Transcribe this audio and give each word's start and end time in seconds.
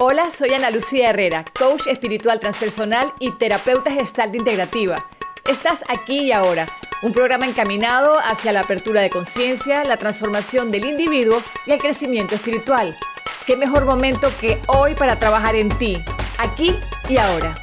Hola, 0.00 0.30
soy 0.30 0.54
Ana 0.54 0.70
Lucía 0.70 1.10
Herrera, 1.10 1.44
coach 1.58 1.88
espiritual 1.88 2.38
transpersonal 2.38 3.12
y 3.18 3.32
terapeuta 3.32 3.90
gestal 3.90 4.32
integrativa. 4.36 5.04
Estás 5.50 5.82
aquí 5.88 6.20
y 6.20 6.30
ahora, 6.30 6.66
un 7.02 7.10
programa 7.10 7.48
encaminado 7.48 8.16
hacia 8.16 8.52
la 8.52 8.60
apertura 8.60 9.00
de 9.00 9.10
conciencia, 9.10 9.82
la 9.82 9.96
transformación 9.96 10.70
del 10.70 10.84
individuo 10.84 11.42
y 11.66 11.72
el 11.72 11.80
crecimiento 11.80 12.36
espiritual. 12.36 12.96
¿Qué 13.44 13.56
mejor 13.56 13.86
momento 13.86 14.30
que 14.40 14.60
hoy 14.68 14.94
para 14.94 15.18
trabajar 15.18 15.56
en 15.56 15.76
ti, 15.78 15.98
aquí 16.38 16.76
y 17.08 17.16
ahora? 17.16 17.56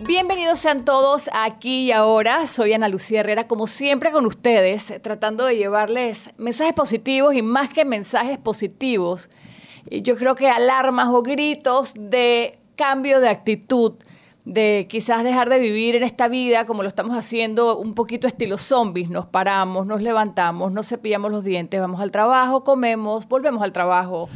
Bienvenidos 0.00 0.58
sean 0.58 0.84
todos 0.84 1.30
aquí 1.32 1.84
y 1.84 1.92
ahora. 1.92 2.46
Soy 2.46 2.74
Ana 2.74 2.90
Lucía 2.90 3.20
Herrera, 3.20 3.48
como 3.48 3.68
siempre 3.68 4.12
con 4.12 4.26
ustedes, 4.26 4.92
tratando 5.00 5.46
de 5.46 5.56
llevarles 5.56 6.28
mensajes 6.36 6.74
positivos 6.74 7.34
y 7.34 7.40
más 7.40 7.70
que 7.70 7.86
mensajes 7.86 8.36
positivos, 8.36 9.30
yo 9.90 10.16
creo 10.16 10.34
que 10.34 10.48
alarmas 10.48 11.08
o 11.08 11.22
gritos 11.22 11.94
de 11.98 12.58
cambio 12.76 13.20
de 13.20 13.28
actitud, 13.28 13.94
de 14.44 14.86
quizás 14.88 15.24
dejar 15.24 15.48
de 15.48 15.58
vivir 15.58 15.96
en 15.96 16.04
esta 16.04 16.28
vida 16.28 16.66
como 16.66 16.82
lo 16.82 16.88
estamos 16.88 17.16
haciendo 17.16 17.78
un 17.78 17.94
poquito 17.94 18.28
estilo 18.28 18.58
zombies. 18.58 19.10
Nos 19.10 19.26
paramos, 19.26 19.86
nos 19.86 20.02
levantamos, 20.02 20.72
nos 20.72 20.88
cepillamos 20.88 21.32
los 21.32 21.44
dientes, 21.44 21.80
vamos 21.80 22.00
al 22.00 22.10
trabajo, 22.10 22.62
comemos, 22.62 23.26
volvemos 23.26 23.62
al 23.62 23.72
trabajo, 23.72 24.28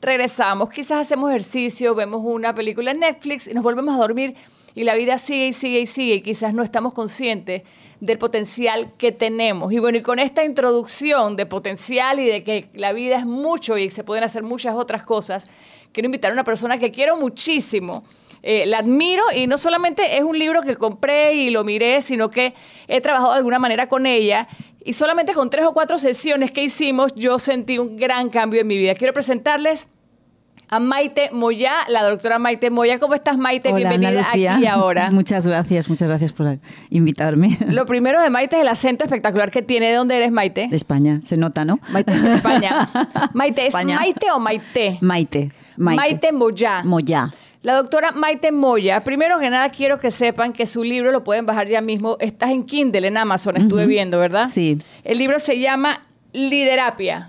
regresamos, 0.00 0.70
quizás 0.70 1.00
hacemos 1.00 1.30
ejercicio, 1.30 1.94
vemos 1.94 2.20
una 2.24 2.54
película 2.54 2.92
en 2.92 3.00
Netflix 3.00 3.48
y 3.48 3.54
nos 3.54 3.64
volvemos 3.64 3.94
a 3.96 3.98
dormir 3.98 4.36
y 4.74 4.84
la 4.84 4.94
vida 4.94 5.18
sigue 5.18 5.48
y 5.48 5.52
sigue 5.52 5.80
y 5.80 5.86
sigue 5.86 6.14
y 6.16 6.22
quizás 6.22 6.54
no 6.54 6.62
estamos 6.62 6.92
conscientes 6.92 7.62
del 8.00 8.18
potencial 8.18 8.92
que 8.98 9.12
tenemos. 9.12 9.72
Y 9.72 9.78
bueno, 9.78 9.98
y 9.98 10.02
con 10.02 10.18
esta 10.18 10.44
introducción 10.44 11.36
de 11.36 11.46
potencial 11.46 12.20
y 12.20 12.26
de 12.26 12.44
que 12.44 12.68
la 12.74 12.92
vida 12.92 13.16
es 13.16 13.26
mucho 13.26 13.78
y 13.78 13.90
se 13.90 14.04
pueden 14.04 14.24
hacer 14.24 14.42
muchas 14.42 14.74
otras 14.74 15.04
cosas, 15.04 15.48
quiero 15.92 16.06
invitar 16.06 16.30
a 16.30 16.34
una 16.34 16.44
persona 16.44 16.78
que 16.78 16.90
quiero 16.90 17.16
muchísimo. 17.16 18.04
Eh, 18.42 18.66
la 18.66 18.78
admiro 18.78 19.24
y 19.34 19.46
no 19.46 19.58
solamente 19.58 20.16
es 20.16 20.22
un 20.22 20.38
libro 20.38 20.62
que 20.62 20.76
compré 20.76 21.34
y 21.34 21.50
lo 21.50 21.64
miré, 21.64 22.02
sino 22.02 22.30
que 22.30 22.54
he 22.86 23.00
trabajado 23.00 23.32
de 23.32 23.38
alguna 23.38 23.58
manera 23.58 23.88
con 23.88 24.06
ella 24.06 24.46
y 24.84 24.92
solamente 24.92 25.32
con 25.32 25.50
tres 25.50 25.64
o 25.64 25.72
cuatro 25.72 25.98
sesiones 25.98 26.52
que 26.52 26.62
hicimos 26.62 27.12
yo 27.16 27.40
sentí 27.40 27.78
un 27.78 27.96
gran 27.96 28.30
cambio 28.30 28.60
en 28.60 28.68
mi 28.68 28.78
vida. 28.78 28.94
Quiero 28.94 29.12
presentarles 29.12 29.88
a 30.68 30.80
Maite 30.80 31.30
Moya, 31.32 31.72
la 31.88 32.02
doctora 32.08 32.38
Maite 32.38 32.70
Moya. 32.70 32.98
¿Cómo 32.98 33.14
estás, 33.14 33.38
Maite? 33.38 33.72
Bienvenida 33.72 34.26
aquí 34.28 34.40
y 34.40 34.66
ahora. 34.66 35.10
Muchas 35.12 35.46
gracias, 35.46 35.88
muchas 35.88 36.08
gracias 36.08 36.32
por 36.32 36.58
invitarme. 36.90 37.58
Lo 37.68 37.86
primero 37.86 38.20
de 38.20 38.30
Maite 38.30 38.56
es 38.56 38.62
el 38.62 38.68
acento 38.68 39.04
espectacular 39.04 39.50
que 39.50 39.62
tiene. 39.62 39.88
¿De 39.88 39.94
dónde 39.94 40.16
eres, 40.16 40.32
Maite? 40.32 40.68
De 40.68 40.76
España, 40.76 41.20
se 41.22 41.36
nota, 41.36 41.64
¿no? 41.64 41.78
Maite 41.90 42.12
es 42.12 42.22
de 42.22 42.34
España. 42.34 42.90
Maite, 43.32 43.66
¿es 43.66 43.74
Maite 43.74 44.30
o 44.34 44.38
Maite? 44.38 44.98
Maite. 45.00 45.52
Maite, 45.76 45.96
Maite 45.96 46.32
Moya. 46.32 46.82
Moya. 46.84 47.30
La 47.62 47.74
doctora 47.74 48.12
Maite 48.12 48.52
Moya, 48.52 49.00
primero 49.00 49.40
que 49.40 49.50
nada 49.50 49.70
quiero 49.70 49.98
que 49.98 50.10
sepan 50.10 50.52
que 50.52 50.66
su 50.66 50.84
libro 50.84 51.10
lo 51.10 51.24
pueden 51.24 51.46
bajar 51.46 51.66
ya 51.66 51.80
mismo. 51.80 52.16
Estás 52.20 52.50
en 52.50 52.64
Kindle, 52.64 53.06
en 53.06 53.16
Amazon, 53.16 53.56
estuve 53.56 53.86
viendo, 53.86 54.20
¿verdad? 54.20 54.46
Sí. 54.48 54.78
El 55.02 55.18
libro 55.18 55.40
se 55.40 55.58
llama 55.58 56.02
Liderapia. 56.32 57.26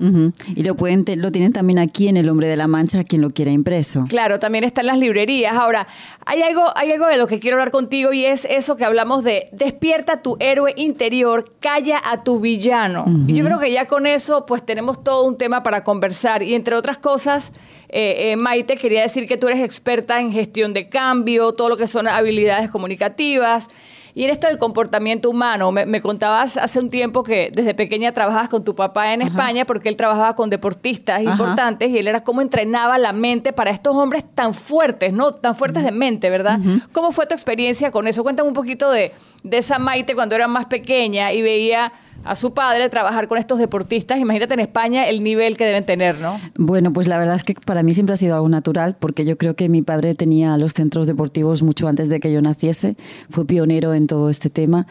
Y 0.55 0.63
lo 0.63 0.75
pueden 0.75 1.05
lo 1.21 1.31
tienen 1.31 1.53
también 1.53 1.79
aquí 1.79 2.07
en 2.07 2.17
El 2.17 2.27
Hombre 2.29 2.47
de 2.47 2.57
la 2.57 2.67
Mancha, 2.67 3.03
quien 3.03 3.21
lo 3.21 3.29
quiera 3.29 3.51
impreso. 3.51 4.05
Claro, 4.09 4.39
también 4.39 4.63
está 4.63 4.81
en 4.81 4.87
las 4.87 4.97
librerías. 4.99 5.55
Ahora, 5.55 5.87
hay 6.25 6.41
algo, 6.41 6.63
hay 6.75 6.91
algo 6.91 7.07
de 7.07 7.17
lo 7.17 7.27
que 7.27 7.39
quiero 7.39 7.55
hablar 7.55 7.71
contigo 7.71 8.11
y 8.11 8.25
es 8.25 8.45
eso 8.45 8.75
que 8.75 8.83
hablamos 8.83 9.23
de 9.23 9.49
despierta 9.53 10.21
tu 10.21 10.35
héroe 10.39 10.73
interior, 10.75 11.53
calla 11.59 12.01
a 12.03 12.23
tu 12.23 12.39
villano. 12.39 13.05
Y 13.27 13.33
yo 13.33 13.45
creo 13.45 13.59
que 13.59 13.71
ya 13.71 13.85
con 13.85 14.07
eso, 14.07 14.45
pues 14.45 14.65
tenemos 14.65 15.03
todo 15.03 15.25
un 15.25 15.37
tema 15.37 15.63
para 15.63 15.83
conversar. 15.83 16.43
Y 16.43 16.53
entre 16.53 16.75
otras 16.75 16.97
cosas, 16.97 17.51
eh, 17.89 18.31
eh, 18.31 18.35
Maite, 18.35 18.75
quería 18.75 19.01
decir 19.01 19.27
que 19.27 19.37
tú 19.37 19.47
eres 19.47 19.61
experta 19.61 20.19
en 20.19 20.33
gestión 20.33 20.73
de 20.73 20.89
cambio, 20.89 21.53
todo 21.53 21.69
lo 21.69 21.77
que 21.77 21.87
son 21.87 22.07
habilidades 22.07 22.69
comunicativas. 22.69 23.69
Y 24.17 24.23
en 24.23 24.31
esto 24.31 24.47
del 24.47 24.57
comportamiento 24.57 25.29
humano, 25.29 25.71
me, 25.71 26.01
contabas 26.01 26.57
hace 26.57 26.79
un 26.79 26.89
tiempo 26.89 27.21
que 27.21 27.51
desde 27.53 27.75
pequeña 27.75 28.13
trabajabas 28.13 28.49
con 28.49 28.63
tu 28.63 28.73
papá 28.73 29.13
en 29.13 29.21
España 29.21 29.63
porque 29.63 29.89
él 29.89 29.95
trabajaba 29.95 30.33
con 30.33 30.49
deportistas 30.49 31.21
importantes 31.21 31.91
y 31.91 31.99
él 31.99 32.07
era 32.07 32.23
cómo 32.23 32.41
entrenaba 32.41 32.97
la 32.97 33.13
mente 33.13 33.53
para 33.53 33.69
estos 33.69 33.95
hombres 33.95 34.23
tan 34.33 34.55
fuertes, 34.55 35.13
¿no? 35.13 35.33
Tan 35.33 35.53
fuertes 35.53 35.83
de 35.83 35.91
mente, 35.91 36.31
¿verdad? 36.31 36.57
¿Cómo 36.93 37.11
fue 37.11 37.27
tu 37.27 37.35
experiencia 37.35 37.91
con 37.91 38.07
eso? 38.07 38.23
Cuéntame 38.23 38.47
un 38.47 38.55
poquito 38.55 38.89
de, 38.89 39.11
de 39.49 39.57
esa 39.57 39.79
Maite 39.79 40.15
cuando 40.15 40.35
era 40.35 40.47
más 40.47 40.65
pequeña 40.65 41.33
y 41.33 41.41
veía 41.41 41.91
a 42.23 42.35
su 42.35 42.53
padre 42.53 42.89
trabajar 42.89 43.27
con 43.27 43.37
estos 43.37 43.59
deportistas. 43.59 44.19
Imagínate 44.19 44.53
en 44.53 44.59
España 44.59 45.07
el 45.07 45.23
nivel 45.23 45.55
que 45.57 45.65
deben 45.65 45.85
tener, 45.85 46.19
¿no? 46.19 46.39
Bueno, 46.57 46.91
pues 46.91 47.07
la 47.07 47.17
verdad 47.17 47.35
es 47.35 47.43
que 47.43 47.53
para 47.53 47.83
mí 47.83 47.93
siempre 47.93 48.13
ha 48.13 48.17
sido 48.17 48.35
algo 48.35 48.49
natural, 48.49 48.97
porque 48.99 49.25
yo 49.25 49.37
creo 49.37 49.55
que 49.55 49.69
mi 49.69 49.81
padre 49.81 50.15
tenía 50.15 50.57
los 50.57 50.73
centros 50.73 51.07
deportivos 51.07 51.63
mucho 51.63 51.87
antes 51.87 52.09
de 52.09 52.19
que 52.19 52.31
yo 52.31 52.41
naciese, 52.41 52.95
fue 53.29 53.45
pionero 53.45 53.93
en 53.93 54.07
todo 54.07 54.29
este 54.29 54.49
tema 54.49 54.87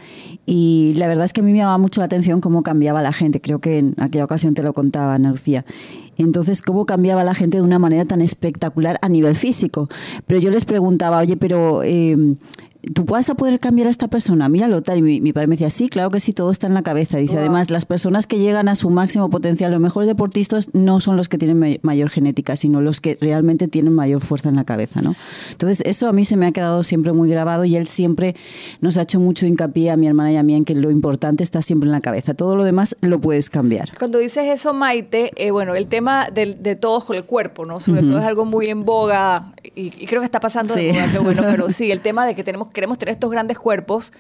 y 0.47 0.95
la 0.97 1.09
verdad 1.09 1.25
es 1.25 1.33
que 1.33 1.41
a 1.41 1.45
mí 1.45 1.53
me 1.53 1.59
llamaba 1.59 1.79
mucho 1.79 2.01
la 2.01 2.07
atención 2.07 2.41
cómo 2.41 2.63
cambiaba 2.63 3.03
la 3.03 3.13
gente, 3.13 3.41
creo 3.41 3.61
que 3.61 3.79
en 3.79 3.95
aquella 3.99 4.25
ocasión 4.25 4.55
te 4.55 4.63
lo 4.63 4.73
contaba, 4.73 5.15
Ana 5.15 5.31
Lucía. 5.31 5.65
Entonces, 6.19 6.63
¿cómo 6.63 6.87
cambiaba 6.87 7.25
la 7.25 7.35
gente 7.35 7.59
de 7.59 7.63
una 7.63 7.79
manera 7.79 8.07
tan 8.07 8.23
espectacular 8.23 8.97
a 9.03 9.09
nivel 9.11 9.35
físico? 9.35 9.89
Pero 10.27 10.41
yo 10.41 10.51
les 10.51 10.65
preguntaba, 10.65 11.19
oye, 11.19 11.37
pero 11.37 11.83
eh, 11.83 12.17
¿tú 12.95 13.05
vas 13.05 13.29
a 13.31 13.35
poder 13.35 13.59
cambiar 13.61 13.89
a 13.89 13.91
esta 13.91 14.09
persona? 14.09 14.49
Míralo 14.49 14.83
tal. 14.83 14.99
Y 14.99 15.21
mi, 15.21 15.33
padre 15.33 15.47
me 15.49 15.55
decía, 15.55 15.71
sí, 15.71 15.89
claro 15.89 16.11
que 16.11 16.21
sí, 16.21 16.33
todo 16.33 16.51
está 16.51 16.67
en 16.67 16.75
la 16.75 16.83
cabeza. 16.83 17.19
Dice, 17.19 17.39
además, 17.39 17.71
las 17.71 17.85
personas 17.85 18.27
que 18.27 18.39
llegan 18.39 18.69
a 18.69 18.77
su 18.77 18.91
máximo 18.91 19.31
potencial, 19.31 19.71
los 19.71 19.81
mejores 19.81 20.07
deportistas, 20.07 20.71
no 20.75 21.01
son 21.01 21.17
los 21.17 21.29
que 21.29 21.39
tienen 21.39 21.81
mayor 21.83 22.11
genética, 22.11 22.57
sino 22.57 22.81
los 22.81 23.01
que 23.01 23.19
realmente 23.21 23.69
tienen 23.69 23.95
mayor 23.95 24.21
fuerza 24.21 24.49
en 24.49 24.57
la 24.57 24.65
cabeza, 24.65 25.03
¿no? 25.03 25.15
Entonces, 25.51 25.83
eso 25.87 26.09
a 26.09 26.13
mí 26.13 26.25
se 26.25 26.37
me 26.37 26.47
ha 26.47 26.53
quedado 26.53 26.83
siempre 26.83 27.13
muy 27.13 27.29
grabado 27.29 27.65
y 27.65 27.77
él 27.77 27.87
siempre 27.87 28.37
nos 28.81 28.97
ha 28.99 29.03
hecho 29.03 29.21
mucho 29.21 29.47
hincapié 29.47 29.91
a 29.91 29.97
mi 29.97 30.07
hermana 30.07 30.33
y 30.33 30.37
a 30.37 30.43
mí 30.43 30.55
en 30.55 30.65
que 30.65 30.75
lo 30.75 30.91
importante 30.91 31.43
está 31.43 31.63
siempre 31.63 31.89
en 31.89 31.93
la 31.93 32.01
cabeza. 32.01 32.35
Todo 32.35 32.57
lo 32.57 32.65
demás 32.65 32.97
lo 33.01 33.21
puedes 33.21 33.51
cambiar. 33.51 33.91
Cuando 33.99 34.19
dices 34.19 34.45
eso, 34.47 34.75
Maite, 34.75 35.31
eh, 35.37 35.51
bueno, 35.51 35.75
el 35.75 35.87
tema 35.87 36.29
de, 36.33 36.55
de, 36.55 36.77
todos 36.77 37.05
con 37.05 37.17
el 37.17 37.25
cuerpo, 37.25 37.65
¿no? 37.65 37.81
Sobre 37.81 38.03
todo 38.03 38.19
es 38.19 38.25
algo 38.25 38.45
muy 38.45 38.67
en 38.67 38.85
boga 38.85 39.53
y, 39.75 39.91
creo 40.07 40.21
que 40.21 40.27
está 40.27 40.41
pasando 40.41 40.75
de 40.75 40.93
moda, 40.93 41.21
bueno, 41.21 41.43
pero 41.51 41.71
sí, 41.71 41.91
el 41.91 42.01
tema 42.01 42.27
de 42.27 42.35
que 42.35 42.45
tenemos 42.45 42.69
queremos 42.77 42.99
tener 42.99 43.15
estos 43.15 43.31
grandes 43.31 43.59
cuerpos. 43.59 44.13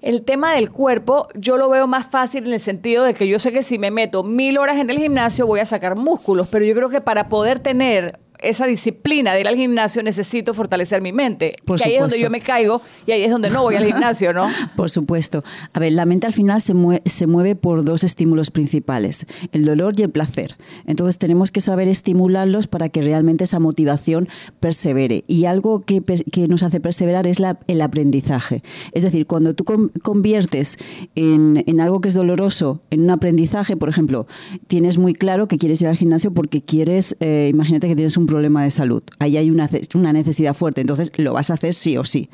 El 0.00 0.24
tema 0.24 0.54
del 0.54 0.70
cuerpo 0.70 1.28
yo 1.34 1.56
lo 1.56 1.68
veo 1.68 1.86
más 1.86 2.06
fácil 2.06 2.46
en 2.46 2.54
el 2.54 2.60
sentido 2.60 3.04
de 3.04 3.14
que 3.14 3.28
yo 3.28 3.38
sé 3.38 3.52
que 3.52 3.62
si 3.62 3.78
me 3.78 3.90
meto 3.90 4.24
mil 4.24 4.56
horas 4.56 4.78
en 4.78 4.88
el 4.90 4.98
gimnasio 4.98 5.46
voy 5.46 5.60
a 5.60 5.66
sacar 5.66 5.94
músculos, 5.94 6.48
pero 6.48 6.64
yo 6.64 6.74
creo 6.74 6.88
que 6.88 7.00
para 7.00 7.28
poder 7.28 7.60
tener 7.60 8.18
esa 8.40 8.66
disciplina 8.66 9.34
de 9.34 9.40
ir 9.40 9.48
al 9.48 9.56
gimnasio 9.56 10.02
necesito 10.02 10.54
fortalecer 10.54 11.00
mi 11.00 11.12
mente. 11.12 11.52
Porque 11.64 11.84
ahí 11.84 11.94
es 11.94 12.00
donde 12.00 12.20
yo 12.20 12.30
me 12.30 12.40
caigo 12.40 12.80
y 13.06 13.12
ahí 13.12 13.22
es 13.22 13.30
donde 13.30 13.50
no 13.50 13.62
voy 13.62 13.76
al 13.76 13.84
gimnasio, 13.84 14.32
¿no? 14.32 14.48
Por 14.76 14.90
supuesto. 14.90 15.42
A 15.72 15.80
ver, 15.80 15.92
la 15.92 16.04
mente 16.04 16.26
al 16.26 16.32
final 16.32 16.60
se 16.60 16.74
mueve, 16.74 17.02
se 17.06 17.26
mueve 17.26 17.56
por 17.56 17.84
dos 17.84 18.04
estímulos 18.04 18.50
principales, 18.50 19.26
el 19.52 19.64
dolor 19.64 19.94
y 19.96 20.02
el 20.02 20.10
placer. 20.10 20.56
Entonces 20.86 21.18
tenemos 21.18 21.50
que 21.50 21.60
saber 21.60 21.88
estimularlos 21.88 22.66
para 22.66 22.88
que 22.88 23.02
realmente 23.02 23.44
esa 23.44 23.58
motivación 23.58 24.28
persevere. 24.60 25.24
Y 25.26 25.44
algo 25.44 25.80
que, 25.80 26.02
que 26.02 26.48
nos 26.48 26.62
hace 26.62 26.80
perseverar 26.80 27.26
es 27.26 27.40
la, 27.40 27.58
el 27.66 27.80
aprendizaje. 27.80 28.62
Es 28.92 29.02
decir, 29.02 29.26
cuando 29.26 29.54
tú 29.54 29.64
conviertes 30.02 30.78
en, 31.14 31.64
en 31.66 31.80
algo 31.80 32.00
que 32.00 32.08
es 32.08 32.14
doloroso 32.14 32.80
en 32.90 33.02
un 33.02 33.10
aprendizaje, 33.10 33.76
por 33.76 33.88
ejemplo, 33.88 34.26
tienes 34.66 34.98
muy 34.98 35.14
claro 35.14 35.48
que 35.48 35.58
quieres 35.58 35.80
ir 35.82 35.88
al 35.88 35.96
gimnasio 35.96 36.32
porque 36.32 36.62
quieres, 36.62 37.16
eh, 37.20 37.50
imagínate 37.52 37.88
que 37.88 37.96
tienes 37.96 38.16
un 38.16 38.27
problema 38.28 38.62
de 38.62 38.70
salud. 38.70 39.02
Ahí 39.18 39.36
hay 39.36 39.50
una, 39.50 39.68
una 39.94 40.12
necesidad 40.12 40.54
fuerte, 40.54 40.82
entonces 40.82 41.10
lo 41.16 41.32
vas 41.32 41.50
a 41.50 41.54
hacer 41.54 41.74
sí 41.74 41.96
o 41.96 42.04
sí. 42.04 42.28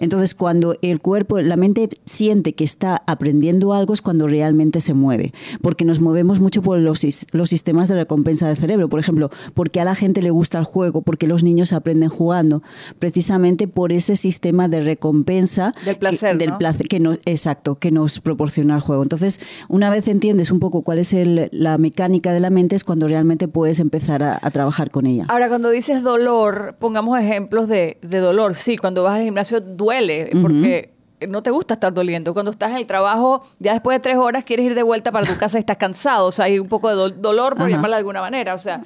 Entonces, 0.00 0.34
cuando 0.34 0.76
el 0.82 1.00
cuerpo, 1.00 1.40
la 1.40 1.56
mente 1.56 1.88
siente 2.04 2.54
que 2.54 2.64
está 2.64 3.02
aprendiendo 3.06 3.74
algo 3.74 3.94
es 3.94 4.02
cuando 4.02 4.26
realmente 4.26 4.80
se 4.80 4.94
mueve, 4.94 5.32
porque 5.60 5.84
nos 5.84 6.00
movemos 6.00 6.40
mucho 6.40 6.62
por 6.62 6.78
los, 6.78 7.06
los 7.32 7.50
sistemas 7.50 7.88
de 7.88 7.94
recompensa 7.94 8.48
del 8.48 8.56
cerebro. 8.56 8.88
Por 8.88 8.98
ejemplo, 8.98 9.30
porque 9.52 9.80
a 9.80 9.84
la 9.84 9.94
gente 9.94 10.22
le 10.22 10.30
gusta 10.30 10.58
el 10.58 10.64
juego, 10.64 11.02
porque 11.02 11.26
los 11.26 11.42
niños 11.42 11.72
aprenden 11.72 12.08
jugando, 12.08 12.62
precisamente 12.98 13.68
por 13.68 13.92
ese 13.92 14.16
sistema 14.16 14.66
de 14.68 14.80
recompensa 14.80 15.74
del 15.84 15.96
placer, 15.96 16.38
que, 16.38 16.46
del 16.46 16.56
placer 16.56 16.88
que 16.88 17.00
nos, 17.00 17.18
exacto, 17.26 17.76
que 17.76 17.90
nos 17.90 18.18
proporciona 18.20 18.74
el 18.74 18.80
juego. 18.80 19.02
Entonces, 19.02 19.40
una 19.68 19.90
vez 19.90 20.08
entiendes 20.08 20.50
un 20.50 20.58
poco 20.58 20.82
cuál 20.82 20.98
es 20.98 21.12
el, 21.12 21.50
la 21.52 21.76
mecánica 21.76 22.32
de 22.32 22.40
la 22.40 22.50
mente, 22.50 22.76
es 22.76 22.84
cuando 22.84 23.06
realmente 23.06 23.46
puedes 23.46 23.78
empezar 23.78 24.22
a 24.22 24.50
trabajar 24.50 24.90
con 24.90 25.06
ella. 25.06 25.26
Ahora, 25.34 25.48
cuando 25.48 25.70
dices 25.70 26.04
dolor, 26.04 26.76
pongamos 26.78 27.18
ejemplos 27.18 27.66
de, 27.66 27.98
dolor. 28.02 28.54
Sí, 28.54 28.76
cuando 28.76 29.02
vas 29.02 29.16
al 29.16 29.24
gimnasio 29.24 29.60
duele, 29.60 30.30
porque 30.40 30.94
no 31.26 31.42
te 31.42 31.50
gusta 31.50 31.74
estar 31.74 31.92
doliendo. 31.92 32.32
Cuando 32.32 32.52
estás 32.52 32.70
en 32.70 32.76
el 32.76 32.86
trabajo, 32.86 33.42
ya 33.58 33.72
después 33.72 33.96
de 33.96 34.00
tres 34.00 34.16
horas 34.16 34.44
quieres 34.44 34.66
ir 34.66 34.76
de 34.76 34.84
vuelta 34.84 35.10
para 35.10 35.26
tu 35.26 35.36
casa 35.36 35.58
y 35.58 35.60
estás 35.60 35.76
cansado. 35.76 36.28
O 36.28 36.30
sea, 36.30 36.44
hay 36.44 36.60
un 36.60 36.68
poco 36.68 36.88
de 36.88 37.16
dolor, 37.16 37.56
por 37.56 37.68
llamarlo 37.68 37.96
de 37.96 37.98
alguna 37.98 38.20
manera. 38.20 38.54
O 38.54 38.58
sea, 38.58 38.84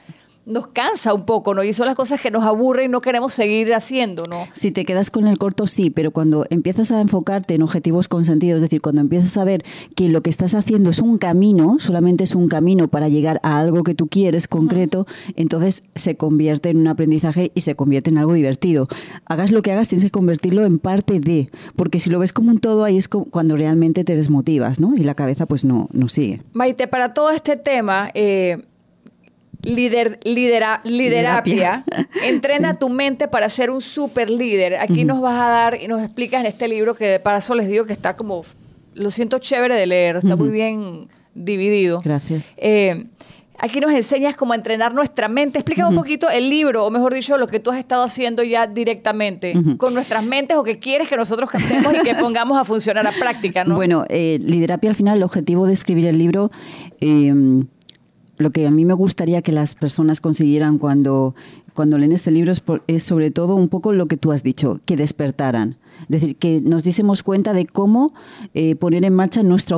nos 0.49 0.69
cansa 0.69 1.15
un 1.15 1.25
poco, 1.25 1.55
¿no? 1.55 1.63
Y 1.63 1.73
son 1.73 1.87
las 1.87 1.95
cosas 1.95 2.21
que 2.21 2.31
nos 2.31 2.45
aburren 2.45 2.87
y 2.87 2.89
no 2.89 3.01
queremos 3.01 3.35
seguir 3.35 3.73
haciendo, 3.75 4.25
¿no? 4.25 4.37
Si 4.55 4.71
te 4.73 4.85
quedas 4.85 5.11
con 5.11 5.27
el 5.27 5.39
corto, 5.39 5.67
sí, 5.67 5.91
pero 5.91 6.11
cuando 6.11 6.47
empiezas 6.51 6.91
a 6.91 7.01
enfocarte 7.01 7.55
en 7.55 7.63
objetivos 7.63 8.09
consentidos, 8.09 8.57
es 8.57 8.63
decir, 8.63 8.81
cuando 8.81 9.03
empiezas 9.03 9.37
a 9.37 9.45
ver 9.45 9.63
que 9.95 10.09
lo 10.09 10.23
que 10.23 10.31
estás 10.31 10.55
haciendo 10.55 10.91
es 10.91 11.01
un 11.01 11.19
camino, 11.19 11.77
solamente 11.79 12.25
es 12.25 12.35
un 12.35 12.49
camino 12.49 12.89
para 12.89 13.09
llegar 13.09 13.41
a 13.43 13.59
algo 13.59 13.83
que 13.83 13.95
tú 13.95 14.09
quieres 14.09 14.49
concreto, 14.49 15.07
entonces 15.37 15.83
se 15.95 16.17
convierte 16.17 16.71
en 16.71 16.79
un 16.79 16.89
aprendizaje 16.89 17.53
y 17.55 17.61
se 17.61 17.75
convierte 17.75 18.11
en 18.11 18.19
algo 18.19 18.33
divertido. 18.33 18.89
Hagas 19.27 19.53
lo 19.53 19.63
que 19.63 19.73
hagas, 19.73 19.89
tienes 19.89 20.05
que 20.05 20.11
convertirlo 20.11 20.65
en 20.65 20.79
parte 20.79 21.21
de, 21.21 21.49
porque 21.77 22.01
si 22.01 22.11
lo 22.11 22.19
ves 22.19 22.33
como 22.33 22.51
un 22.51 22.59
todo, 22.59 22.85
ahí 22.85 22.97
es 22.97 23.09
cuando 23.09 23.57
realmente 23.57 24.05
te 24.05 24.17
desmotivas, 24.17 24.81
¿no? 24.81 24.95
Y 24.97 25.03
la 25.03 25.15
cabeza 25.15 25.47
pues 25.47 25.65
no, 25.65 25.89
no 25.93 26.09
sigue. 26.09 26.41
Maite, 26.53 26.89
para 26.89 27.13
todo 27.13 27.31
este 27.31 27.57
tema, 27.57 28.11
eh, 28.15 28.65
Lider, 29.63 30.21
lidera, 30.23 30.81
liderapia. 30.85 31.85
Entrena 32.23 32.79
tu 32.79 32.89
mente 32.89 33.27
para 33.29 33.49
ser 33.49 33.71
un 33.71 33.81
super 33.81 34.31
líder. 34.31 34.77
Aquí 34.77 35.05
nos 35.05 35.21
vas 35.21 35.35
a 35.35 35.49
dar 35.49 35.83
y 35.83 35.89
nos 35.89 36.03
explicas 36.03 36.41
en 36.41 36.47
este 36.47 36.69
libro 36.69 36.95
que 36.95 37.19
para 37.19 37.39
eso 37.39 37.55
les 37.55 37.69
digo 37.69 37.85
que 37.85 37.93
está 37.93 38.17
como, 38.17 38.45
lo 38.95 39.11
siento 39.11 39.39
chévere 39.39 39.75
de 39.75 39.87
leer, 39.87 40.17
está 40.17 40.37
muy 40.37 40.51
bien 40.51 41.09
dividido. 41.35 42.01
Gracias. 42.05 42.53
Eh, 42.57 43.07
aquí 43.59 43.81
nos 43.81 43.93
enseñas 43.93 44.37
cómo 44.37 44.55
entrenar 44.55 44.95
nuestra 44.95 45.29
mente. 45.29 45.59
Explícame 45.59 45.89
un 45.89 45.97
poquito 45.97 46.31
el 46.31 46.49
libro, 46.49 46.87
o 46.87 46.91
mejor 46.91 47.13
dicho, 47.13 47.37
lo 47.37 47.49
que 47.49 47.59
tú 47.59 47.71
has 47.73 47.79
estado 47.79 48.05
haciendo 48.05 48.45
ya 48.45 48.69
directamente 48.69 49.55
con 49.77 49.93
nuestras 49.93 50.25
mentes 50.25 50.57
o 50.57 50.63
que 50.63 50.79
quieres 50.79 51.09
que 51.09 51.17
nosotros 51.17 51.51
cantemos 51.51 51.95
y 51.95 52.03
que 52.03 52.15
pongamos 52.21 52.57
a 52.59 52.65
funcionar 52.65 53.07
a 53.07 53.13
práctica, 53.13 53.65
¿no? 53.65 53.75
Bueno, 53.75 54.05
eh, 54.09 54.39
Liderapia 54.41 54.91
al 54.91 54.97
final, 54.97 55.17
el 55.17 55.25
objetivo 55.25 55.67
de 55.67 55.73
escribir 55.73 56.07
el 56.07 56.17
libro... 56.17 56.51
Eh, 57.01 57.65
lo 58.39 58.51
que 58.51 58.67
a 58.67 58.71
mí 58.71 58.85
me 58.85 58.95
gustaría 58.95 59.43
que 59.43 59.53
las 59.53 59.75
personas 59.75 60.21
consiguieran 60.21 60.79
cuando, 60.79 61.35
cuando 61.75 61.99
leen 61.99 62.13
este 62.13 62.31
libro 62.31 62.53
es, 62.87 63.03
sobre 63.03 63.31
todo 63.31 63.57
un 63.57 63.69
poco 63.69 63.93
lo 63.93 64.07
que 64.07 64.17
tú 64.17 64.33
has 64.33 64.43
dicho, 64.43 64.81
que 64.87 64.97
despertaran. 64.97 65.77
Es 66.03 66.09
decir, 66.09 66.37
que 66.37 66.61
nos 66.61 66.85
diésemos 66.85 67.23
cuenta 67.23 67.53
de 67.53 67.67
cómo 67.67 68.13
eh, 68.55 68.77
poner 68.77 69.05
en 69.05 69.15
marcha 69.15 69.43
nuestra, 69.43 69.77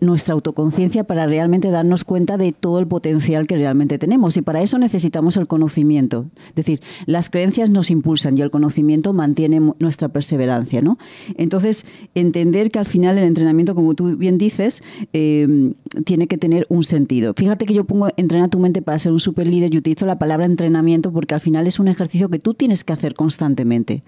nuestra 0.00 0.34
autoconciencia 0.34 1.04
para 1.04 1.26
realmente 1.26 1.70
darnos 1.70 2.04
cuenta 2.04 2.36
de 2.36 2.52
todo 2.52 2.78
el 2.78 2.86
potencial 2.86 3.46
que 3.46 3.56
realmente 3.56 3.98
tenemos. 3.98 4.36
Y 4.36 4.42
para 4.42 4.62
eso 4.62 4.78
necesitamos 4.78 5.36
el 5.36 5.46
conocimiento. 5.46 6.26
Es 6.48 6.54
decir, 6.54 6.80
las 7.06 7.30
creencias 7.30 7.70
nos 7.70 7.90
impulsan 7.90 8.36
y 8.36 8.42
el 8.42 8.50
conocimiento 8.50 9.12
mantiene 9.12 9.60
nuestra 9.78 10.08
perseverancia. 10.08 10.82
¿no? 10.82 10.98
Entonces, 11.36 11.86
entender 12.14 12.70
que 12.70 12.78
al 12.78 12.86
final 12.86 13.18
el 13.18 13.24
entrenamiento, 13.24 13.74
como 13.74 13.94
tú 13.94 14.16
bien 14.16 14.38
dices, 14.38 14.82
em, 15.12 15.74
tiene 16.04 16.26
que 16.26 16.38
tener 16.38 16.66
un 16.68 16.82
sentido. 16.82 17.34
Fíjate 17.36 17.66
que 17.66 17.74
yo 17.74 17.84
pongo 17.84 18.08
entrenar 18.16 18.48
tu 18.48 18.58
mente 18.58 18.82
para 18.82 18.98
ser 18.98 19.12
un 19.12 19.20
super 19.20 19.46
líder 19.46 19.74
y 19.74 19.78
utilizo 19.78 20.06
la 20.06 20.18
palabra 20.18 20.46
entrenamiento 20.46 21.12
porque 21.12 21.34
al 21.34 21.40
final 21.40 21.66
es 21.66 21.78
un 21.78 21.88
ejercicio 21.88 22.28
que 22.28 22.38
tú 22.38 22.54
tienes 22.54 22.84
que 22.84 22.92
hacer 22.92 23.14
constantemente. 23.14 24.02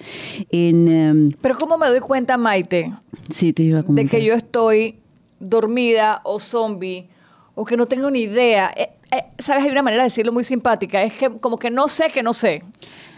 En, 0.50 1.36
cómo 1.56 1.78
me 1.78 1.88
doy 1.88 2.00
cuenta, 2.00 2.36
Maite, 2.36 2.92
sí, 3.30 3.52
te 3.52 3.62
iba 3.62 3.82
de 3.82 4.06
que 4.06 4.24
yo 4.24 4.34
estoy 4.34 5.00
dormida 5.38 6.20
o 6.24 6.38
zombie 6.38 7.08
o 7.54 7.64
que 7.64 7.76
no 7.76 7.86
tengo 7.86 8.10
ni 8.10 8.20
idea? 8.20 8.72
Eh, 8.74 8.90
eh, 9.10 9.24
¿Sabes? 9.38 9.64
Hay 9.64 9.70
una 9.70 9.82
manera 9.82 10.02
de 10.02 10.08
decirlo 10.08 10.32
muy 10.32 10.44
simpática. 10.44 11.02
Es 11.02 11.12
que 11.12 11.30
como 11.38 11.58
que 11.58 11.70
no 11.70 11.88
sé 11.88 12.10
que 12.10 12.22
no 12.22 12.32
sé. 12.32 12.62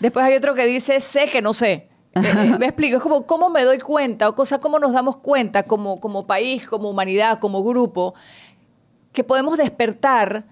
Después 0.01 0.25
hay 0.25 0.35
otro 0.35 0.55
que 0.55 0.67
dice 0.67 1.01
sé 1.01 1.27
que 1.27 1.43
no 1.43 1.55
sé. 1.55 1.89
Eh, 2.17 2.57
me 2.61 2.67
explico, 2.67 2.99
es 2.99 3.03
como 3.03 3.27
cómo 3.27 3.51
me 3.51 3.65
doy 3.65 3.81
cuenta, 3.81 4.29
o 4.29 4.37
cosa, 4.37 4.61
cómo 4.61 4.79
nos 4.79 4.93
damos 4.93 5.17
cuenta 5.17 5.65
como, 5.65 5.99
como 5.99 6.29
país, 6.29 6.65
como 6.65 6.89
humanidad, 6.89 7.41
como 7.41 7.65
grupo, 7.65 8.15
que 9.13 9.25
podemos 9.25 9.59
despertar 9.59 10.45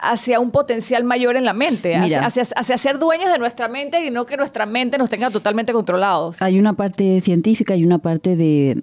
hacia 0.00 0.40
un 0.40 0.50
potencial 0.50 1.04
mayor 1.04 1.36
en 1.36 1.44
la 1.44 1.54
mente, 1.54 1.96
hacia, 1.96 2.78
ser 2.78 2.98
dueños 2.98 3.32
de 3.32 3.38
nuestra 3.38 3.68
mente 3.68 4.04
y 4.04 4.10
no 4.10 4.26
que 4.26 4.36
nuestra 4.36 4.66
mente 4.66 4.98
nos 4.98 5.10
tenga 5.10 5.30
totalmente 5.30 5.72
controlados. 5.72 6.42
Hay 6.42 6.58
una 6.58 6.72
parte 6.74 7.20
científica 7.20 7.76
y 7.76 7.84
una 7.84 7.98
parte 7.98 8.36
de 8.36 8.80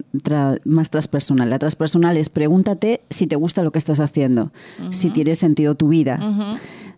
más 0.66 0.90
transpersonal. 0.90 1.50
La 1.50 1.60
transpersonal 1.60 2.18
es 2.18 2.30
pregúntate 2.30 3.02
si 3.10 3.28
te 3.28 3.36
gusta 3.36 3.64
lo 3.64 3.72
que 3.72 3.80
estás 3.80 4.00
haciendo, 4.00 4.52
si 4.90 5.10
tiene 5.10 5.36
sentido 5.36 5.76
tu 5.76 5.90
vida 5.90 6.20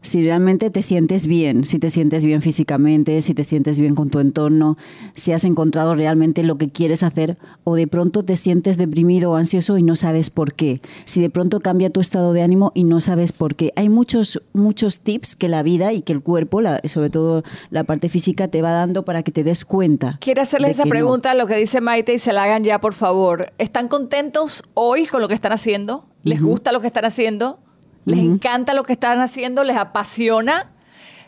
si 0.07 0.23
realmente 0.23 0.69
te 0.69 0.81
sientes 0.81 1.27
bien, 1.27 1.63
si 1.63 1.79
te 1.79 1.89
sientes 1.89 2.23
bien 2.23 2.41
físicamente, 2.41 3.21
si 3.21 3.33
te 3.33 3.43
sientes 3.43 3.79
bien 3.79 3.93
con 3.93 4.09
tu 4.09 4.19
entorno, 4.19 4.77
si 5.13 5.33
has 5.33 5.43
encontrado 5.43 5.93
realmente 5.93 6.43
lo 6.43 6.57
que 6.57 6.69
quieres 6.69 7.03
hacer 7.03 7.37
o 7.63 7.75
de 7.75 7.87
pronto 7.87 8.23
te 8.23 8.35
sientes 8.35 8.77
deprimido 8.77 9.31
o 9.31 9.35
ansioso 9.35 9.77
y 9.77 9.83
no 9.83 9.95
sabes 9.95 10.29
por 10.29 10.53
qué. 10.53 10.81
Si 11.05 11.21
de 11.21 11.29
pronto 11.29 11.59
cambia 11.59 11.89
tu 11.89 11.99
estado 11.99 12.33
de 12.33 12.41
ánimo 12.41 12.71
y 12.73 12.83
no 12.85 13.01
sabes 13.01 13.33
por 13.33 13.55
qué. 13.55 13.73
Hay 13.75 13.89
muchos 13.89 14.41
muchos 14.53 14.99
tips 14.99 15.35
que 15.35 15.49
la 15.49 15.61
vida 15.63 15.93
y 15.93 16.01
que 16.01 16.13
el 16.13 16.21
cuerpo, 16.21 16.61
sobre 16.85 17.09
todo 17.09 17.43
la 17.69 17.83
parte 17.83 18.09
física 18.09 18.47
te 18.47 18.61
va 18.61 18.71
dando 18.71 19.03
para 19.03 19.23
que 19.23 19.31
te 19.31 19.43
des 19.43 19.65
cuenta. 19.65 20.17
Quiero 20.21 20.41
hacerle 20.41 20.71
esa 20.71 20.85
pregunta 20.85 21.33
lo 21.33 21.47
que 21.47 21.57
dice 21.57 21.81
Maite 21.81 22.13
y 22.13 22.19
se 22.19 22.33
la 22.33 22.43
hagan 22.43 22.63
ya, 22.63 22.79
por 22.79 22.93
favor. 22.93 23.51
¿Están 23.57 23.87
contentos 23.87 24.63
hoy 24.73 25.05
con 25.05 25.21
lo 25.21 25.27
que 25.27 25.33
están 25.33 25.51
haciendo? 25.51 26.05
¿Les 26.23 26.41
gusta 26.41 26.71
lo 26.71 26.81
que 26.81 26.87
están 26.87 27.05
haciendo? 27.05 27.59
Les 28.07 28.19
encanta 28.19 28.73
lo 28.73 28.83
que 28.83 28.93
están 28.93 29.19
haciendo, 29.19 29.65
les 29.65 29.75
apasiona. 29.75 30.67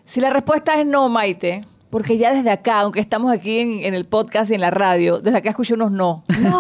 Si 0.06 0.22
la 0.22 0.30
respuesta 0.30 0.80
es 0.80 0.86
no, 0.86 1.10
Maite, 1.10 1.66
porque 1.90 2.18
ya 2.18 2.34
desde 2.34 2.50
acá, 2.50 2.80
aunque 2.80 3.02
estamos 3.02 3.32
aquí 3.34 3.60
en, 3.60 3.94
el 3.94 4.06
podcast 4.06 4.50
y 4.50 4.56
en 4.56 4.62
la 4.62 4.72
radio, 4.72 5.20
desde 5.20 5.40
acá 5.40 5.50
escucho 5.50 5.76
unos 5.76 5.92
no. 5.92 6.24
No. 6.42 6.60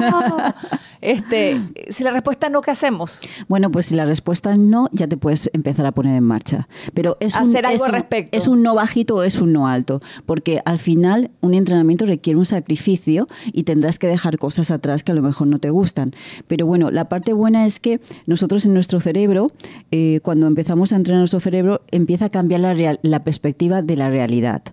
Este, 1.01 1.59
si 1.89 2.03
la 2.03 2.11
respuesta 2.11 2.47
es 2.47 2.51
no, 2.51 2.61
¿qué 2.61 2.71
hacemos? 2.71 3.19
Bueno, 3.47 3.71
pues 3.71 3.87
si 3.87 3.95
la 3.95 4.05
respuesta 4.05 4.51
es 4.51 4.59
no, 4.59 4.89
ya 4.91 5.07
te 5.07 5.17
puedes 5.17 5.49
empezar 5.53 5.85
a 5.85 5.91
poner 5.91 6.15
en 6.15 6.23
marcha. 6.23 6.67
Pero 6.93 7.17
es 7.19 7.35
un, 7.35 7.49
Hacer 7.49 7.65
algo 7.65 7.83
es 7.83 7.89
al 7.89 7.93
respecto. 7.93 8.37
¿Es 8.37 8.47
un 8.47 8.63
no 8.63 8.75
bajito 8.75 9.15
o 9.15 9.23
es 9.23 9.41
un 9.41 9.53
no 9.53 9.67
alto? 9.67 9.99
Porque 10.25 10.61
al 10.65 10.79
final 10.79 11.31
un 11.41 11.53
entrenamiento 11.53 12.05
requiere 12.05 12.37
un 12.37 12.45
sacrificio 12.45 13.27
y 13.51 13.63
tendrás 13.63 13.99
que 13.99 14.07
dejar 14.07 14.37
cosas 14.37 14.71
atrás 14.71 15.03
que 15.03 15.11
a 15.11 15.15
lo 15.15 15.21
mejor 15.21 15.47
no 15.47 15.59
te 15.59 15.69
gustan. 15.69 16.11
Pero 16.47 16.65
bueno, 16.65 16.91
la 16.91 17.07
parte 17.09 17.33
buena 17.33 17.65
es 17.65 17.79
que 17.79 18.01
nosotros 18.25 18.65
en 18.65 18.73
nuestro 18.73 18.99
cerebro, 18.99 19.51
eh, 19.91 20.19
cuando 20.23 20.47
empezamos 20.47 20.91
a 20.91 20.97
entrenar 20.97 21.19
nuestro 21.19 21.39
cerebro, 21.39 21.81
empieza 21.91 22.25
a 22.25 22.29
cambiar 22.29 22.61
la, 22.61 22.99
la 23.01 23.23
perspectiva 23.23 23.81
de 23.81 23.95
la 23.95 24.09
realidad. 24.09 24.63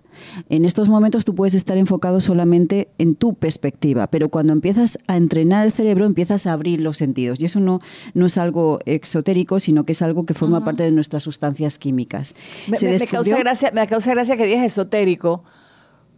En 0.49 0.65
estos 0.65 0.89
momentos 0.89 1.25
tú 1.25 1.35
puedes 1.35 1.55
estar 1.55 1.77
enfocado 1.77 2.21
solamente 2.21 2.89
en 2.97 3.15
tu 3.15 3.35
perspectiva, 3.35 4.07
pero 4.07 4.29
cuando 4.29 4.53
empiezas 4.53 4.97
a 5.07 5.17
entrenar 5.17 5.65
el 5.65 5.71
cerebro, 5.71 6.05
empiezas 6.17 6.47
a 6.47 6.53
abrir 6.53 6.81
los 6.81 6.97
sentidos. 6.97 7.39
Y 7.39 7.45
eso 7.45 7.59
no, 7.59 7.79
no 8.15 8.25
es 8.25 8.39
algo 8.39 8.79
exotérico, 8.85 9.59
sino 9.59 9.85
que 9.85 9.91
es 9.91 10.01
algo 10.01 10.25
que 10.25 10.33
forma 10.33 10.65
parte 10.65 10.81
de 10.81 10.91
nuestras 10.91 11.21
sustancias 11.21 11.77
químicas. 11.77 12.33
Me, 12.67 12.97
causa 13.05 13.37
gracia, 13.37 13.71
me 13.71 13.85
causa 13.85 14.11
gracia 14.15 14.35
que 14.35 14.45
digas 14.45 14.63
esotérico, 14.65 15.43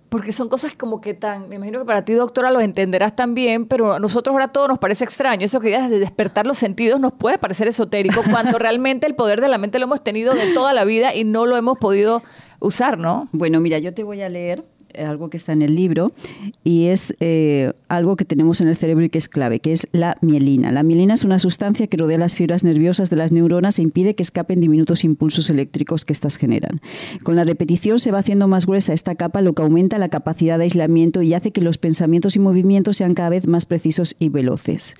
porque 0.08 0.32
son 0.32 0.48
cosas 0.48 0.74
como 0.74 1.02
que 1.02 1.14
tan, 1.14 1.50
me 1.50 1.58
imagino 1.58 1.80
que 1.80 1.86
para 1.86 2.06
ti, 2.06 2.14
doctora, 2.14 2.50
lo 2.50 2.62
entenderás 2.62 3.14
también, 3.14 3.66
pero 3.66 3.92
a 3.92 4.00
nosotros 4.00 4.32
ahora 4.32 4.48
todo 4.48 4.70
nos 4.70 4.80
parece 4.80 5.04
extraño. 5.04 5.46
Eso 5.46 5.60
que 5.60 5.68
digas 5.68 5.90
de 5.90 6.00
despertar 6.00 6.48
los 6.48 6.58
sentidos 6.58 6.98
nos 7.02 7.12
puede 7.12 7.38
parecer 7.38 7.68
esotérico, 7.68 8.22
cuando 8.32 8.58
realmente 8.58 9.06
el 9.06 9.16
poder 9.16 9.42
de 9.42 9.50
la 9.50 9.58
mente 9.58 9.80
lo 9.80 9.86
hemos 9.86 10.02
tenido 10.02 10.34
de 10.34 10.54
toda 10.54 10.74
la 10.74 10.86
vida 10.86 11.14
y 11.14 11.26
no 11.26 11.46
lo 11.46 11.58
hemos 11.58 11.78
podido 11.78 12.24
usar, 12.62 12.98
¿no? 12.98 13.28
Bueno, 13.34 13.60
mira, 13.60 13.80
yo 13.80 13.94
te 13.94 14.06
voy 14.06 14.22
a 14.22 14.30
leer 14.30 14.64
algo 14.98 15.30
que 15.30 15.38
está 15.38 15.54
en 15.54 15.62
el 15.62 15.76
libro 15.76 16.12
y 16.64 16.86
es 16.86 17.14
eh, 17.20 17.72
algo 17.88 18.16
que 18.16 18.26
tenemos 18.26 18.62
en 18.62 18.68
el 18.68 18.76
cerebro 18.76 19.04
y 19.04 19.10
que 19.10 19.18
es 19.18 19.30
clave, 19.30 19.60
que 19.60 19.74
es 19.74 19.88
la 19.92 20.16
mielina. 20.22 20.72
La 20.72 20.84
mielina 20.84 21.14
es 21.14 21.24
una 21.24 21.40
sustancia 21.40 21.88
que 21.88 21.98
rodea 21.98 22.18
las 22.18 22.36
fibras 22.36 22.64
nerviosas 22.64 23.10
de 23.10 23.16
las 23.16 23.32
neuronas 23.32 23.80
e 23.80 23.82
impide 23.82 24.16
que 24.16 24.24
escapen 24.24 24.62
diminutos 24.62 25.04
impulsos 25.04 25.50
eléctricos 25.50 26.06
que 26.06 26.14
éstas 26.14 26.38
generan. 26.38 26.82
Con 27.24 27.36
la 27.36 27.44
repetición 27.44 28.00
se 28.00 28.12
va 28.12 28.20
haciendo 28.20 28.48
más 28.48 28.66
gruesa 28.66 28.94
esta 28.94 29.16
capa, 29.16 29.42
lo 29.42 29.54
que 29.54 29.62
aumenta 29.62 29.98
la 29.98 30.10
capacidad 30.10 30.58
de 30.58 30.66
aislamiento 30.66 31.22
y 31.22 31.34
hace 31.34 31.52
que 31.52 31.62
los 31.62 31.78
pensamientos 31.78 32.36
y 32.36 32.40
movimientos 32.40 32.98
sean 32.98 33.14
cada 33.14 33.30
vez 33.30 33.48
más 33.48 33.66
precisos 33.66 34.16
y 34.20 34.30
veloces. 34.30 34.96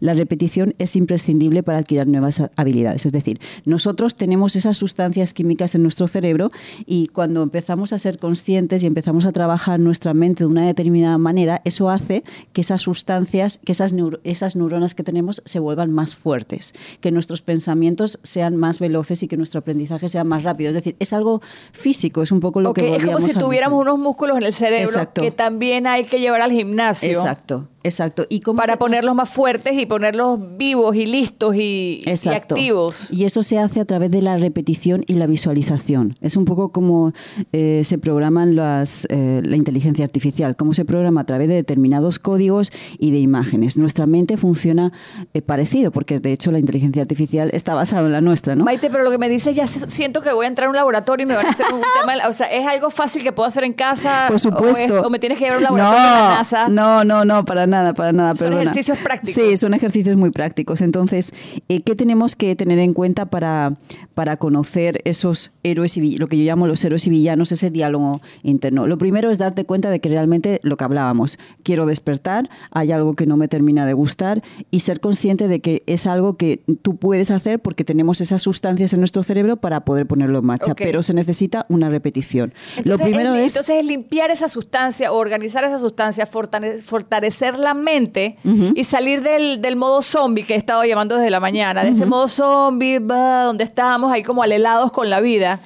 La 0.00 0.14
repetición 0.14 0.74
es 0.78 0.96
imprescindible 0.96 1.62
para 1.62 1.78
adquirir 1.78 2.06
nuevas 2.06 2.42
habilidades. 2.56 3.06
Es 3.06 3.12
decir, 3.12 3.40
nosotros 3.64 4.16
tenemos 4.16 4.56
esas 4.56 4.76
sustancias 4.76 5.34
químicas 5.34 5.74
en 5.74 5.82
nuestro 5.82 6.06
cerebro 6.06 6.50
y 6.86 7.08
cuando 7.08 7.42
empezamos 7.42 7.92
a 7.92 7.98
ser 7.98 8.18
conscientes 8.18 8.82
y 8.82 8.86
empezamos 8.86 9.26
a 9.26 9.32
trabaja 9.44 9.76
nuestra 9.76 10.14
mente 10.14 10.44
de 10.44 10.48
una 10.48 10.64
determinada 10.66 11.18
manera, 11.18 11.60
eso 11.66 11.90
hace 11.90 12.24
que 12.54 12.62
esas 12.62 12.80
sustancias, 12.80 13.60
que 13.62 13.72
esas, 13.72 13.94
esas 14.24 14.56
neuronas 14.56 14.94
que 14.94 15.02
tenemos 15.02 15.42
se 15.44 15.58
vuelvan 15.58 15.92
más 15.92 16.16
fuertes, 16.16 16.72
que 17.02 17.10
nuestros 17.10 17.42
pensamientos 17.42 18.18
sean 18.22 18.56
más 18.56 18.78
veloces 18.78 19.22
y 19.22 19.28
que 19.28 19.36
nuestro 19.36 19.58
aprendizaje 19.58 20.08
sea 20.08 20.24
más 20.24 20.44
rápido. 20.44 20.70
Es 20.70 20.74
decir, 20.74 20.96
es 20.98 21.12
algo 21.12 21.42
físico, 21.72 22.22
es 22.22 22.32
un 22.32 22.40
poco 22.40 22.62
lo 22.62 22.72
que 22.72 22.96
Es 22.96 23.04
como 23.04 23.20
si 23.20 23.34
tuviéramos 23.34 23.82
unos 23.82 23.98
músculos 23.98 24.38
en 24.38 24.44
el 24.44 24.54
cerebro 24.54 25.12
que 25.12 25.30
también 25.30 25.86
hay 25.86 26.04
que 26.04 26.20
llevar 26.20 26.40
al 26.40 26.50
gimnasio. 26.50 27.10
Exacto 27.10 27.68
Exacto. 27.84 28.26
¿Y 28.30 28.40
para 28.40 28.78
ponerlos 28.78 29.14
más 29.14 29.30
fuertes 29.30 29.74
y 29.78 29.86
ponerlos 29.86 30.38
vivos 30.56 30.96
y 30.96 31.06
listos 31.06 31.54
y, 31.54 32.02
activos. 32.30 33.08
Y 33.10 33.24
eso 33.24 33.42
se 33.42 33.58
hace 33.58 33.80
a 33.80 33.84
través 33.84 34.10
de 34.10 34.22
la 34.22 34.36
repetición 34.38 35.04
y 35.06 35.14
la 35.14 35.26
visualización. 35.26 36.16
Es 36.20 36.36
un 36.36 36.44
poco 36.46 36.70
como 36.70 37.12
eh, 37.52 37.82
se 37.84 37.98
programan 37.98 38.56
las, 38.56 39.06
eh, 39.10 39.42
la 39.44 39.56
inteligencia 39.56 40.04
artificial, 40.04 40.56
cómo 40.56 40.72
se 40.72 40.84
programa 40.84 41.22
a 41.22 41.24
través 41.24 41.48
de 41.48 41.54
determinados 41.54 42.18
códigos 42.18 42.72
y 42.98 43.10
de 43.10 43.18
imágenes. 43.18 43.76
Nuestra 43.76 44.06
mente 44.06 44.36
funciona 44.36 44.92
eh, 45.34 45.42
parecido, 45.42 45.90
porque 45.90 46.20
de 46.20 46.32
hecho 46.32 46.50
la 46.50 46.58
inteligencia 46.58 47.02
artificial 47.02 47.50
está 47.52 47.74
basada 47.74 48.06
en 48.06 48.12
la 48.12 48.20
nuestra, 48.20 48.54
¿no? 48.56 48.64
Maite, 48.64 48.90
pero 48.90 49.04
lo 49.04 49.10
que 49.10 49.18
me 49.18 49.28
dices, 49.28 49.54
ya 49.54 49.66
siento 49.66 50.22
que 50.22 50.32
voy 50.32 50.46
a 50.46 50.48
entrar 50.48 50.68
a 50.68 50.70
un 50.70 50.76
laboratorio 50.76 51.24
y 51.24 51.26
me 51.26 51.36
van 51.36 51.46
a 51.46 51.50
hacer 51.50 51.66
un 51.72 51.80
tema. 52.00 52.28
O 52.28 52.32
sea, 52.32 52.46
¿es 52.46 52.66
algo 52.66 52.90
fácil 52.90 53.22
que 53.22 53.32
puedo 53.32 53.46
hacer 53.46 53.64
en 53.64 53.74
casa? 53.74 54.26
Por 54.28 54.40
supuesto. 54.40 55.02
O, 55.02 55.10
me 55.10 55.18
tienes 55.18 55.38
que 55.38 55.44
llevar 55.44 55.56
a 55.56 55.58
un 55.58 55.64
laboratorio 55.64 56.00
no, 56.00 56.06
en 56.06 56.22
la 56.22 56.36
NASA? 56.38 56.68
No, 56.68 57.04
no, 57.04 57.24
no, 57.24 57.44
para 57.44 57.66
nada, 57.66 57.73
para 57.94 58.12
nada. 58.12 58.34
Son 58.34 58.52
ejercicios 58.52 58.98
prácticos. 58.98 59.34
Sí, 59.34 59.56
son 59.56 59.74
ejercicios 59.74 60.16
muy 60.16 60.30
prácticos. 60.30 60.80
Entonces, 60.80 61.32
eh, 61.68 61.82
¿qué 61.82 61.94
tenemos 61.96 62.36
que 62.36 62.54
tener 62.54 62.78
en 62.78 62.94
cuenta 62.94 63.26
para, 63.26 63.74
para 64.14 64.36
conocer 64.36 65.00
esos 65.04 65.52
héroes 65.62 65.96
y 65.96 66.16
lo 66.16 66.26
que 66.26 66.38
yo 66.38 66.44
llamo 66.44 66.66
los 66.66 66.84
héroes 66.84 67.06
y 67.06 67.10
villanos, 67.10 67.52
ese 67.52 67.70
diálogo 67.70 68.20
interno? 68.42 68.86
Lo 68.86 68.98
primero 68.98 69.30
es 69.30 69.38
darte 69.38 69.64
cuenta 69.64 69.90
de 69.90 70.00
que 70.00 70.08
realmente 70.08 70.60
lo 70.62 70.76
que 70.76 70.84
hablábamos, 70.84 71.38
quiero 71.62 71.86
despertar, 71.86 72.48
hay 72.70 72.92
algo 72.92 73.14
que 73.14 73.26
no 73.26 73.36
me 73.36 73.48
termina 73.48 73.86
de 73.86 73.92
gustar 73.92 74.42
y 74.70 74.80
ser 74.80 75.00
consciente 75.00 75.48
de 75.48 75.60
que 75.60 75.82
es 75.86 76.06
algo 76.06 76.36
que 76.36 76.62
tú 76.82 76.96
puedes 76.96 77.30
hacer 77.30 77.60
porque 77.60 77.84
tenemos 77.84 78.20
esas 78.20 78.42
sustancias 78.42 78.92
en 78.92 79.00
nuestro 79.00 79.22
cerebro 79.22 79.56
para 79.56 79.84
poder 79.84 80.06
ponerlo 80.06 80.38
en 80.38 80.46
marcha, 80.46 80.74
pero 80.74 81.02
se 81.02 81.14
necesita 81.14 81.66
una 81.68 81.88
repetición. 81.88 82.52
lo 82.84 82.98
primero 82.98 83.34
es, 83.34 83.52
Entonces 83.52 83.76
es 83.78 83.84
limpiar 83.84 84.30
esa 84.30 84.48
sustancia, 84.48 85.12
organizar 85.12 85.64
esa 85.64 85.78
sustancia, 85.78 86.26
fortalecer 86.26 87.58
la 87.58 87.74
mente 87.74 88.36
y 88.74 88.84
salir 88.84 89.22
del, 89.22 89.60
del, 89.60 89.76
modo 89.76 90.02
zombie 90.02 90.44
que 90.44 90.54
he 90.54 90.56
estado 90.56 90.84
llamando 90.84 91.16
desde 91.16 91.30
la 91.30 91.40
mañana, 91.40 91.82
de 91.82 91.90
ese 91.90 92.06
modo 92.06 92.28
zombie 92.28 93.00
donde 93.00 93.64
ahí 94.12 94.22
como 94.22 94.42
alelados 94.42 94.92
con 94.92 95.10
la 95.10 95.20
vida 95.20 95.60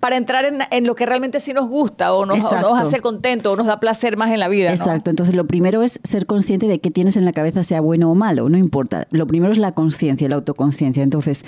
para 0.00 0.16
entrar 0.16 0.44
en, 0.70 0.86
lo 0.86 0.94
que 0.94 1.06
realmente 1.06 1.40
sí 1.40 1.52
nos 1.52 1.68
gusta 1.68 2.12
o 2.12 2.26
nos, 2.26 2.44
hace 2.44 3.00
contento 3.00 3.52
o 3.52 3.56
nos 3.56 3.66
da 3.66 3.80
placer 3.80 4.16
más 4.16 4.30
en 4.30 4.38
la 4.38 4.48
vida. 4.48 4.70
Exacto, 4.70 5.10
entonces 5.10 5.34
lo 5.34 5.46
primero 5.46 5.82
es 5.82 6.00
ser 6.04 6.26
consciente 6.26 6.68
de 6.68 6.78
que 6.80 6.90
tienes 6.90 7.16
en 7.16 7.24
la 7.24 7.32
cabeza, 7.32 7.64
sea 7.64 7.80
bueno 7.80 8.10
o 8.10 8.14
malo, 8.14 8.48
no 8.48 8.56
importa. 8.56 9.08
Lo 9.10 9.26
primero 9.26 9.50
es 9.50 9.58
la 9.58 9.72
conciencia, 9.72 10.28
la 10.28 10.36
autoconciencia. 10.36 11.02
Entonces, 11.02 11.44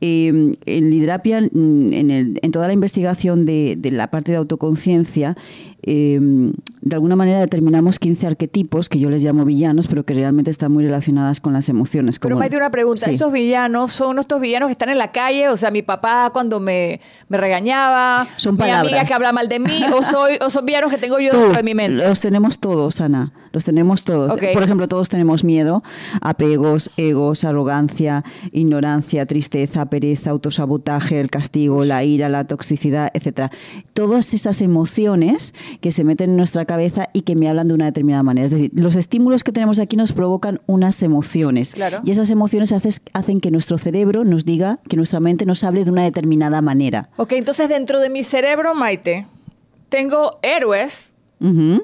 em, 0.00 0.54
en 0.66 0.90
Lidrapia, 0.90 1.38
en, 1.38 2.10
en, 2.10 2.50
toda 2.50 2.66
la 2.66 2.72
investigación 2.72 3.44
de, 3.44 3.76
de 3.78 3.90
la 3.92 4.10
parte 4.10 4.32
de 4.32 4.38
autoconciencia, 4.38 5.36
Em, 5.82 6.52
de 6.82 6.94
alguna 6.94 7.16
manera 7.16 7.40
determinamos 7.40 7.98
15 7.98 8.26
arquetipos 8.26 8.88
que 8.88 8.98
yo 8.98 9.08
les 9.08 9.24
llamo 9.24 9.44
villanos, 9.44 9.86
pero 9.86 10.04
que 10.04 10.14
realmente 10.14 10.50
están 10.50 10.72
muy 10.72 10.84
relacionadas 10.84 11.40
con 11.40 11.52
las 11.52 11.68
emociones. 11.68 12.18
Como, 12.18 12.30
pero 12.30 12.38
Maite, 12.38 12.56
una 12.56 12.70
pregunta, 12.70 13.10
¿esos 13.10 13.32
villanos 13.32 13.92
son 13.92 14.18
estos 14.18 14.40
villanos 14.40 14.68
que 14.68 14.72
están 14.72 14.90
en 14.90 14.98
la 14.98 15.12
calle? 15.12 15.48
O 15.48 15.56
sea, 15.56 15.70
mi 15.70 15.82
papá 15.82 16.30
cuando 16.32 16.60
me, 16.60 17.00
me 17.28 17.38
regañaba, 17.38 18.26
son 18.36 18.56
mi 18.56 18.70
amiga 18.70 19.04
que 19.04 19.14
habla 19.14 19.32
mal 19.32 19.48
de 19.48 19.58
mí, 19.58 19.84
o, 19.92 20.02
soy, 20.02 20.38
o 20.40 20.50
son 20.50 20.66
villanos 20.66 20.90
que 20.90 20.98
tengo 20.98 21.18
yo 21.18 21.32
dentro 21.32 21.52
de 21.52 21.62
mi 21.62 21.74
mente. 21.74 22.06
Los 22.06 22.20
tenemos 22.20 22.58
todos, 22.58 23.00
Ana, 23.00 23.32
los 23.52 23.64
tenemos 23.64 24.04
todos. 24.04 24.36
Por 24.36 24.62
ejemplo, 24.62 24.88
todos 24.88 25.08
tenemos 25.08 25.44
miedo, 25.44 25.82
apegos, 26.20 26.90
egos, 26.96 27.44
arrogancia, 27.44 28.24
ignorancia, 28.52 29.26
tristeza, 29.26 29.86
pereza, 29.86 30.30
autosabotaje, 30.30 31.20
el 31.20 31.30
castigo, 31.30 31.84
la 31.84 32.04
ira, 32.04 32.28
la 32.28 32.44
toxicidad, 32.44 33.10
etcétera. 33.14 33.50
Todas 33.92 34.34
esas 34.34 34.60
emociones 34.60 35.54
que 35.80 35.92
se 35.92 36.04
meten 36.04 36.30
en 36.30 36.36
nuestra 36.36 36.64
cabeza 36.64 37.08
y 37.12 37.22
que 37.22 37.36
me 37.36 37.48
hablan 37.48 37.68
de 37.68 37.74
una 37.74 37.86
determinada 37.86 38.22
manera. 38.22 38.44
Es 38.44 38.50
decir, 38.50 38.70
los 38.74 38.96
estímulos 38.96 39.44
que 39.44 39.52
tenemos 39.52 39.78
aquí 39.78 39.96
nos 39.96 40.12
provocan 40.12 40.60
unas 40.66 41.02
emociones. 41.02 41.76
Y 42.04 42.10
esas 42.10 42.30
emociones 42.30 42.72
hacen 42.72 43.40
que 43.40 43.50
nuestro 43.50 43.78
cerebro 43.78 44.24
nos 44.24 44.44
diga, 44.44 44.78
que 44.88 44.96
nuestra 44.96 45.20
mente 45.20 45.46
nos 45.46 45.64
hable 45.64 45.84
de 45.84 45.90
una 45.90 46.02
determinada 46.02 46.62
manera. 46.62 47.10
Ok, 47.16 47.32
entonces 47.32 47.68
dentro 47.68 48.00
de 48.00 48.10
mi 48.10 48.24
cerebro, 48.24 48.74
Maite, 48.74 49.26
tengo 49.88 50.38
héroes, 50.42 51.14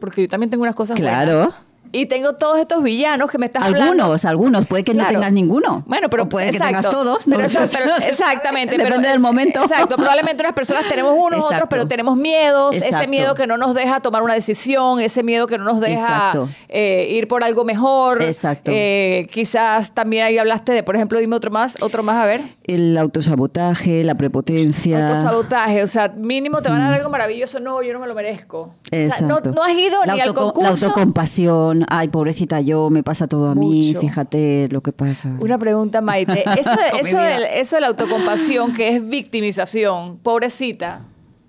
porque 0.00 0.22
yo 0.22 0.28
también 0.28 0.50
tengo 0.50 0.62
unas 0.62 0.74
cosas 0.74 0.98
claro. 0.98 1.52
Y 1.92 2.06
tengo 2.06 2.34
todos 2.34 2.58
estos 2.58 2.82
villanos 2.82 3.30
que 3.30 3.38
me 3.38 3.46
estás 3.46 3.62
algunos, 3.62 3.82
hablando. 3.82 4.02
Algunos, 4.04 4.24
algunos. 4.24 4.66
Puede 4.66 4.84
que 4.84 4.94
no 4.94 5.06
tengas 5.06 5.32
ninguno. 5.32 5.84
Bueno, 5.86 6.08
pero 6.08 6.28
puede 6.28 6.50
que 6.50 6.58
tengas 6.58 6.88
todos. 6.88 7.26
exactamente. 8.06 8.76
Depende 8.76 9.08
del 9.08 9.20
momento. 9.20 9.62
Exacto. 9.62 9.96
Probablemente 9.96 10.42
unas 10.42 10.54
personas 10.54 10.84
tenemos 10.88 11.14
unos, 11.18 11.44
otros, 11.44 11.68
pero 11.68 11.86
tenemos 11.86 12.16
miedos. 12.16 12.76
Ese 12.76 13.06
miedo 13.06 13.34
que 13.34 13.46
no 13.46 13.56
nos 13.56 13.74
deja 13.74 14.00
tomar 14.00 14.22
una 14.22 14.34
decisión, 14.34 15.00
ese 15.00 15.22
miedo 15.22 15.46
que 15.46 15.58
no 15.58 15.64
nos 15.64 15.80
deja 15.80 16.32
eh, 16.68 17.08
ir 17.12 17.28
por 17.28 17.44
algo 17.44 17.64
mejor. 17.64 18.22
Exacto. 18.22 18.70
Eh, 18.74 19.28
quizás 19.32 19.92
también 19.92 20.24
ahí 20.24 20.38
hablaste 20.38 20.72
de, 20.72 20.82
por 20.82 20.96
ejemplo, 20.96 21.18
dime 21.18 21.36
otro 21.36 21.50
más, 21.50 21.76
otro 21.80 22.02
más, 22.02 22.16
a 22.16 22.26
ver. 22.26 22.40
El 22.64 22.96
autosabotaje, 22.98 24.04
la 24.04 24.16
prepotencia. 24.16 25.08
Autosabotaje, 25.08 25.82
o 25.82 25.88
sea, 25.88 26.08
mínimo 26.08 26.62
te 26.62 26.68
van 26.68 26.80
a 26.80 26.84
dar 26.86 26.94
algo 26.94 27.10
maravilloso. 27.10 27.60
No, 27.60 27.82
yo 27.82 27.92
no 27.92 28.00
me 28.00 28.06
lo 28.06 28.14
merezco. 28.14 28.74
Exacto. 28.90 29.52
no, 29.52 29.62
has 29.62 29.72
ido 29.72 30.04
ni 30.06 30.20
al 30.20 30.34
concurso. 30.34 30.62
La 30.62 30.68
autocompasión 30.68 31.85
ay, 31.88 32.08
pobrecita 32.08 32.60
yo, 32.60 32.90
me 32.90 33.02
pasa 33.02 33.26
todo 33.26 33.48
a 33.48 33.54
mí, 33.54 33.94
fíjate 33.98 34.68
lo 34.70 34.82
que 34.82 34.92
pasa. 34.92 35.34
Una 35.40 35.58
pregunta, 35.58 36.00
Maite. 36.00 36.44
Eso, 36.58 36.70
eso, 37.00 37.20
eso 37.20 37.76
de 37.76 37.80
la 37.80 37.88
autocompasión, 37.88 38.74
que 38.74 38.96
es 38.96 39.06
victimización, 39.06 40.18
pobrecita, 40.18 41.02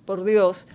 por 0.05 0.23
Dios. 0.23 0.67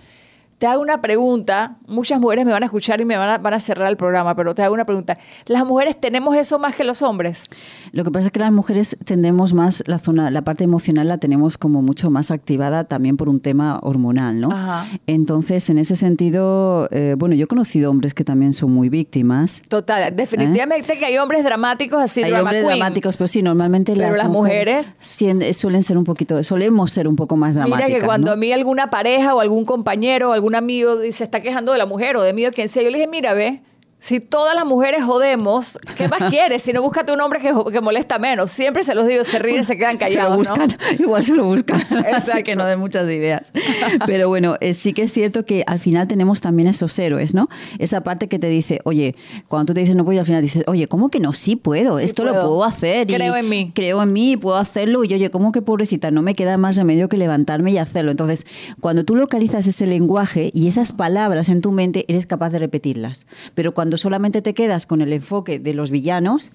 Te 0.63 0.67
hago 0.67 0.81
una 0.81 1.01
pregunta, 1.01 1.75
muchas 1.87 2.21
mujeres 2.21 2.45
me 2.45 2.53
van 2.53 2.63
a 2.63 2.67
escuchar 2.67 3.01
y 3.01 3.03
me 3.03 3.17
van 3.17 3.29
a, 3.29 3.37
van 3.37 3.53
a, 3.53 3.59
cerrar 3.59 3.89
el 3.89 3.97
programa, 3.97 4.33
pero 4.33 4.55
te 4.55 4.61
hago 4.61 4.73
una 4.73 4.85
pregunta. 4.85 5.17
¿Las 5.45 5.65
mujeres 5.65 5.99
tenemos 5.99 6.37
eso 6.37 6.57
más 6.57 6.73
que 6.73 6.85
los 6.85 7.01
hombres? 7.01 7.43
Lo 7.91 8.05
que 8.05 8.11
pasa 8.11 8.27
es 8.27 8.31
que 8.31 8.39
las 8.39 8.53
mujeres 8.53 8.95
tendemos 9.03 9.53
más, 9.53 9.83
la 9.87 9.99
zona, 9.99 10.31
la 10.31 10.41
parte 10.43 10.63
emocional 10.63 11.09
la 11.09 11.17
tenemos 11.17 11.57
como 11.57 11.81
mucho 11.81 12.09
más 12.09 12.31
activada 12.31 12.85
también 12.85 13.17
por 13.17 13.27
un 13.27 13.41
tema 13.41 13.77
hormonal, 13.83 14.39
¿no? 14.39 14.51
Entonces, 15.05 15.69
en 15.69 15.79
ese 15.79 15.97
sentido, 15.97 16.87
eh, 16.91 17.15
bueno, 17.17 17.35
yo 17.35 17.43
he 17.43 17.47
conocido 17.47 17.91
hombres 17.91 18.13
que 18.13 18.23
también 18.23 18.53
son 18.53 18.71
muy 18.71 18.87
víctimas. 18.87 19.63
Total, 19.67 20.15
definitivamente 20.15 20.97
que 20.97 21.03
hay 21.03 21.17
hombres 21.17 21.43
dramáticos 21.43 22.01
así, 22.01 22.23
Hay 22.23 22.31
hombres 22.31 22.65
dramáticos, 22.65 23.17
pero 23.17 23.27
sí, 23.27 23.41
normalmente 23.41 23.95
pero 23.97 24.15
las, 24.15 24.29
mujeres, 24.29 24.95
suelen 25.01 25.83
ser 25.83 25.97
un 25.97 26.05
poquito, 26.05 26.41
solemos 26.41 26.89
ser 26.89 27.09
un 27.09 27.17
poco 27.17 27.35
más 27.35 27.53
dramáticas. 27.53 27.85
Mira 27.89 27.99
que 27.99 28.05
cuando 28.05 28.31
a 28.31 28.37
mí 28.37 28.53
alguna 28.53 28.89
pareja 28.89 29.35
o 29.35 29.41
algún 29.41 29.65
compañero 29.65 30.29
o 30.29 30.31
algún 30.31 30.52
amigo 30.55 30.97
se 31.11 31.23
está 31.23 31.41
quejando 31.41 31.71
de 31.71 31.77
la 31.77 31.85
mujer 31.85 32.17
o 32.17 32.21
de 32.21 32.33
mí 32.33 32.45
o 32.45 32.51
quien 32.51 32.69
sea, 32.69 32.83
yo 32.83 32.89
le 32.89 32.97
dije, 32.97 33.07
mira, 33.07 33.33
ve, 33.33 33.61
si 34.03 34.19
todas 34.19 34.53
las 34.53 34.65
mujeres 34.65 35.01
jodemos, 35.05 35.79
¿qué 35.95 36.09
más 36.09 36.19
quieres? 36.29 36.61
Si 36.61 36.73
no, 36.73 36.81
búscate 36.81 37.13
un 37.13 37.21
hombre 37.21 37.39
que, 37.39 37.53
que 37.71 37.79
molesta 37.79 38.19
menos. 38.19 38.51
Siempre 38.51 38.83
se 38.83 38.95
los 38.95 39.07
digo, 39.07 39.23
se 39.23 39.39
ríen, 39.39 39.63
se 39.63 39.77
quedan 39.77 39.97
callados. 39.97 40.25
Se 40.25 40.29
lo 40.29 40.35
buscan, 40.35 40.77
igual 40.99 41.23
se 41.23 41.33
lo 41.33 41.45
buscan. 41.45 41.81
Así 42.13 42.43
que 42.43 42.57
no 42.57 42.65
de 42.65 42.75
muchas 42.75 43.05
ideas. 43.05 43.53
Pero 44.05 44.27
bueno, 44.27 44.57
eh, 44.59 44.73
sí 44.73 44.91
que 44.91 45.03
es 45.03 45.13
cierto 45.13 45.45
que 45.45 45.63
al 45.67 45.79
final 45.79 46.09
tenemos 46.09 46.41
también 46.41 46.67
esos 46.67 46.99
héroes, 46.99 47.33
¿no? 47.33 47.47
Esa 47.79 48.01
parte 48.01 48.27
que 48.27 48.39
te 48.39 48.47
dice, 48.47 48.81
oye, 48.83 49.15
cuando 49.47 49.67
tú 49.67 49.73
te 49.75 49.79
dices 49.79 49.95
no 49.95 50.03
puedo, 50.03 50.19
al 50.19 50.25
final 50.25 50.41
dices, 50.41 50.65
oye, 50.67 50.89
¿cómo 50.89 51.09
que 51.09 51.21
no? 51.21 51.31
Sí 51.31 51.55
puedo, 51.55 51.97
esto 51.97 52.25
lo 52.25 52.33
puedo 52.33 52.65
hacer. 52.65 53.07
Creo 53.07 53.37
en 53.37 53.47
mí. 53.47 53.71
Creo 53.73 54.03
en 54.03 54.11
mí, 54.11 54.35
puedo 54.35 54.57
hacerlo. 54.57 55.05
Y 55.05 55.13
oye, 55.13 55.31
¿cómo 55.31 55.53
que 55.53 55.61
pobrecita? 55.61 56.11
No 56.11 56.23
me 56.23 56.35
queda 56.35 56.57
más 56.57 56.75
remedio 56.75 57.07
que 57.07 57.15
levantarme 57.15 57.71
y 57.71 57.77
hacerlo. 57.77 58.11
Entonces, 58.11 58.45
cuando 58.81 59.05
tú 59.05 59.15
localizas 59.15 59.65
ese 59.65 59.87
lenguaje 59.87 60.51
y 60.53 60.67
esas 60.67 60.91
palabras 60.91 61.47
en 61.47 61.61
tu 61.61 61.71
mente, 61.71 62.03
eres 62.09 62.25
capaz 62.25 62.49
de 62.49 62.59
repetirlas. 62.59 63.27
Pero 63.55 63.73
cuando 63.73 63.92
solamente 63.97 64.41
te 64.41 64.53
quedas 64.53 64.85
con 64.85 65.01
el 65.01 65.13
enfoque 65.13 65.59
de 65.59 65.73
los 65.73 65.91
villanos 65.91 66.51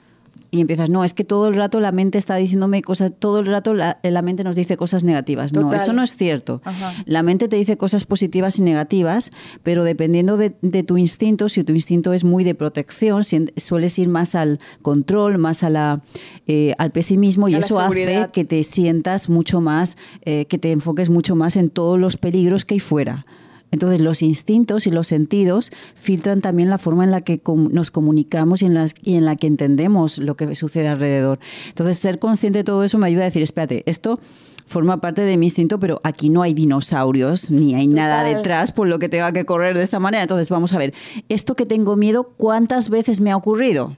y 0.51 0.63
empiezas, 0.63 0.89
no, 0.89 1.05
es 1.05 1.13
que 1.13 1.25
todo 1.25 1.49
el 1.49 1.55
rato 1.55 1.79
la 1.79 1.93
mente 1.93 2.17
está 2.17 2.37
diciéndome 2.37 2.81
cosas, 2.81 3.13
todo 3.19 3.41
el 3.41 3.47
rato 3.47 3.75
la, 3.75 4.23
mente 4.23 4.45
nos 4.45 4.57
dice 4.57 4.79
cosas 4.79 5.05
negativas. 5.05 5.53
No, 5.53 5.73
eso 5.75 5.93
no 5.93 6.03
es 6.03 6.17
cierto. 6.17 6.63
La 7.05 7.23
mente 7.23 7.49
te 7.49 7.57
dice 7.57 7.77
cosas 7.77 8.07
positivas 8.07 8.59
y 8.59 8.63
negativas, 8.63 9.31
pero 9.63 9.85
dependiendo 9.85 10.39
de, 10.39 10.51
tu 10.83 10.97
instinto, 10.97 11.51
si 11.51 11.65
tu 11.65 11.75
instinto 11.75 12.15
es 12.15 12.25
muy 12.25 12.45
de 12.45 12.55
protección, 12.55 13.23
sueles 13.57 13.99
ir 13.99 14.09
más 14.09 14.35
al 14.35 14.59
control, 14.81 15.37
más 15.37 15.65
a 15.65 15.71
la, 15.71 16.03
eh, 16.47 16.73
al 16.79 16.93
pesimismo 16.93 17.49
y 17.49 17.55
eso 17.55 17.79
hace 17.79 18.29
que 18.33 18.45
te 18.47 18.63
sientas 18.63 19.29
mucho 19.29 19.61
más, 19.61 19.99
eh, 20.23 20.47
que 20.47 20.57
te 20.57 20.73
enfoques 20.73 21.11
mucho 21.11 21.37
más 21.37 21.57
en 21.57 21.69
todos 21.69 22.01
los 22.01 22.17
peligros 22.17 22.65
que 22.65 22.75
hay 22.75 22.81
fuera. 22.81 23.27
Entonces 23.71 24.01
los 24.01 24.23
instintos 24.23 24.87
y 24.87 24.91
los 24.91 25.07
sentidos 25.07 25.71
filtran 25.95 26.41
también 26.41 26.71
la 26.71 26.79
forma 26.79 27.05
en 27.05 27.11
la 27.11 27.21
que 27.21 27.41
nos 27.47 27.91
comunicamos 27.91 28.63
y 28.63 28.67
en, 28.67 28.75
la, 28.75 28.87
y 29.03 29.15
en 29.15 29.25
la 29.25 29.37
que 29.37 29.47
entendemos 29.47 30.19
lo 30.19 30.37
que 30.37 30.55
sucede 30.55 30.89
alrededor. 30.89 31.39
Entonces 31.69 31.99
ser 31.99 32.19
consciente 32.19 32.61
de 32.61 32.65
todo 32.65 32.85
eso 32.85 32.99
me 32.99 33.07
ayuda 33.07 33.23
a 33.23 33.25
decir, 33.27 33.43
espérate, 33.43 33.83
esto 33.87 34.19
forma 34.67 35.01
parte 35.01 35.23
de 35.23 35.37
mi 35.37 35.47
instinto, 35.47 35.79
pero 35.79 36.01
aquí 36.05 36.29
no 36.29 36.43
hay 36.43 36.53
dinosaurios 36.53 37.51
ni 37.51 37.75
hay 37.75 37.87
nada 37.87 38.23
detrás 38.23 38.73
por 38.73 38.87
lo 38.87 38.99
que 38.99 39.09
tenga 39.09 39.33
que 39.33 39.45
correr 39.45 39.77
de 39.77 39.83
esta 39.83 39.99
manera. 39.99 40.23
Entonces 40.23 40.49
vamos 40.49 40.73
a 40.75 40.79
ver, 40.79 40.95
esto 41.29 41.57
que 41.57 41.67
tengo 41.67 41.97
miedo, 41.97 42.33
¿cuántas 42.37 42.91
veces 42.91 43.21
me 43.21 43.31
ha 43.31 43.37
ocurrido? 43.37 43.97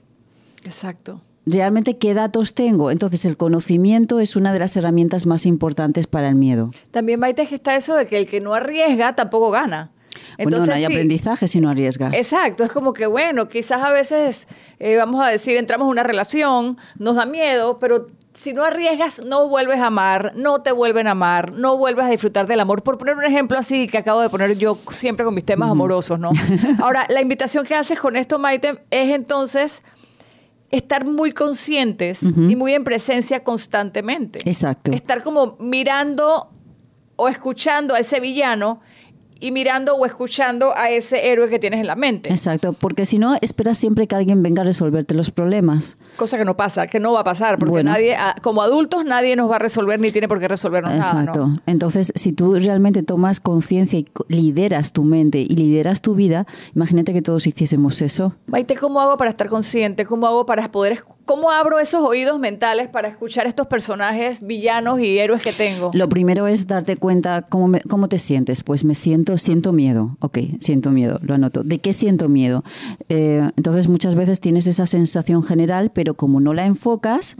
Exacto 0.63 1.21
realmente 1.45 1.97
qué 1.97 2.13
datos 2.13 2.53
tengo. 2.53 2.91
Entonces, 2.91 3.25
el 3.25 3.37
conocimiento 3.37 4.19
es 4.19 4.35
una 4.35 4.53
de 4.53 4.59
las 4.59 4.75
herramientas 4.77 5.25
más 5.25 5.45
importantes 5.45 6.07
para 6.07 6.27
el 6.27 6.35
miedo. 6.35 6.71
También, 6.91 7.19
Maite, 7.19 7.47
que 7.47 7.55
está 7.55 7.75
eso 7.75 7.95
de 7.95 8.07
que 8.07 8.17
el 8.17 8.27
que 8.27 8.41
no 8.41 8.53
arriesga 8.53 9.15
tampoco 9.15 9.51
gana. 9.51 9.91
bueno, 10.41 10.65
no 10.65 10.73
hay 10.73 10.85
aprendizaje 10.85 11.47
si 11.47 11.59
no 11.59 11.69
arriesgas. 11.69 12.13
Exacto, 12.13 12.63
es 12.63 12.71
como 12.71 12.93
que, 12.93 13.05
bueno, 13.05 13.49
quizás 13.49 13.81
a 13.83 13.91
veces, 13.91 14.47
eh, 14.79 14.97
vamos 14.97 15.23
a 15.23 15.27
decir, 15.27 15.57
entramos 15.57 15.85
en 15.85 15.91
una 15.91 16.03
relación, 16.03 16.77
nos 16.97 17.15
da 17.15 17.25
miedo, 17.25 17.79
pero 17.79 18.07
si 18.33 18.53
no 18.53 18.63
arriesgas, 18.63 19.21
no 19.25 19.47
vuelves 19.49 19.79
a 19.79 19.87
amar, 19.87 20.33
no 20.35 20.61
te 20.61 20.71
vuelven 20.71 21.07
a 21.07 21.11
amar, 21.11 21.51
no 21.51 21.77
vuelves 21.77 22.05
a 22.05 22.09
disfrutar 22.09 22.47
del 22.47 22.59
amor. 22.59 22.81
Por 22.83 22.97
poner 22.97 23.15
un 23.15 23.25
ejemplo 23.25 23.57
así 23.57 23.87
que 23.87 23.97
acabo 23.97 24.21
de 24.21 24.29
poner 24.29 24.57
yo 24.57 24.77
siempre 24.89 25.25
con 25.25 25.33
mis 25.33 25.45
temas 25.45 25.69
amorosos, 25.69 26.17
¿no? 26.19 26.29
Ahora, 26.79 27.05
la 27.09 27.21
invitación 27.21 27.65
que 27.65 27.75
haces 27.75 27.99
con 27.99 28.15
esto, 28.15 28.39
Maite, 28.39 28.83
es 28.89 29.09
entonces 29.09 29.83
estar 30.71 31.05
muy 31.05 31.33
conscientes 31.33 32.23
y 32.23 32.55
muy 32.55 32.73
en 32.73 32.83
presencia 32.83 33.43
constantemente. 33.43 34.39
Exacto. 34.45 34.91
Estar 34.91 35.21
como 35.21 35.57
mirando 35.59 36.49
o 37.17 37.27
escuchando 37.27 37.93
al 37.93 38.05
sevillano 38.05 38.81
y 39.41 39.51
mirando 39.51 39.95
o 39.95 40.05
escuchando 40.05 40.71
a 40.75 40.89
ese 40.89 41.31
héroe 41.31 41.49
que 41.49 41.59
tienes 41.59 41.81
en 41.81 41.87
la 41.87 41.95
mente. 41.95 42.29
Exacto, 42.29 42.73
porque 42.73 43.05
si 43.05 43.17
no, 43.17 43.35
esperas 43.41 43.77
siempre 43.77 44.07
que 44.07 44.15
alguien 44.15 44.41
venga 44.43 44.61
a 44.61 44.65
resolverte 44.65 45.13
los 45.15 45.31
problemas. 45.31 45.97
Cosa 46.15 46.37
que 46.37 46.45
no 46.45 46.55
pasa, 46.55 46.87
que 46.87 46.99
no 46.99 47.13
va 47.13 47.21
a 47.21 47.23
pasar, 47.23 47.57
porque 47.57 47.83
nadie, 47.83 48.15
como 48.41 48.61
adultos 48.61 49.03
nadie 49.03 49.35
nos 49.35 49.49
va 49.49 49.55
a 49.57 49.59
resolver 49.59 49.99
ni 49.99 50.11
tiene 50.11 50.27
por 50.27 50.39
qué 50.39 50.47
resolvernos 50.47 50.93
nada. 50.93 51.21
Exacto. 51.21 51.49
Entonces, 51.65 52.13
si 52.15 52.31
tú 52.31 52.53
realmente 52.55 53.03
tomas 53.03 53.39
conciencia 53.39 53.99
y 53.99 54.07
lideras 54.27 54.93
tu 54.93 55.03
mente 55.03 55.39
y 55.39 55.55
lideras 55.55 56.01
tu 56.01 56.13
vida, 56.15 56.45
imagínate 56.75 57.11
que 57.11 57.23
todos 57.23 57.47
hiciésemos 57.47 58.01
eso. 58.01 58.35
Maite, 58.45 58.75
¿cómo 58.75 59.01
hago 59.01 59.17
para 59.17 59.31
estar 59.31 59.49
consciente? 59.49 60.05
¿Cómo 60.05 60.27
hago 60.27 60.45
para 60.45 60.71
poder, 60.71 61.03
cómo 61.25 61.51
abro 61.51 61.79
esos 61.79 62.01
oídos 62.01 62.39
mentales 62.39 62.89
para 62.89 63.07
escuchar 63.07 63.47
estos 63.47 63.65
personajes 63.65 64.45
villanos 64.45 64.99
y 64.99 65.17
héroes 65.17 65.41
que 65.41 65.51
tengo? 65.51 65.89
Lo 65.93 66.07
primero 66.09 66.45
es 66.47 66.67
darte 66.67 66.95
cuenta 66.97 67.41
cómo, 67.41 67.79
cómo 67.89 68.07
te 68.07 68.19
sientes. 68.19 68.61
Pues 68.61 68.83
me 68.83 68.93
siento 68.93 69.30
siento, 69.37 69.73
miedo. 69.73 70.17
Ok, 70.19 70.39
siento 70.59 70.91
miedo, 70.91 71.19
lo 71.21 71.33
anoto. 71.35 71.63
¿De 71.63 71.79
qué 71.79 71.93
siento 71.93 72.29
miedo? 72.29 72.63
Eh, 73.09 73.49
entonces 73.55 73.87
muchas 73.87 74.15
veces 74.15 74.39
tienes 74.39 74.67
esa 74.67 74.85
sensación 74.85 75.43
general, 75.43 75.91
pero 75.93 76.13
como 76.15 76.39
no 76.39 76.53
la 76.53 76.65
enfocas, 76.65 77.35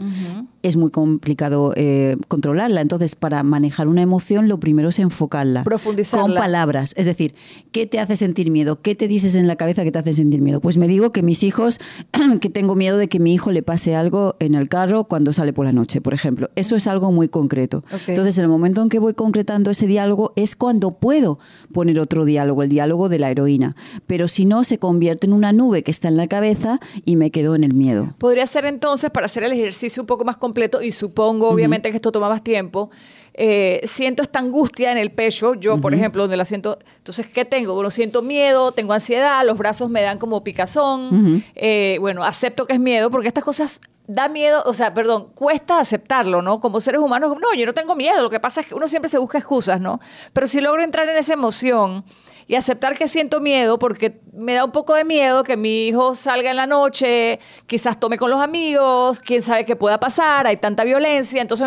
es 0.62 0.76
muy 0.76 0.90
complicado 0.90 1.72
eh, 1.76 2.16
controlarla. 2.28 2.80
Entonces, 2.80 3.16
para 3.16 3.42
manejar 3.42 3.88
una 3.88 4.02
emoción, 4.02 4.48
lo 4.48 4.58
primero 4.58 4.88
es 4.88 4.98
enfocarla. 4.98 5.64
Profundizarla. 5.64 6.26
Con 6.26 6.34
palabras. 6.34 6.94
Es 6.96 7.06
decir, 7.06 7.34
¿qué 7.72 7.86
te 7.86 7.98
hace 7.98 8.16
sentir 8.16 8.50
miedo? 8.50 8.80
¿Qué 8.80 8.94
te 8.94 9.08
dices 9.08 9.34
en 9.34 9.46
la 9.46 9.56
cabeza 9.56 9.84
que 9.84 9.92
te 9.92 9.98
hace 9.98 10.12
sentir 10.12 10.40
miedo? 10.40 10.60
Pues 10.60 10.76
me 10.76 10.88
digo 10.88 11.12
que 11.12 11.22
mis 11.22 11.42
hijos, 11.42 11.80
que 12.40 12.50
tengo 12.50 12.74
miedo 12.74 12.96
de 12.96 13.08
que 13.08 13.18
mi 13.18 13.34
hijo 13.34 13.50
le 13.50 13.62
pase 13.62 13.94
algo 13.94 14.36
en 14.38 14.54
el 14.54 14.68
carro 14.68 15.04
cuando 15.04 15.32
sale 15.32 15.52
por 15.52 15.66
la 15.66 15.72
noche, 15.72 16.00
por 16.00 16.14
ejemplo. 16.14 16.50
Eso 16.54 16.76
es 16.76 16.86
algo 16.86 17.12
muy 17.12 17.28
concreto. 17.28 17.84
Entonces, 18.06 18.38
en 18.38 18.44
el 18.44 18.50
momento 18.50 18.82
en 18.82 18.88
que 18.88 18.98
voy 18.98 19.14
concretando 19.14 19.70
ese 19.70 19.86
diálogo, 19.86 20.32
es 20.36 20.56
cuando 20.56 20.92
puedo 20.92 21.38
poner 21.72 21.98
otro 21.98 22.24
diálogo, 22.24 22.62
el 22.62 22.68
diálogo 22.68 23.08
de 23.08 23.18
la 23.18 23.30
heroína. 23.30 23.76
Pero 24.06 24.28
si 24.28 24.44
no, 24.44 24.64
se 24.64 24.78
convierte 24.78 25.26
en 25.26 25.32
una 25.32 25.52
nube 25.52 25.82
que 25.82 25.90
está 25.90 26.08
en 26.08 26.16
la 26.16 26.26
cabeza 26.26 26.78
y 27.04 27.16
me 27.16 27.30
quedo 27.30 27.54
en 27.54 27.64
el 27.64 27.74
miedo. 27.74 28.14
Podría 28.18 28.46
ser 28.46 28.66
entonces, 28.66 29.10
para 29.10 29.26
hacer 29.26 29.42
el 29.42 29.52
ejercicio 29.52 30.02
un 30.02 30.06
poco 30.06 30.24
más 30.24 30.36
completo, 30.52 30.82
y 30.82 30.92
supongo 30.92 31.48
obviamente 31.48 31.90
que 31.90 31.96
esto 31.96 32.12
toma 32.12 32.28
más 32.28 32.44
tiempo, 32.44 32.90
eh, 33.32 33.80
siento 33.84 34.22
esta 34.22 34.40
angustia 34.40 34.92
en 34.92 34.98
el 34.98 35.10
pecho, 35.10 35.54
yo 35.54 35.80
por 35.80 35.94
ejemplo, 35.94 36.24
donde 36.24 36.36
la 36.36 36.44
siento, 36.44 36.78
entonces, 36.98 37.26
¿qué 37.26 37.46
tengo? 37.46 37.72
Bueno, 37.74 37.90
siento 37.90 38.20
miedo, 38.20 38.72
tengo 38.72 38.92
ansiedad, 38.92 39.42
los 39.46 39.56
brazos 39.56 39.88
me 39.88 40.02
dan 40.02 40.18
como 40.18 40.44
picazón, 40.44 41.42
eh, 41.54 41.96
bueno, 42.00 42.22
acepto 42.22 42.66
que 42.66 42.74
es 42.74 42.80
miedo, 42.80 43.10
porque 43.10 43.28
estas 43.28 43.44
cosas 43.44 43.80
da 44.06 44.28
miedo, 44.28 44.62
o 44.66 44.74
sea, 44.74 44.92
perdón, 44.92 45.28
cuesta 45.34 45.78
aceptarlo, 45.78 46.42
¿no? 46.42 46.60
Como 46.60 46.82
seres 46.82 47.00
humanos, 47.00 47.34
no, 47.40 47.54
yo 47.54 47.64
no 47.64 47.72
tengo 47.72 47.94
miedo, 47.94 48.22
lo 48.22 48.28
que 48.28 48.40
pasa 48.40 48.60
es 48.60 48.66
que 48.66 48.74
uno 48.74 48.86
siempre 48.86 49.08
se 49.08 49.16
busca 49.16 49.38
excusas, 49.38 49.80
¿no? 49.80 50.00
Pero 50.34 50.46
si 50.46 50.60
logro 50.60 50.82
entrar 50.82 51.08
en 51.08 51.16
esa 51.16 51.32
emoción 51.32 52.04
y 52.52 52.54
aceptar 52.54 52.98
que 52.98 53.08
siento 53.08 53.40
miedo, 53.40 53.78
porque 53.78 54.20
me 54.34 54.52
da 54.52 54.66
un 54.66 54.72
poco 54.72 54.92
de 54.92 55.04
miedo 55.04 55.42
que 55.42 55.56
mi 55.56 55.86
hijo 55.86 56.14
salga 56.14 56.50
en 56.50 56.56
la 56.56 56.66
noche, 56.66 57.40
quizás 57.66 57.98
tome 57.98 58.18
con 58.18 58.30
los 58.30 58.42
amigos, 58.42 59.20
quién 59.20 59.40
sabe 59.40 59.64
qué 59.64 59.74
pueda 59.74 59.98
pasar, 59.98 60.46
hay 60.46 60.58
tanta 60.58 60.84
violencia, 60.84 61.40
entonces 61.40 61.66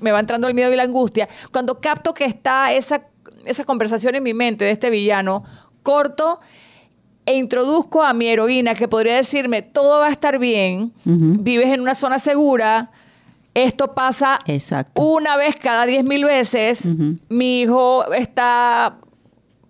me 0.00 0.12
va, 0.12 0.20
entrando 0.20 0.46
el 0.46 0.54
miedo 0.54 0.72
y 0.72 0.76
la 0.76 0.84
angustia. 0.84 1.28
Cuando 1.50 1.80
capto 1.80 2.14
que 2.14 2.24
está 2.24 2.72
esa, 2.72 3.02
esa 3.46 3.64
conversación 3.64 4.14
en 4.14 4.22
mi 4.22 4.32
mente 4.32 4.64
de 4.64 4.70
este 4.70 4.90
villano, 4.90 5.42
corto 5.82 6.38
e 7.26 7.34
introduzco 7.34 8.04
a 8.04 8.12
mi 8.12 8.28
heroína 8.28 8.76
que 8.76 8.86
podría 8.86 9.16
decirme, 9.16 9.62
todo 9.62 9.98
va 9.98 10.06
a 10.06 10.12
estar 10.12 10.38
bien, 10.38 10.92
vives 11.04 11.66
en 11.66 11.80
una 11.80 11.96
zona 11.96 12.20
segura, 12.20 12.92
esto 13.54 13.92
pasa 13.92 14.38
una 14.94 15.36
vez 15.36 15.56
cada 15.56 15.84
diez 15.84 16.04
mil 16.04 16.24
veces, 16.24 16.86
mi 17.28 17.62
hijo 17.62 18.12
está, 18.12 18.98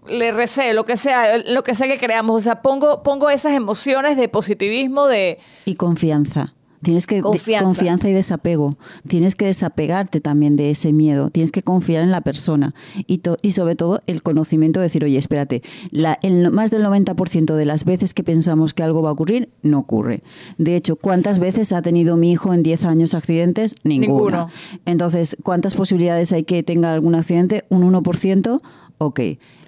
le 0.09 0.33
recé, 0.33 0.73
lo 0.73 0.85
que 0.85 0.97
sea, 0.97 1.39
lo 1.39 1.63
que 1.63 1.75
sea 1.75 1.89
que 1.89 1.99
creamos, 1.99 2.37
o 2.37 2.41
sea, 2.41 2.63
pongo, 2.63 3.03
pongo 3.03 3.31
esas 3.31 3.55
emociones 3.55 4.17
de 4.17 4.29
positivismo, 4.29 5.07
de... 5.07 5.39
Y 5.65 5.77
confianza. 5.77 6.55
Tienes 6.83 7.07
que 7.07 7.21
confianza. 7.21 8.09
y 8.09 8.13
desapego. 8.13 8.77
Tienes 9.07 9.37
que 9.37 9.47
desapegarte 9.47 10.21
también 10.21 10.57
de 10.57 10.71
ese 10.71 10.93
miedo. 10.93 11.31
Tienes 11.31 11.53
que 11.53 11.63
confiar 11.63 12.03
en 12.03 12.11
la 12.11 12.23
persona 12.23 12.75
y, 13.07 13.23
y 13.41 13.53
sobre 13.53 13.77
todo 13.77 14.01
el 14.09 14.25
conocimiento 14.25 14.81
de 14.81 14.85
decir, 14.85 15.05
oye, 15.05 15.17
espérate, 15.17 15.63
la, 15.93 16.19
el, 16.23 16.51
más 16.51 16.73
del 16.73 16.85
90% 16.85 17.55
de 17.55 17.65
las 17.67 17.85
veces 17.85 18.15
que 18.15 18.25
pensamos 18.25 18.75
que 18.75 18.83
algo 18.83 19.01
va 19.01 19.11
a 19.11 19.13
ocurrir, 19.13 19.49
no 19.63 19.79
ocurre. 19.79 20.25
De 20.59 20.75
hecho, 20.75 20.97
¿cuántas 20.97 21.39
veces 21.39 21.73
ha 21.73 21.83
tenido 21.83 22.17
mi 22.17 22.33
hijo 22.33 22.53
en 22.53 22.65
10 22.65 22.85
años 22.85 23.15
accidentes? 23.15 23.77
Ninguna. 23.85 24.49
Entonces, 24.85 25.37
¿cuántas 25.45 25.75
posibilidades 25.75 26.33
hay 26.33 26.43
que 26.43 26.65
tenga 26.65 26.93
algún 26.93 27.15
accidente? 27.15 27.65
¿Un 27.69 27.93
1%? 27.93 28.61
Ok. 28.99 29.21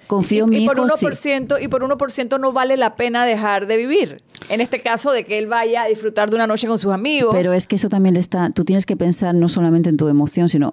Confío 0.07 0.45
en 0.45 0.49
mi 0.51 0.63
y 0.63 0.67
por 0.67 0.77
1%, 0.77 1.61
Y 1.61 1.67
por 1.67 1.83
1% 1.83 2.39
no 2.39 2.51
vale 2.51 2.77
la 2.77 2.95
pena 2.95 3.25
dejar 3.25 3.67
de 3.67 3.77
vivir. 3.77 4.23
En 4.49 4.61
este 4.61 4.81
caso, 4.81 5.11
de 5.11 5.25
que 5.25 5.37
él 5.37 5.47
vaya 5.47 5.83
a 5.83 5.87
disfrutar 5.87 6.29
de 6.29 6.35
una 6.35 6.47
noche 6.47 6.67
con 6.67 6.77
sus 6.79 6.93
amigos. 6.93 7.33
Pero 7.35 7.53
es 7.53 7.67
que 7.67 7.75
eso 7.75 7.89
también 7.89 8.13
le 8.13 8.19
está. 8.19 8.49
Tú 8.51 8.63
tienes 8.63 8.85
que 8.85 8.95
pensar 8.95 9.33
no 9.33 9.49
solamente 9.49 9.89
en 9.89 9.97
tu 9.97 10.07
emoción, 10.07 10.49
sino 10.49 10.71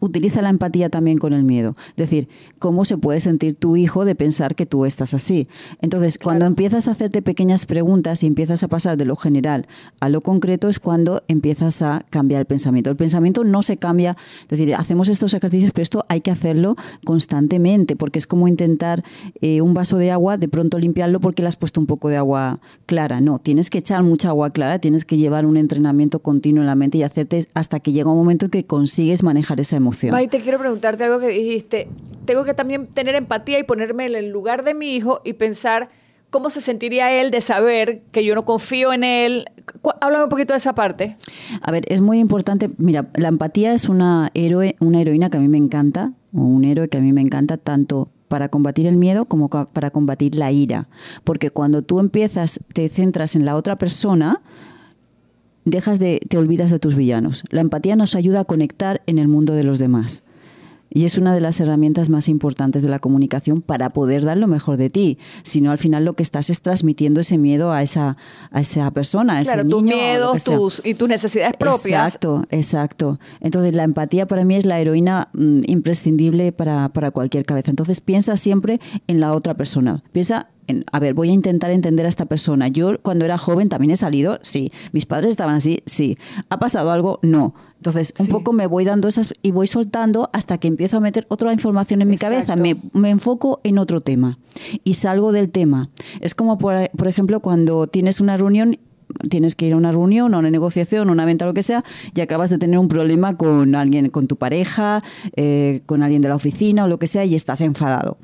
utiliza 0.00 0.42
la 0.42 0.48
empatía 0.48 0.88
también 0.88 1.18
con 1.18 1.32
el 1.32 1.42
miedo. 1.42 1.76
Es 1.90 1.96
decir, 1.96 2.28
cómo 2.58 2.84
se 2.84 2.96
puede 2.96 3.20
sentir 3.20 3.56
tu 3.56 3.76
hijo 3.76 4.04
de 4.04 4.14
pensar 4.14 4.54
que 4.54 4.66
tú 4.66 4.84
estás 4.84 5.14
así. 5.14 5.48
Entonces, 5.80 6.18
cuando 6.18 6.46
empiezas 6.46 6.88
a 6.88 6.92
hacerte 6.92 7.22
pequeñas 7.22 7.66
preguntas 7.66 8.22
y 8.22 8.26
empiezas 8.26 8.62
a 8.62 8.68
pasar 8.68 8.96
de 8.96 9.04
lo 9.04 9.16
general 9.16 9.66
a 10.00 10.08
lo 10.08 10.20
concreto, 10.20 10.68
es 10.68 10.78
cuando 10.78 11.22
empiezas 11.28 11.82
a 11.82 12.04
cambiar 12.10 12.40
el 12.40 12.46
pensamiento. 12.46 12.90
El 12.90 12.96
pensamiento 12.96 13.44
no 13.44 13.62
se 13.62 13.76
cambia, 13.76 14.16
es 14.42 14.48
decir, 14.48 14.74
hacemos 14.74 15.08
estos 15.08 15.34
ejercicios, 15.34 15.72
pero 15.72 15.82
esto 15.82 16.04
hay 16.08 16.20
que 16.20 16.30
hacerlo 16.30 16.76
constantemente, 17.04 17.96
porque 17.96 18.18
es 18.18 18.26
como 18.26 18.48
intentar 18.48 19.02
eh, 19.40 19.60
un 19.60 19.74
vaso 19.74 19.98
de 19.98 20.10
agua, 20.10 20.36
de 20.36 20.48
pronto 20.48 20.78
limpiarlo 20.78 21.20
porque 21.20 21.42
le 21.42 21.48
has 21.48 21.56
puesto 21.56 21.80
un 21.80 21.86
poco 21.86 22.08
de 22.08 22.16
agua 22.16 22.60
clara. 22.86 23.20
No, 23.20 23.38
tienes 23.38 23.70
que 23.70 23.78
echar 23.78 24.02
mucha 24.02 24.28
agua 24.28 24.50
clara, 24.50 24.78
tienes 24.78 25.04
que 25.04 25.16
llevar 25.16 25.46
un 25.46 25.56
entrenamiento 25.56 26.20
continuo 26.20 26.62
en 26.62 26.66
la 26.66 26.74
mente 26.74 26.98
y 26.98 27.02
hacerte 27.02 27.46
hasta 27.54 27.80
que 27.80 27.92
llega 27.92 28.10
un 28.10 28.16
momento 28.16 28.46
en 28.46 28.50
que 28.50 28.64
consigues 28.64 29.22
manejar 29.22 29.60
ese 29.60 29.71
emoción. 29.76 30.14
te 30.28 30.40
quiero 30.40 30.58
preguntarte 30.58 31.04
algo 31.04 31.18
que 31.18 31.28
dijiste. 31.28 31.88
Tengo 32.24 32.44
que 32.44 32.54
también 32.54 32.86
tener 32.86 33.14
empatía 33.14 33.58
y 33.58 33.64
ponerme 33.64 34.06
en 34.06 34.14
el 34.14 34.30
lugar 34.30 34.64
de 34.64 34.74
mi 34.74 34.94
hijo 34.94 35.20
y 35.24 35.32
pensar 35.34 35.88
cómo 36.32 36.50
se 36.50 36.60
sentiría 36.60 37.12
él 37.20 37.30
de 37.30 37.40
saber 37.40 38.02
que 38.10 38.24
yo 38.24 38.34
no 38.34 38.44
confío 38.44 38.92
en 38.92 39.04
él. 39.04 39.44
Háblame 40.00 40.24
un 40.24 40.30
poquito 40.30 40.54
de 40.54 40.58
esa 40.58 40.74
parte. 40.74 41.16
A 41.60 41.70
ver, 41.70 41.84
es 41.88 42.00
muy 42.00 42.18
importante. 42.18 42.70
Mira, 42.78 43.08
la 43.14 43.28
empatía 43.28 43.74
es 43.74 43.88
una 43.88 44.30
héroe, 44.34 44.76
una 44.80 45.00
heroína 45.00 45.28
que 45.28 45.36
a 45.36 45.40
mí 45.40 45.48
me 45.48 45.58
encanta, 45.58 46.12
o 46.34 46.40
un 46.40 46.64
héroe 46.64 46.88
que 46.88 46.98
a 46.98 47.00
mí 47.00 47.12
me 47.12 47.20
encanta 47.20 47.58
tanto 47.58 48.08
para 48.28 48.48
combatir 48.48 48.86
el 48.86 48.96
miedo 48.96 49.26
como 49.26 49.50
para 49.50 49.90
combatir 49.90 50.34
la 50.34 50.50
ira. 50.50 50.88
Porque 51.22 51.50
cuando 51.50 51.82
tú 51.82 52.00
empiezas, 52.00 52.60
te 52.72 52.88
centras 52.88 53.36
en 53.36 53.44
la 53.44 53.54
otra 53.54 53.76
persona, 53.76 54.40
dejas 55.64 55.98
de, 55.98 56.20
te 56.28 56.38
olvidas 56.38 56.70
de 56.70 56.78
tus 56.78 56.94
villanos. 56.94 57.44
La 57.50 57.60
empatía 57.60 57.96
nos 57.96 58.14
ayuda 58.14 58.40
a 58.40 58.44
conectar 58.44 59.02
en 59.06 59.18
el 59.18 59.28
mundo 59.28 59.54
de 59.54 59.64
los 59.64 59.78
demás. 59.78 60.22
Y 60.94 61.06
es 61.06 61.16
una 61.16 61.34
de 61.34 61.40
las 61.40 61.58
herramientas 61.58 62.10
más 62.10 62.28
importantes 62.28 62.82
de 62.82 62.88
la 62.88 62.98
comunicación 62.98 63.62
para 63.62 63.90
poder 63.90 64.24
dar 64.24 64.36
lo 64.36 64.46
mejor 64.46 64.76
de 64.76 64.90
ti. 64.90 65.16
Si 65.42 65.62
no, 65.62 65.70
al 65.70 65.78
final 65.78 66.04
lo 66.04 66.12
que 66.12 66.22
estás 66.22 66.50
es 66.50 66.60
transmitiendo 66.60 67.20
ese 67.20 67.38
miedo 67.38 67.72
a 67.72 67.82
esa, 67.82 68.18
a 68.50 68.60
esa 68.60 68.90
persona, 68.90 69.38
a 69.38 69.40
ese 69.40 69.56
niño. 69.56 69.70
tus 69.70 69.82
miedos 69.82 70.44
tus, 70.44 70.82
y 70.84 70.92
tus 70.92 71.08
necesidades 71.08 71.56
propias. 71.56 71.86
Exacto, 71.86 72.44
exacto. 72.50 73.18
Entonces, 73.40 73.74
la 73.74 73.84
empatía 73.84 74.26
para 74.26 74.44
mí 74.44 74.54
es 74.54 74.66
la 74.66 74.80
heroína 74.80 75.28
mm, 75.32 75.62
imprescindible 75.66 76.52
para, 76.52 76.90
para 76.90 77.10
cualquier 77.10 77.46
cabeza. 77.46 77.70
Entonces, 77.70 78.02
piensa 78.02 78.36
siempre 78.36 78.78
en 79.06 79.18
la 79.18 79.32
otra 79.32 79.54
persona. 79.54 80.02
Piensa 80.12 80.48
a 80.90 80.98
ver, 81.00 81.14
voy 81.14 81.30
a 81.30 81.32
intentar 81.32 81.70
entender 81.70 82.06
a 82.06 82.08
esta 82.08 82.26
persona. 82.26 82.68
Yo 82.68 83.00
cuando 83.02 83.24
era 83.24 83.38
joven 83.38 83.68
también 83.68 83.90
he 83.90 83.96
salido, 83.96 84.38
sí. 84.42 84.72
Mis 84.92 85.06
padres 85.06 85.30
estaban 85.30 85.56
así, 85.56 85.82
sí. 85.86 86.18
¿Ha 86.48 86.58
pasado 86.58 86.90
algo? 86.90 87.18
No. 87.22 87.54
Entonces, 87.76 88.14
un 88.20 88.28
poco 88.28 88.52
me 88.52 88.68
voy 88.68 88.84
dando 88.84 89.08
esas 89.08 89.34
y 89.42 89.50
voy 89.50 89.66
soltando 89.66 90.30
hasta 90.32 90.58
que 90.58 90.68
empiezo 90.68 90.98
a 90.98 91.00
meter 91.00 91.26
otra 91.28 91.52
información 91.52 92.00
en 92.00 92.08
mi 92.08 92.16
cabeza. 92.16 92.54
Me, 92.54 92.76
enfoco 93.10 93.60
en 93.64 93.78
otro 93.78 94.00
tema 94.00 94.38
y 94.84 94.94
salgo 94.94 95.32
del 95.32 95.50
tema. 95.50 95.90
Es 96.20 96.36
como, 96.36 96.58
por, 96.58 96.76
ejemplo, 97.06 97.40
cuando 97.40 97.88
tienes 97.88 98.20
una 98.20 98.36
reunión 98.36 98.78
tienes 99.28 99.56
que 99.56 99.66
ir 99.66 99.74
a 99.74 99.76
una 99.76 99.92
reunión, 99.92 100.32
a 100.32 100.38
una 100.38 100.50
negociación, 100.50 101.10
a 101.10 101.12
una 101.12 101.26
venta, 101.26 101.44
lo 101.44 101.52
que 101.52 101.62
sea, 101.62 101.84
y 102.14 102.22
acabas 102.22 102.48
de 102.48 102.56
tener 102.56 102.78
un 102.78 102.88
problema 102.88 103.36
con 103.36 103.74
alguien, 103.74 104.08
con 104.08 104.26
tu 104.26 104.36
pareja, 104.36 105.02
eh, 105.36 105.82
con 105.84 106.02
alguien 106.02 106.22
de 106.22 106.30
la 106.30 106.34
oficina 106.34 106.84
o 106.84 106.88
lo 106.88 106.98
que 106.98 107.06
sea, 107.06 107.24
y 107.26 107.34
estás 107.34 107.60
enfadado 107.60 108.16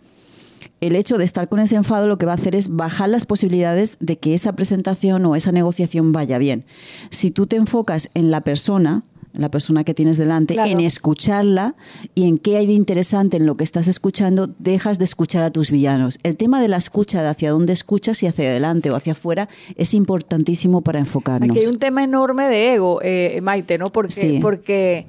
el 0.81 0.97
hecho 0.97 1.19
de 1.19 1.25
estar 1.25 1.49
con 1.49 1.61
ese 1.61 1.77
enfado 1.77 2.07
lo 2.07 2.19
que 2.19 2.27
va 2.27 2.33
a 2.33 2.37
hacer 2.37 2.55
es 2.55 2.75
bajar 2.77 3.09
las 3.09 3.25
posibilidades 3.25 3.97
de 4.01 4.19
que 4.19 4.35
esa 4.35 4.55
presentación 4.55 5.25
o 5.27 5.37
esa 5.37 5.53
negociación 5.53 6.13
vaya 6.13 6.39
bien. 6.39 6.65
Si 7.11 7.31
tú 7.31 7.47
te 7.47 7.57
enfocas 7.57 8.11
en 8.15 8.31
la 8.31 8.43
persona, 8.43 9.05
la 9.33 9.51
persona 9.51 9.85
que 9.85 9.95
tienes 9.95 10.19
delante, 10.19 10.55
en 10.55 10.81
escucharla 10.81 11.75
y 12.15 12.27
en 12.27 12.39
qué 12.39 12.57
hay 12.57 12.67
de 12.67 12.73
interesante 12.73 13.37
en 13.37 13.47
lo 13.47 13.57
que 13.57 13.65
estás 13.65 13.89
escuchando, 13.89 14.49
dejas 14.59 14.99
de 14.99 15.05
escuchar 15.05 15.43
a 15.43 15.51
tus 15.51 15.71
villanos. 15.71 16.19
El 16.23 16.37
tema 16.37 16.61
de 16.61 16.69
la 16.69 16.77
escucha, 16.77 17.23
de 17.23 17.29
hacia 17.29 17.51
dónde 17.51 17.73
escuchas 17.73 18.23
y 18.23 18.27
hacia 18.27 18.49
adelante 18.49 18.91
o 18.91 18.97
hacia 18.97 19.13
afuera, 19.13 19.49
es 19.77 19.95
importantísimo 19.95 20.81
para 20.81 20.99
enfocarnos. 20.99 21.51
Aquí 21.51 21.61
hay 21.61 21.67
un 21.67 21.79
tema 21.79 22.03
enorme 22.03 22.49
de 22.49 22.75
ego, 22.75 23.01
eh, 23.03 23.41
Maite, 23.43 23.79
¿no? 23.79 23.91
Porque, 23.91 24.39
porque 24.41 25.07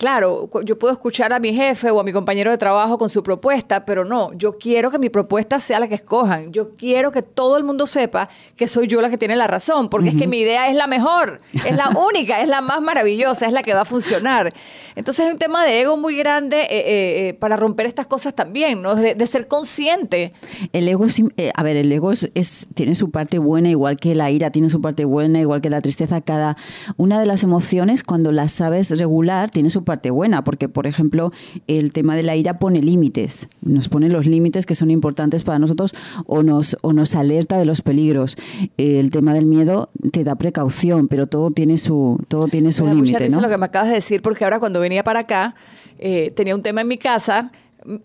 claro, 0.00 0.48
yo 0.64 0.78
puedo 0.78 0.94
escuchar 0.94 1.30
a 1.34 1.38
mi 1.38 1.52
jefe 1.52 1.90
o 1.90 2.00
a 2.00 2.02
mi 2.02 2.10
compañero 2.10 2.50
de 2.50 2.56
trabajo 2.56 2.96
con 2.96 3.10
su 3.10 3.22
propuesta, 3.22 3.84
pero 3.84 4.02
no, 4.02 4.32
yo 4.32 4.56
quiero 4.56 4.90
que 4.90 4.98
mi 4.98 5.10
propuesta 5.10 5.60
sea 5.60 5.78
la 5.78 5.88
que 5.88 5.96
escojan. 5.96 6.52
Yo 6.54 6.74
quiero 6.74 7.12
que 7.12 7.20
todo 7.20 7.58
el 7.58 7.64
mundo 7.64 7.86
sepa 7.86 8.30
que 8.56 8.66
soy 8.66 8.86
yo 8.86 9.02
la 9.02 9.10
que 9.10 9.18
tiene 9.18 9.36
la 9.36 9.46
razón, 9.46 9.90
porque 9.90 10.08
es 10.08 10.14
que 10.14 10.26
mi 10.26 10.38
idea 10.38 10.70
es 10.70 10.74
la 10.74 10.86
mejor, 10.86 11.42
es 11.52 11.76
la 11.76 11.90
única, 12.08 12.40
es 12.40 12.48
la 12.48 12.62
más 12.62 12.80
maravillosa, 12.80 13.44
es 13.44 13.52
la 13.52 13.62
que 13.62 13.74
va 13.74 13.82
a 13.82 13.84
funcionar. 13.84 14.54
Entonces 14.96 15.26
es 15.26 15.32
un 15.32 15.38
tema 15.38 15.66
de 15.66 15.82
ego 15.82 15.98
muy 15.98 16.16
grande 16.16 16.62
eh, 16.62 16.68
eh, 16.70 17.28
eh, 17.28 17.34
para 17.34 17.58
romper 17.58 17.84
estas 17.84 18.06
cosas 18.06 18.34
también, 18.34 18.80
¿no? 18.80 18.94
De, 18.94 19.26
ser 19.26 19.48
consciente. 19.48 20.32
El 20.72 20.88
ego, 20.88 21.04
a 21.54 21.62
ver, 21.62 21.76
el 21.76 21.92
ego 21.92 22.12
es, 22.12 22.68
tiene 22.74 22.94
su 22.94 23.10
parte 23.10 23.38
buena, 23.38 23.68
igual 23.68 23.98
que 23.98 24.14
la 24.14 24.30
ira 24.30 24.50
tiene 24.50 24.70
su 24.70 24.80
parte 24.80 25.04
buena, 25.04 25.40
igual 25.40 25.60
que 25.60 25.68
la 25.68 25.82
tristeza. 25.82 26.22
Cada 26.22 26.56
una 26.96 27.20
de 27.20 27.26
las 27.26 27.44
emociones, 27.44 28.02
cuando 28.02 28.32
las 28.32 28.52
sabes 28.52 28.98
regular, 28.98 29.50
tiene 29.50 29.68
su 29.68 29.84
parte 29.84 29.89
buena, 30.10 30.44
porque 30.44 30.68
por 30.68 30.86
ejemplo 30.86 31.32
el 31.66 31.92
tema 31.92 32.16
de 32.16 32.22
la 32.22 32.36
ira 32.36 32.58
pone 32.58 32.80
límites, 32.80 33.48
nos 33.62 33.88
pone 33.88 34.08
los 34.08 34.26
límites 34.26 34.66
que 34.66 34.74
son 34.74 34.90
importantes 34.90 35.42
para 35.42 35.58
nosotros 35.58 35.94
o 36.26 36.42
nos, 36.42 36.76
o 36.82 36.92
nos 36.92 37.14
alerta 37.16 37.58
de 37.58 37.64
los 37.64 37.82
peligros. 37.82 38.36
El 38.76 39.10
tema 39.10 39.34
del 39.34 39.46
miedo 39.46 39.90
te 40.12 40.24
da 40.24 40.36
precaución, 40.36 41.08
pero 41.08 41.26
todo 41.26 41.50
tiene 41.50 41.78
su, 41.78 42.18
todo 42.28 42.48
tiene 42.48 42.72
su 42.72 42.86
límite. 42.86 43.28
¿no? 43.28 43.40
lo 43.40 43.48
que 43.48 43.58
me 43.58 43.66
acabas 43.66 43.88
de 43.88 43.94
decir, 43.94 44.22
porque 44.22 44.44
ahora 44.44 44.60
cuando 44.60 44.80
venía 44.80 45.02
para 45.02 45.20
acá 45.20 45.54
eh, 45.98 46.32
tenía 46.34 46.54
un 46.54 46.62
tema 46.62 46.80
en 46.82 46.88
mi 46.88 46.98
casa 46.98 47.50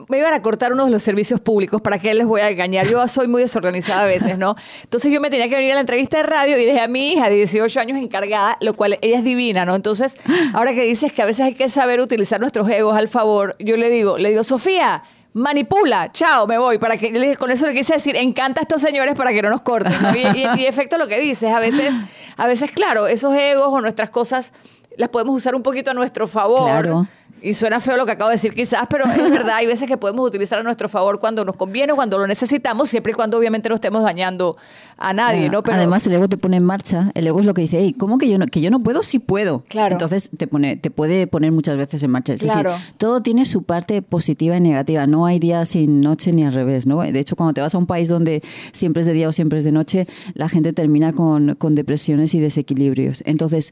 me 0.07 0.17
iban 0.17 0.33
a 0.33 0.41
cortar 0.41 0.73
uno 0.73 0.85
de 0.85 0.91
los 0.91 1.03
servicios 1.03 1.39
públicos, 1.39 1.81
¿para 1.81 1.99
qué 1.99 2.13
les 2.13 2.25
voy 2.25 2.41
a 2.41 2.49
engañar? 2.49 2.87
Yo 2.87 3.07
soy 3.07 3.27
muy 3.27 3.41
desorganizada 3.43 4.03
a 4.03 4.05
veces, 4.05 4.37
¿no? 4.37 4.55
Entonces 4.83 5.11
yo 5.11 5.21
me 5.21 5.29
tenía 5.29 5.47
que 5.47 5.55
venir 5.55 5.71
a 5.71 5.75
la 5.75 5.81
entrevista 5.81 6.17
de 6.17 6.23
radio 6.23 6.57
y 6.57 6.65
dejé 6.65 6.81
a 6.81 6.87
mi 6.87 7.11
hija 7.11 7.29
de 7.29 7.35
18 7.35 7.79
años 7.79 7.97
encargada, 7.97 8.57
lo 8.61 8.73
cual 8.73 8.97
ella 9.01 9.17
es 9.17 9.23
divina, 9.23 9.65
¿no? 9.65 9.75
Entonces, 9.75 10.17
ahora 10.53 10.73
que 10.73 10.81
dices 10.81 11.13
que 11.13 11.21
a 11.21 11.25
veces 11.25 11.45
hay 11.45 11.53
que 11.53 11.69
saber 11.69 11.99
utilizar 11.99 12.39
nuestros 12.39 12.67
egos 12.69 12.97
al 12.97 13.07
favor, 13.07 13.55
yo 13.59 13.77
le 13.77 13.89
digo, 13.89 14.17
le 14.17 14.29
digo, 14.29 14.43
Sofía, 14.43 15.03
manipula, 15.33 16.11
chao, 16.13 16.47
me 16.47 16.57
voy. 16.57 16.77
Para 16.79 16.97
que, 16.97 17.35
con 17.35 17.51
eso 17.51 17.67
le 17.67 17.73
quise 17.73 17.93
decir, 17.93 18.15
encanta 18.15 18.61
a 18.61 18.63
estos 18.63 18.81
señores 18.81 19.15
para 19.15 19.31
que 19.31 19.41
no 19.41 19.49
nos 19.49 19.61
corten. 19.61 19.93
Y, 20.15 20.61
y, 20.61 20.65
efecto 20.65 20.97
lo 20.97 21.07
que 21.07 21.19
dices, 21.19 21.51
a 21.51 21.59
veces, 21.59 21.93
a 22.37 22.47
veces, 22.47 22.71
claro, 22.71 23.07
esos 23.07 23.35
egos 23.35 23.67
o 23.67 23.81
nuestras 23.81 24.09
cosas 24.09 24.53
las 24.97 25.09
podemos 25.09 25.35
usar 25.35 25.55
un 25.55 25.63
poquito 25.63 25.91
a 25.91 25.93
nuestro 25.93 26.27
favor. 26.27 26.69
Claro 26.69 27.07
y 27.41 27.53
suena 27.53 27.79
feo 27.79 27.97
lo 27.97 28.05
que 28.05 28.13
acabo 28.13 28.29
de 28.29 28.35
decir 28.35 28.53
quizás, 28.53 28.87
pero 28.89 29.05
es 29.05 29.29
verdad, 29.29 29.55
hay 29.55 29.67
veces 29.67 29.87
que 29.87 29.97
podemos 29.97 30.27
utilizar 30.27 30.57
a 30.57 30.63
nuestro 30.63 30.89
favor 30.89 31.19
cuando 31.19 31.45
nos 31.45 31.55
conviene 31.55 31.93
cuando 31.93 32.17
lo 32.17 32.27
necesitamos, 32.27 32.89
siempre 32.89 33.11
y 33.11 33.15
cuando 33.15 33.37
obviamente 33.37 33.69
no 33.69 33.75
estemos 33.75 34.03
dañando 34.03 34.57
a 34.97 35.13
nadie, 35.13 35.49
¿no? 35.49 35.61
Pero, 35.61 35.77
Además, 35.77 36.07
el 36.07 36.13
ego 36.13 36.27
te 36.27 36.37
pone 36.37 36.57
en 36.57 36.63
marcha, 36.63 37.11
el 37.13 37.27
ego 37.27 37.39
es 37.39 37.45
lo 37.45 37.53
que 37.53 37.61
dice, 37.61 37.77
hey, 37.79 37.95
¿cómo 37.97 38.17
que 38.17 38.29
yo 38.29 38.37
no, 38.37 38.45
que 38.47 38.61
yo 38.61 38.71
no 38.71 38.81
puedo? 38.81 39.03
Sí 39.03 39.19
puedo. 39.19 39.63
Claro. 39.67 39.91
Entonces 39.91 40.31
te, 40.35 40.47
pone, 40.47 40.75
te 40.77 40.89
puede 40.89 41.27
poner 41.27 41.51
muchas 41.51 41.77
veces 41.77 42.01
en 42.03 42.11
marcha. 42.11 42.33
Es 42.33 42.39
decir, 42.39 42.67
todo 42.97 43.21
tiene 43.21 43.45
su 43.45 43.63
parte 43.63 44.01
positiva 44.01 44.57
y 44.57 44.61
negativa, 44.61 45.05
no 45.05 45.25
hay 45.25 45.37
día 45.37 45.65
sin 45.65 46.01
noche 46.01 46.31
ni 46.31 46.43
al 46.43 46.53
revés, 46.53 46.87
¿no? 46.87 47.01
De 47.01 47.19
hecho, 47.19 47.35
cuando 47.35 47.53
te 47.53 47.61
vas 47.61 47.75
a 47.75 47.77
un 47.77 47.85
país 47.85 48.07
donde 48.07 48.41
siempre 48.71 49.01
es 49.01 49.05
de 49.05 49.13
día 49.13 49.27
o 49.27 49.31
siempre 49.31 49.59
es 49.59 49.65
de 49.65 49.71
noche, 49.71 50.07
la 50.33 50.49
gente 50.49 50.73
termina 50.73 51.13
con, 51.13 51.55
con 51.55 51.75
depresiones 51.75 52.33
y 52.33 52.39
desequilibrios. 52.39 53.21
Entonces, 53.25 53.71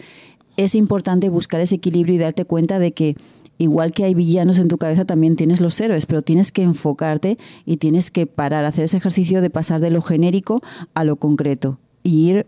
es 0.58 0.76
importante 0.76 1.30
buscar 1.30 1.62
ese 1.62 1.76
equilibrio 1.76 2.16
y 2.16 2.20
darte 2.20 2.46
cuenta 2.46 2.80
de 2.80 2.92
que 2.94 3.16
igual 3.58 3.94
que 3.94 4.04
hay 4.04 4.14
villanos 4.14 4.60
en 4.60 4.68
tu 4.68 4.78
cabeza, 4.78 5.06
también 5.06 5.36
tienes 5.36 5.62
los 5.62 5.80
héroes, 5.80 6.06
pero 6.06 6.22
tienes 6.22 6.52
que 6.52 6.64
enfocarte 6.64 7.38
y 7.66 7.78
tienes 7.78 8.12
que 8.12 8.26
parar, 8.26 8.66
hacer 8.66 8.86
ese 8.86 8.98
ejercicio 8.98 9.42
de 9.42 9.50
pasar 9.50 9.80
de 9.80 9.90
lo 9.90 10.02
genérico 10.02 10.62
a 10.94 11.04
lo 11.04 11.16
concreto 11.16 11.78
y 12.04 12.30
ir 12.30 12.48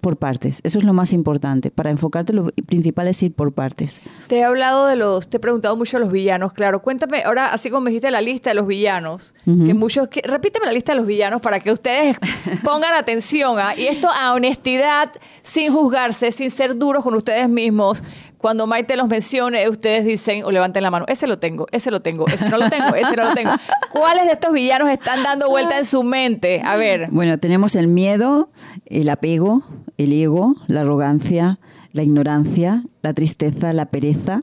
por 0.00 0.16
partes. 0.16 0.60
Eso 0.64 0.78
es 0.78 0.84
lo 0.84 0.92
más 0.92 1.12
importante. 1.12 1.70
Para 1.70 1.90
enfocarte, 1.90 2.32
lo 2.32 2.46
principal 2.66 3.08
es 3.08 3.22
ir 3.22 3.32
por 3.32 3.52
partes. 3.52 4.02
Te 4.26 4.38
he 4.38 4.44
hablado 4.44 4.86
de 4.86 4.96
los, 4.96 5.28
te 5.28 5.36
he 5.36 5.40
preguntado 5.40 5.76
mucho 5.76 5.96
de 5.98 6.04
los 6.04 6.12
villanos, 6.12 6.52
claro. 6.52 6.82
Cuéntame, 6.82 7.22
ahora, 7.24 7.52
así 7.52 7.70
como 7.70 7.82
me 7.82 7.90
dijiste 7.90 8.10
la 8.10 8.20
lista 8.20 8.50
de 8.50 8.54
los 8.54 8.66
villanos, 8.66 9.34
que 9.44 9.74
muchos, 9.74 10.08
repíteme 10.24 10.66
la 10.66 10.72
lista 10.72 10.92
de 10.92 10.98
los 10.98 11.06
villanos 11.06 11.40
para 11.40 11.60
que 11.60 11.72
ustedes 11.72 12.16
pongan 12.64 12.94
atención. 12.94 13.58
¿ah? 13.58 13.74
Y 13.76 13.86
esto 13.86 14.08
a 14.10 14.34
honestidad, 14.34 15.10
sin 15.42 15.72
juzgarse, 15.72 16.32
sin 16.32 16.50
ser 16.50 16.76
duros 16.76 17.02
con 17.02 17.14
ustedes 17.14 17.48
mismos. 17.48 18.02
Cuando 18.44 18.66
Maite 18.66 18.98
los 18.98 19.08
mencione, 19.08 19.66
ustedes 19.70 20.04
dicen 20.04 20.44
o 20.44 20.52
levanten 20.52 20.82
la 20.82 20.90
mano, 20.90 21.06
ese 21.08 21.26
lo 21.26 21.38
tengo, 21.38 21.66
ese 21.72 21.90
lo 21.90 22.02
tengo, 22.02 22.26
ese 22.26 22.50
no 22.50 22.58
lo 22.58 22.68
tengo, 22.68 22.94
ese 22.94 23.16
no 23.16 23.30
lo 23.30 23.34
tengo. 23.34 23.52
¿Cuáles 23.90 24.26
de 24.26 24.32
estos 24.32 24.52
villanos 24.52 24.90
están 24.90 25.22
dando 25.22 25.48
vuelta 25.48 25.78
en 25.78 25.86
su 25.86 26.02
mente? 26.02 26.60
A 26.62 26.76
ver. 26.76 27.08
Bueno, 27.10 27.38
tenemos 27.38 27.74
el 27.74 27.86
miedo, 27.86 28.50
el 28.84 29.08
apego, 29.08 29.62
el 29.96 30.12
ego, 30.12 30.56
la 30.66 30.82
arrogancia, 30.82 31.58
la 31.94 32.02
ignorancia, 32.02 32.84
la 33.00 33.14
tristeza, 33.14 33.72
la 33.72 33.86
pereza 33.86 34.42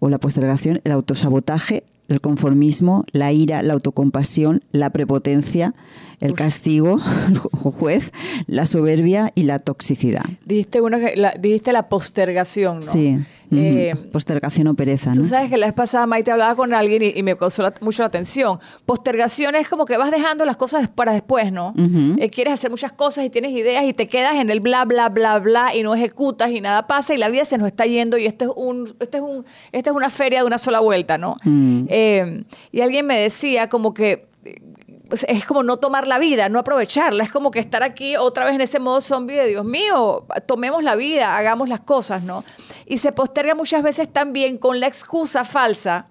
o 0.00 0.08
la 0.08 0.18
postergación, 0.18 0.80
el 0.82 0.90
autosabotaje, 0.90 1.84
el 2.08 2.20
conformismo, 2.20 3.04
la 3.12 3.30
ira, 3.30 3.62
la 3.62 3.74
autocompasión, 3.74 4.64
la 4.72 4.90
prepotencia, 4.90 5.72
el 6.20 6.34
castigo, 6.34 6.98
el 7.28 7.38
juez, 7.38 8.12
la 8.48 8.66
soberbia 8.66 9.30
y 9.36 9.44
la 9.44 9.60
toxicidad. 9.60 10.24
Dijiste, 10.44 10.80
una, 10.80 10.98
la, 11.14 11.36
dijiste 11.38 11.72
la 11.72 11.88
postergación, 11.88 12.76
¿no? 12.76 12.82
Sí. 12.82 13.18
Eh, 13.50 13.94
Postergación 14.12 14.66
o 14.68 14.74
pereza. 14.74 15.12
Tú 15.12 15.24
sabes 15.24 15.50
que 15.50 15.56
la 15.56 15.66
vez 15.66 15.74
pasada 15.74 16.06
Maite 16.06 16.30
hablaba 16.30 16.54
con 16.54 16.74
alguien 16.74 17.12
y, 17.14 17.22
me 17.22 17.36
causó 17.36 17.62
mucho 17.80 18.02
la 18.02 18.08
atención. 18.08 18.58
Postergación 18.84 19.54
es 19.54 19.68
como 19.68 19.84
que 19.84 19.96
vas 19.96 20.10
dejando 20.10 20.44
las 20.44 20.56
cosas 20.56 20.88
para 20.88 21.12
después, 21.12 21.52
¿no? 21.52 21.74
Eh, 22.18 22.30
quieres 22.30 22.54
hacer 22.54 22.70
muchas 22.70 22.92
cosas 22.92 23.24
y 23.24 23.30
tienes 23.30 23.52
ideas 23.52 23.84
y 23.84 23.92
te 23.92 24.08
quedas 24.08 24.36
en 24.36 24.50
el 24.50 24.60
bla, 24.60 24.84
bla, 24.84 25.08
bla, 25.08 25.38
bla 25.38 25.74
y 25.74 25.82
no 25.82 25.94
ejecutas 25.94 26.50
y 26.50 26.60
nada 26.60 26.86
pasa 26.86 27.14
y 27.14 27.18
la 27.18 27.28
vida 27.28 27.44
se 27.44 27.58
nos 27.58 27.68
está 27.68 27.86
yendo 27.86 28.18
y 28.18 28.26
este 28.26 28.46
es 28.46 28.50
un, 28.54 28.94
este 29.00 29.18
es 29.18 29.22
un, 29.22 29.44
esta 29.72 29.90
es 29.90 29.96
una 29.96 30.10
feria 30.10 30.40
de 30.40 30.46
una 30.46 30.58
sola 30.58 30.80
vuelta, 30.80 31.18
¿no? 31.18 31.36
Mm. 31.44 31.84
Eh, 31.88 32.44
y 32.72 32.80
alguien 32.80 33.06
me 33.06 33.18
decía 33.18 33.68
como 33.68 33.94
que 33.94 34.26
es 35.10 35.44
como 35.44 35.62
no 35.62 35.78
tomar 35.78 36.06
la 36.06 36.18
vida, 36.18 36.48
no 36.48 36.58
aprovecharla. 36.58 37.24
Es 37.24 37.30
como 37.30 37.50
que 37.50 37.60
estar 37.60 37.82
aquí 37.82 38.16
otra 38.16 38.44
vez 38.44 38.54
en 38.54 38.60
ese 38.60 38.80
modo 38.80 39.00
zombie 39.00 39.36
de 39.36 39.48
Dios 39.48 39.64
mío, 39.64 40.26
tomemos 40.46 40.82
la 40.82 40.96
vida, 40.96 41.36
hagamos 41.36 41.68
las 41.68 41.80
cosas, 41.80 42.22
¿no? 42.22 42.42
Y 42.86 42.98
se 42.98 43.12
posterga 43.12 43.54
muchas 43.54 43.82
veces 43.82 44.12
también 44.12 44.58
con 44.58 44.80
la 44.80 44.86
excusa 44.86 45.44
falsa 45.44 46.08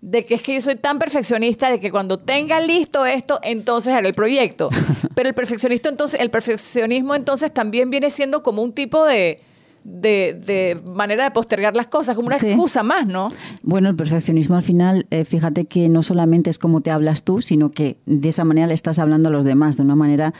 de 0.00 0.24
que 0.24 0.34
es 0.34 0.42
que 0.42 0.54
yo 0.54 0.60
soy 0.60 0.76
tan 0.76 0.98
perfeccionista 0.98 1.70
de 1.70 1.80
que 1.80 1.90
cuando 1.90 2.18
tenga 2.18 2.60
listo 2.60 3.04
esto, 3.04 3.40
entonces 3.42 3.92
haré 3.94 4.08
el 4.08 4.14
proyecto. 4.14 4.70
Pero 5.14 5.28
el 5.28 5.34
perfeccionista 5.34 5.88
entonces, 5.88 6.20
el 6.20 6.30
perfeccionismo 6.30 7.14
entonces 7.14 7.52
también 7.52 7.90
viene 7.90 8.10
siendo 8.10 8.42
como 8.42 8.62
un 8.62 8.72
tipo 8.72 9.04
de, 9.04 9.40
de, 9.84 10.80
manera 10.84 11.24
de 11.24 11.30
postergar 11.30 11.76
las 11.76 11.86
cosas, 11.86 12.14
como 12.14 12.28
una 12.28 12.36
excusa 12.36 12.82
más, 12.82 13.06
¿no? 13.06 13.28
Bueno, 13.62 13.88
el 13.88 13.96
perfeccionismo 13.96 14.56
al 14.56 14.62
final, 14.62 15.06
eh, 15.10 15.24
fíjate 15.24 15.66
que 15.66 15.88
no 15.88 16.02
solamente 16.02 16.50
es 16.50 16.58
como 16.58 16.80
te 16.80 16.90
hablas 16.90 17.22
tú, 17.22 17.40
sino 17.40 17.70
que 17.70 17.98
de 18.06 18.28
esa 18.28 18.44
manera 18.44 18.66
le 18.66 18.74
estás 18.74 18.98
hablando 18.98 19.28
a 19.28 19.32
los 19.32 19.44
demás, 19.44 19.76
de 19.76 19.82
una 19.84 19.96
manera 19.96 20.34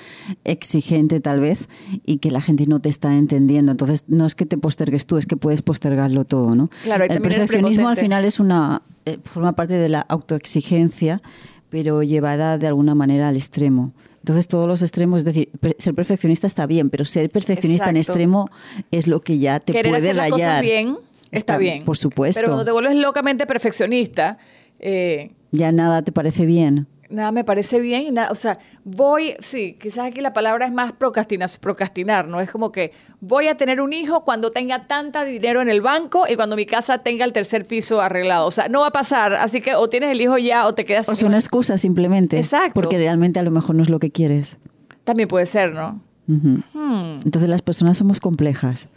exigente 0.44 1.20
tal 1.20 1.40
vez, 1.40 1.68
y 2.04 2.18
que 2.18 2.30
la 2.30 2.40
gente 2.40 2.66
no 2.66 2.80
te 2.80 2.88
está 2.88 3.14
entendiendo. 3.14 3.72
Entonces, 3.72 4.04
no 4.08 4.26
es 4.26 4.34
que 4.34 4.46
te 4.46 4.58
postergues 4.58 5.06
tú, 5.06 5.16
es 5.16 5.26
que 5.26 5.36
puedes 5.36 5.62
postergarlo 5.62 6.24
todo, 6.24 6.54
¿no? 6.54 6.70
Claro, 6.82 7.04
el 7.04 7.20
perfeccionismo 7.20 7.88
al 7.88 7.96
final 7.96 8.24
es 8.24 8.40
una, 8.40 8.82
eh, 9.06 9.18
forma 9.24 9.52
parte 9.54 9.74
de 9.74 9.88
la 9.88 10.00
autoexigencia, 10.00 11.22
pero 11.70 12.02
llevada 12.02 12.58
de 12.58 12.66
alguna 12.66 12.94
manera 12.94 13.28
al 13.28 13.36
extremo. 13.36 13.92
Entonces 14.18 14.48
todos 14.48 14.66
los 14.66 14.82
extremos, 14.82 15.18
es 15.18 15.24
decir, 15.24 15.50
ser 15.78 15.94
perfeccionista 15.94 16.46
está 16.46 16.66
bien, 16.66 16.90
pero 16.90 17.04
ser 17.04 17.30
perfeccionista 17.30 17.90
en 17.90 17.96
extremo 17.96 18.50
es 18.90 19.06
lo 19.06 19.20
que 19.20 19.38
ya 19.38 19.60
te 19.60 19.72
puede 19.72 20.10
hacer 20.10 20.16
rayar. 20.16 20.30
Las 20.30 20.30
cosas 20.30 20.60
bien, 20.62 20.96
está, 21.30 21.58
bien. 21.58 21.84
Por 21.84 21.96
supuesto. 21.96 22.40
Pero 22.40 22.52
cuando 22.52 22.64
te 22.64 22.72
vuelves 22.72 22.96
locamente 22.96 23.46
perfeccionista, 23.46 24.38
eh, 24.80 25.32
ya 25.50 25.72
nada 25.72 26.02
te 26.02 26.12
parece 26.12 26.46
bien 26.46 26.86
nada 27.10 27.32
me 27.32 27.44
parece 27.44 27.80
bien 27.80 28.02
y 28.02 28.10
nada, 28.10 28.30
o 28.30 28.34
sea, 28.34 28.58
voy, 28.84 29.34
sí, 29.40 29.76
quizás 29.80 30.06
aquí 30.06 30.20
la 30.20 30.32
palabra 30.32 30.66
es 30.66 30.72
más 30.72 30.92
procrastinar, 30.92 31.50
procrastinar, 31.60 32.28
¿no? 32.28 32.40
Es 32.40 32.50
como 32.50 32.70
que 32.72 32.92
voy 33.20 33.48
a 33.48 33.56
tener 33.56 33.80
un 33.80 33.92
hijo 33.92 34.24
cuando 34.24 34.50
tenga 34.50 34.86
tanta 34.86 35.24
dinero 35.24 35.62
en 35.62 35.68
el 35.68 35.80
banco 35.80 36.26
y 36.28 36.36
cuando 36.36 36.56
mi 36.56 36.66
casa 36.66 36.98
tenga 36.98 37.24
el 37.24 37.32
tercer 37.32 37.64
piso 37.64 38.00
arreglado. 38.00 38.46
O 38.46 38.50
sea, 38.50 38.68
no 38.68 38.80
va 38.80 38.88
a 38.88 38.92
pasar, 38.92 39.34
así 39.34 39.60
que 39.60 39.74
o 39.74 39.88
tienes 39.88 40.10
el 40.10 40.20
hijo 40.20 40.38
ya 40.38 40.66
o 40.66 40.74
te 40.74 40.84
quedas... 40.84 41.08
O 41.08 41.12
es 41.12 41.22
una 41.22 41.38
excusa 41.38 41.78
simplemente. 41.78 42.38
Exacto. 42.38 42.74
Porque 42.74 42.98
realmente 42.98 43.40
a 43.40 43.42
lo 43.42 43.50
mejor 43.50 43.74
no 43.74 43.82
es 43.82 43.90
lo 43.90 43.98
que 43.98 44.10
quieres. 44.10 44.58
También 45.04 45.28
puede 45.28 45.46
ser, 45.46 45.72
¿no? 45.72 46.00
Hmm. 46.26 47.12
Entonces 47.24 47.48
las 47.48 47.62
personas 47.62 47.96
somos 47.96 48.20
complejas. 48.20 48.90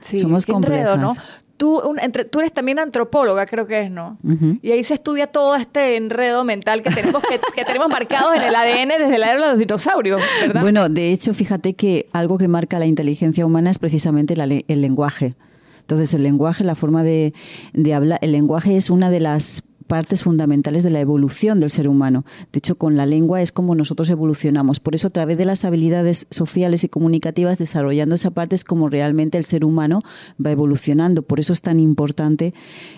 Sí, 0.00 0.20
somos 0.20 0.44
complejas. 0.44 0.98
¿no? 0.98 1.12
Tú, 1.56 1.80
entre, 2.00 2.24
tú 2.24 2.40
eres 2.40 2.52
también 2.52 2.78
antropóloga, 2.78 3.46
creo 3.46 3.66
que 3.66 3.82
es, 3.82 3.90
¿no? 3.90 4.18
Y 4.60 4.72
ahí 4.72 4.82
se 4.82 4.94
estudia 4.94 5.28
todo 5.28 5.54
este 5.54 5.96
enredo 5.96 6.44
mental 6.44 6.82
que 6.82 6.90
tenemos, 6.90 7.22
que, 7.54 7.64
tenemos 7.64 7.88
marcados 7.88 8.34
en 8.34 8.42
el 8.42 8.54
ADN 8.54 8.88
desde 8.88 9.18
la 9.18 9.32
era 9.32 9.42
de 9.42 9.50
los 9.50 9.58
dinosaurios, 9.58 10.20
¿verdad? 10.40 10.62
Bueno, 10.62 10.88
de 10.88 11.12
hecho, 11.12 11.32
fíjate 11.32 11.74
que 11.74 12.06
algo 12.12 12.38
que 12.38 12.48
marca 12.48 12.78
la 12.78 12.86
inteligencia 12.86 13.46
humana 13.46 13.70
es 13.70 13.78
precisamente 13.78 14.34
el 14.34 14.80
lenguaje. 14.80 15.34
Entonces, 15.80 16.14
el 16.14 16.22
lenguaje, 16.22 16.64
la 16.64 16.74
forma 16.74 17.02
de, 17.02 17.34
de 17.74 17.94
hablar, 17.94 18.18
el 18.22 18.32
lenguaje 18.32 18.76
es 18.76 18.88
una 18.88 19.10
de 19.10 19.20
las 19.20 19.62
partes 19.86 20.22
fundamentales 20.22 20.82
de 20.82 20.90
la 20.90 21.00
evolución 21.00 21.58
del 21.58 21.70
ser 21.70 21.88
humano. 21.88 22.24
De 22.52 22.58
hecho, 22.58 22.74
con 22.74 22.96
la 22.96 23.06
lengua 23.06 23.42
es 23.42 23.52
como 23.52 23.74
nosotros 23.74 24.08
evolucionamos. 24.10 24.80
Por 24.80 24.94
eso, 24.94 25.08
a 25.08 25.10
través 25.10 25.38
de 25.38 25.44
las 25.44 25.64
habilidades 25.64 26.26
sociales 26.30 26.84
y 26.84 26.88
comunicativas, 26.88 27.58
desarrollando 27.58 28.14
esa 28.14 28.30
parte, 28.30 28.54
es 28.54 28.64
como 28.64 28.88
realmente 28.88 29.38
el 29.38 29.44
ser 29.44 29.64
humano 29.64 30.02
va 30.44 30.50
evolucionando. 30.50 31.22
Por 31.22 31.40
eso 31.40 31.52
es 31.52 31.60
tan 31.60 31.78
importante 31.80 32.54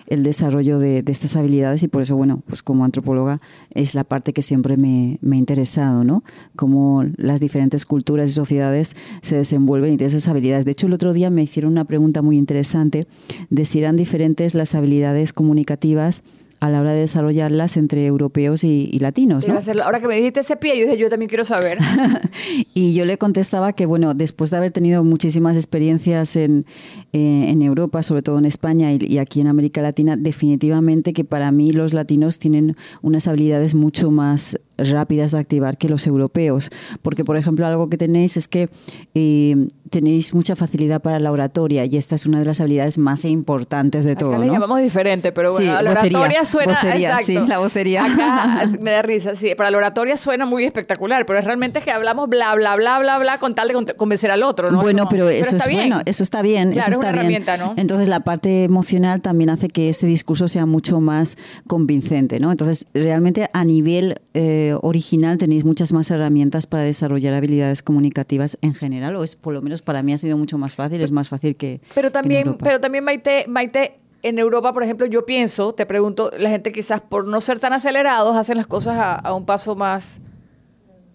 el 0.06 0.22
desarrollo 0.22 0.78
de, 0.78 1.04
estas 1.06 1.36
habilidades 1.36 1.82
y 1.82 1.88
por 1.88 2.02
eso, 2.02 2.16
bueno, 2.16 2.42
pues 2.46 2.62
como 2.62 2.84
antropóloga 2.84 3.40
es 3.70 3.94
la 3.94 4.04
parte 4.04 4.32
que 4.32 4.42
siempre 4.42 4.76
me, 4.76 5.18
me 5.22 5.36
ha 5.36 5.38
interesado, 5.38 6.04
¿no? 6.04 6.22
Cómo 6.56 7.04
las 7.16 7.40
diferentes 7.40 7.86
culturas 7.86 8.30
y 8.30 8.32
sociedades 8.32 8.96
se 9.22 9.36
desenvuelven 9.36 9.94
y 9.94 9.96
tienen 9.96 10.16
esas 10.16 10.28
habilidades. 10.28 10.64
De 10.64 10.72
hecho, 10.72 10.86
el 10.86 10.94
otro 10.94 11.12
día 11.12 11.30
me 11.30 11.42
hicieron 11.42 11.72
una 11.72 11.84
pregunta 11.84 12.22
muy 12.22 12.36
interesante 12.36 13.06
de 13.50 13.64
si 13.64 13.78
eran 13.78 13.96
diferentes 13.96 14.54
las 14.54 14.74
habilidades 14.74 15.32
comunicativas 15.32 16.22
a 16.60 16.70
la 16.70 16.80
hora 16.80 16.92
de 16.92 17.00
desarrollarlas 17.00 17.76
entre 17.76 18.06
europeos 18.06 18.64
y, 18.64 18.98
latinos. 18.98 19.46
¿no? 19.46 19.58
Ahora 19.84 20.00
que 20.00 20.08
me 20.08 20.16
dijiste 20.16 20.40
ese 20.40 20.56
pie, 20.56 20.78
yo 20.78 20.84
dije, 20.86 20.96
yo 20.96 21.10
también 21.10 21.28
quiero 21.28 21.44
saber. 21.44 21.78
y 22.74 22.94
yo 22.94 23.04
le 23.04 23.18
contestaba 23.18 23.72
que, 23.72 23.86
bueno, 23.86 24.14
después 24.14 24.50
de 24.50 24.56
haber 24.56 24.70
tenido 24.70 25.04
muchísimas 25.04 25.56
experiencias 25.56 26.36
en, 26.36 26.64
eh, 27.12 27.46
en 27.48 27.62
Europa, 27.62 28.02
sobre 28.02 28.22
todo 28.22 28.38
en 28.38 28.46
España 28.46 28.92
y, 28.92 28.98
y, 29.06 29.18
aquí 29.18 29.40
en 29.40 29.48
América 29.48 29.82
Latina, 29.82 30.16
definitivamente 30.16 31.12
que 31.12 31.24
para 31.24 31.52
mí 31.52 31.72
los 31.72 31.92
latinos 31.92 32.38
tienen 32.38 32.76
unas 33.02 33.28
habilidades 33.28 33.74
mucho 33.74 34.10
más 34.10 34.58
rápidas 34.78 35.30
de 35.30 35.38
activar 35.38 35.78
que 35.78 35.88
los 35.88 36.06
europeos. 36.06 36.70
Porque, 37.02 37.24
por 37.24 37.36
ejemplo, 37.36 37.66
algo 37.66 37.88
que 37.88 37.96
tenéis 37.96 38.36
es 38.36 38.48
que 38.48 38.68
eh, 39.14 39.68
tenéis 39.90 40.34
mucha 40.34 40.56
facilidad 40.56 41.00
para 41.00 41.20
la 41.20 41.30
oratoria 41.32 41.84
y 41.84 41.96
esta 41.96 42.14
es 42.14 42.26
una 42.26 42.40
de 42.40 42.44
las 42.44 42.60
habilidades 42.60 42.98
más 42.98 43.24
importantes 43.24 44.04
de 44.04 44.16
todo. 44.16 44.34
Acá 44.34 44.46
llamamos 44.46 44.80
diferente, 44.80 45.32
pero 45.32 45.52
bueno, 45.52 45.80
la 45.80 45.90
oratoria 45.92 46.44
suena. 46.44 46.72
Vocería, 46.72 47.18
sí, 47.18 47.38
la 47.46 47.58
vocería. 47.58 48.04
Acá 48.04 48.66
me 48.80 48.90
da 48.90 49.02
risa, 49.02 49.36
sí. 49.36 49.54
Para 49.54 49.70
la 49.70 49.78
oratoria 49.78 50.16
suena 50.16 50.46
muy 50.46 50.64
espectacular, 50.64 51.26
pero 51.26 51.38
es 51.38 51.44
realmente 51.44 51.80
que 51.80 51.90
hablamos 51.90 52.28
bla, 52.28 52.54
bla, 52.54 52.76
bla, 52.76 52.98
bla, 52.98 53.18
bla 53.18 53.38
con 53.38 53.54
tal 53.54 53.68
de 53.68 53.94
convencer 53.94 54.30
al 54.30 54.42
otro, 54.42 54.70
¿no? 54.70 54.80
Bueno, 54.80 55.08
pero, 55.08 55.28
eso 55.28 55.56
es 55.56 55.64
bueno, 55.64 56.00
eso 56.04 56.22
está 56.22 56.42
bien. 56.42 56.72
Claro, 56.72 56.90
eso 56.90 56.90
está 56.92 57.08
es 57.08 57.12
una 57.14 57.20
herramienta, 57.20 57.56
¿no? 57.56 57.74
Entonces, 57.76 58.08
la 58.08 58.20
parte 58.20 58.64
emocional 58.64 59.20
también 59.20 59.50
hace 59.50 59.68
que 59.68 59.88
ese 59.88 60.06
discurso 60.06 60.48
sea 60.48 60.66
mucho 60.66 61.00
más 61.00 61.36
convincente, 61.66 62.40
¿no? 62.40 62.50
Entonces, 62.50 62.86
realmente 62.92 63.48
a 63.52 63.64
nivel. 63.64 64.20
Eh, 64.34 64.65
original 64.74 65.38
tenéis 65.38 65.64
muchas 65.64 65.92
más 65.92 66.10
herramientas 66.10 66.66
para 66.66 66.82
desarrollar 66.84 67.34
habilidades 67.34 67.82
comunicativas 67.82 68.58
en 68.62 68.74
general, 68.74 69.16
o 69.16 69.24
es 69.24 69.36
por 69.36 69.54
lo 69.54 69.62
menos 69.62 69.82
para 69.82 70.02
mí 70.02 70.12
ha 70.12 70.18
sido 70.18 70.36
mucho 70.36 70.58
más 70.58 70.74
fácil, 70.74 71.00
es 71.00 71.12
más 71.12 71.28
fácil 71.28 71.56
que. 71.56 71.80
Pero 71.94 72.10
también, 72.12 72.48
en 72.48 72.54
pero 72.54 72.80
también 72.80 73.04
Maite, 73.04 73.46
Maite, 73.48 73.98
en 74.22 74.38
Europa, 74.38 74.72
por 74.72 74.82
ejemplo, 74.82 75.06
yo 75.06 75.24
pienso, 75.24 75.74
te 75.74 75.86
pregunto, 75.86 76.30
la 76.38 76.50
gente 76.50 76.72
quizás 76.72 77.00
por 77.00 77.26
no 77.26 77.40
ser 77.40 77.60
tan 77.60 77.72
acelerados 77.72 78.36
hacen 78.36 78.56
las 78.56 78.66
cosas 78.66 78.96
a 79.22 79.34
un 79.34 79.46
paso 79.46 79.76
más 79.76 80.20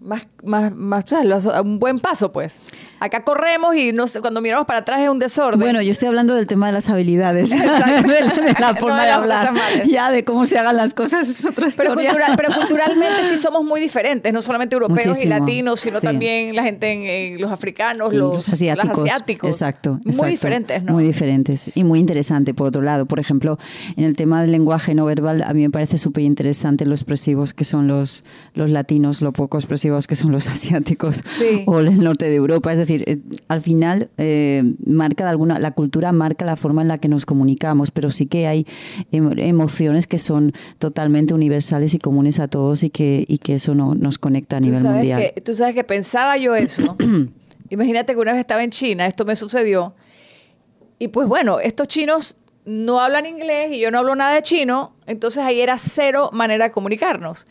más, 0.01 0.27
más, 0.43 0.73
más, 0.75 1.05
un 1.63 1.79
buen 1.79 1.99
paso, 1.99 2.31
pues. 2.31 2.59
Acá 3.01 3.23
corremos 3.23 3.75
y 3.75 3.93
no 3.93 4.05
cuando 4.21 4.41
miramos 4.41 4.67
para 4.67 4.81
atrás 4.81 5.01
es 5.01 5.09
un 5.09 5.17
desorden. 5.17 5.59
Bueno, 5.59 5.81
yo 5.81 5.89
estoy 5.89 6.07
hablando 6.07 6.35
del 6.35 6.45
tema 6.45 6.67
de 6.67 6.73
las 6.73 6.87
habilidades, 6.87 7.49
de, 7.49 7.57
la, 7.57 8.75
forma 8.75 9.03
de 9.03 9.09
hablar. 9.09 9.55
Ya, 9.87 10.11
de 10.11 10.23
cómo 10.23 10.45
se 10.45 10.59
hagan 10.59 10.77
las 10.77 10.93
cosas 10.93 11.27
es 11.27 11.43
otra 11.47 11.67
historia. 11.67 12.15
Pero, 12.37 12.53
culturalmente 12.59 13.27
sí 13.27 13.37
somos 13.39 13.65
muy 13.65 13.81
diferentes, 13.81 14.31
no 14.31 14.43
solamente 14.43 14.75
europeos 14.75 15.25
y 15.25 15.27
latinos, 15.27 15.79
sino 15.79 15.99
también 15.99 16.55
la 16.55 16.61
gente 16.61 16.91
en, 17.31 17.41
los 17.41 17.51
africanos, 17.51 18.13
los, 18.13 18.47
asiáticos, 18.47 19.49
Exacto, 19.49 19.99
Muy 20.03 20.29
diferentes, 20.29 20.83
¿no? 20.83 20.93
Muy 20.93 21.03
diferentes 21.03 21.71
y 21.73 21.83
muy 21.83 21.97
interesante, 21.97 22.53
por 22.53 22.67
otro 22.67 22.83
lado. 22.83 23.07
Por 23.07 23.19
ejemplo, 23.19 23.57
en 23.97 24.03
el 24.03 24.15
tema 24.15 24.43
del 24.43 24.51
lenguaje 24.51 24.93
no 24.93 25.05
verbal, 25.05 25.41
a 25.41 25.55
mí 25.55 25.63
me 25.63 25.71
parece 25.71 25.97
súper 25.97 26.23
interesante 26.23 26.85
lo 26.85 26.93
expresivos 26.93 27.55
que 27.55 27.65
son 27.65 27.87
los, 27.87 28.23
los 28.53 28.69
latinos, 28.69 29.23
lo 29.23 29.31
poco 29.31 29.57
expresivos 29.57 30.05
que 30.05 30.15
son 30.15 30.31
los 30.31 30.47
asiáticos 30.49 31.23
o 31.65 31.79
el 31.79 31.99
norte 31.99 32.29
de 32.29 32.35
Europa. 32.35 32.71
Es 32.71 32.77
decir, 32.77 32.90
eh, 32.95 33.19
al 33.47 33.61
final 33.61 34.09
eh, 34.17 34.63
marca 34.85 35.23
de 35.23 35.29
alguna, 35.29 35.59
la 35.59 35.71
cultura 35.71 36.11
marca 36.11 36.45
la 36.45 36.55
forma 36.55 36.81
en 36.81 36.87
la 36.87 36.97
que 36.97 37.07
nos 37.07 37.25
comunicamos, 37.25 37.91
pero 37.91 38.09
sí 38.09 38.25
que 38.25 38.47
hay 38.47 38.65
em, 39.11 39.37
emociones 39.39 40.07
que 40.07 40.17
son 40.17 40.53
totalmente 40.77 41.33
universales 41.33 41.93
y 41.93 41.99
comunes 41.99 42.39
a 42.39 42.47
todos 42.47 42.83
y 42.83 42.89
que, 42.89 43.25
y 43.27 43.37
que 43.37 43.55
eso 43.55 43.75
no, 43.75 43.95
nos 43.95 44.17
conecta 44.17 44.57
a 44.57 44.59
nivel 44.59 44.83
mundial. 44.83 45.33
tú 45.43 45.53
sabes 45.53 45.75
que 45.75 45.83
pensaba 45.83 46.37
yo 46.37 46.55
eso. 46.55 46.97
Imagínate 47.69 48.13
que 48.13 48.19
una 48.19 48.33
vez 48.33 48.41
estaba 48.41 48.63
en 48.63 48.69
China, 48.69 49.07
esto 49.07 49.25
me 49.25 49.35
sucedió. 49.35 49.95
Y 50.99 51.07
pues 51.07 51.27
bueno, 51.27 51.59
estos 51.59 51.87
chinos 51.87 52.37
no 52.65 52.99
hablan 52.99 53.25
inglés 53.25 53.71
y 53.71 53.79
yo 53.79 53.91
no 53.91 53.99
hablo 53.99 54.15
nada 54.15 54.35
de 54.35 54.41
chino, 54.41 54.93
entonces 55.07 55.43
ahí 55.43 55.61
era 55.61 55.77
cero 55.79 56.29
manera 56.33 56.65
de 56.65 56.71
comunicarnos. 56.71 57.47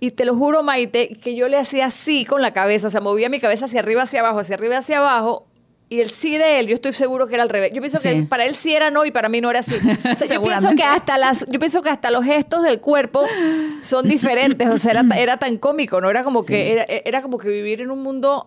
Y 0.00 0.12
te 0.12 0.24
lo 0.24 0.34
juro, 0.34 0.62
Maite, 0.62 1.18
que 1.22 1.34
yo 1.36 1.48
le 1.48 1.58
hacía 1.58 1.86
así 1.86 2.24
con 2.24 2.40
la 2.40 2.52
cabeza, 2.54 2.86
o 2.86 2.90
sea, 2.90 3.02
movía 3.02 3.28
mi 3.28 3.38
cabeza 3.38 3.66
hacia 3.66 3.80
arriba, 3.80 4.02
hacia 4.02 4.20
abajo, 4.20 4.38
hacia 4.38 4.54
arriba, 4.54 4.78
hacia 4.78 4.98
abajo. 4.98 5.46
Y 5.90 6.00
el 6.00 6.10
sí 6.10 6.38
de 6.38 6.60
él, 6.60 6.68
yo 6.68 6.74
estoy 6.74 6.92
seguro 6.92 7.26
que 7.26 7.34
era 7.34 7.42
al 7.42 7.48
revés. 7.48 7.72
Yo 7.74 7.82
pienso 7.82 8.00
que 8.00 8.22
para 8.22 8.46
él 8.46 8.54
sí 8.54 8.72
era 8.72 8.90
no 8.90 9.04
y 9.04 9.10
para 9.10 9.28
mí 9.28 9.40
no 9.40 9.50
era 9.50 9.58
así. 9.58 9.74
yo 10.32 10.42
pienso 10.42 10.70
que 10.76 10.84
hasta 10.84 11.18
las, 11.18 11.44
yo 11.48 11.58
pienso 11.58 11.82
que 11.82 11.90
hasta 11.90 12.10
los 12.10 12.24
gestos 12.24 12.62
del 12.62 12.80
cuerpo 12.80 13.24
son 13.80 14.08
diferentes. 14.08 14.68
O 14.68 14.78
sea, 14.78 14.92
era, 14.92 15.04
era 15.16 15.36
tan 15.36 15.58
cómico, 15.58 16.00
¿no? 16.00 16.08
Era 16.08 16.22
como 16.22 16.46
que 16.46 16.72
era, 16.72 16.84
era 16.88 17.20
como 17.20 17.38
que 17.38 17.48
vivir 17.48 17.80
en 17.80 17.90
un 17.90 18.02
mundo 18.02 18.46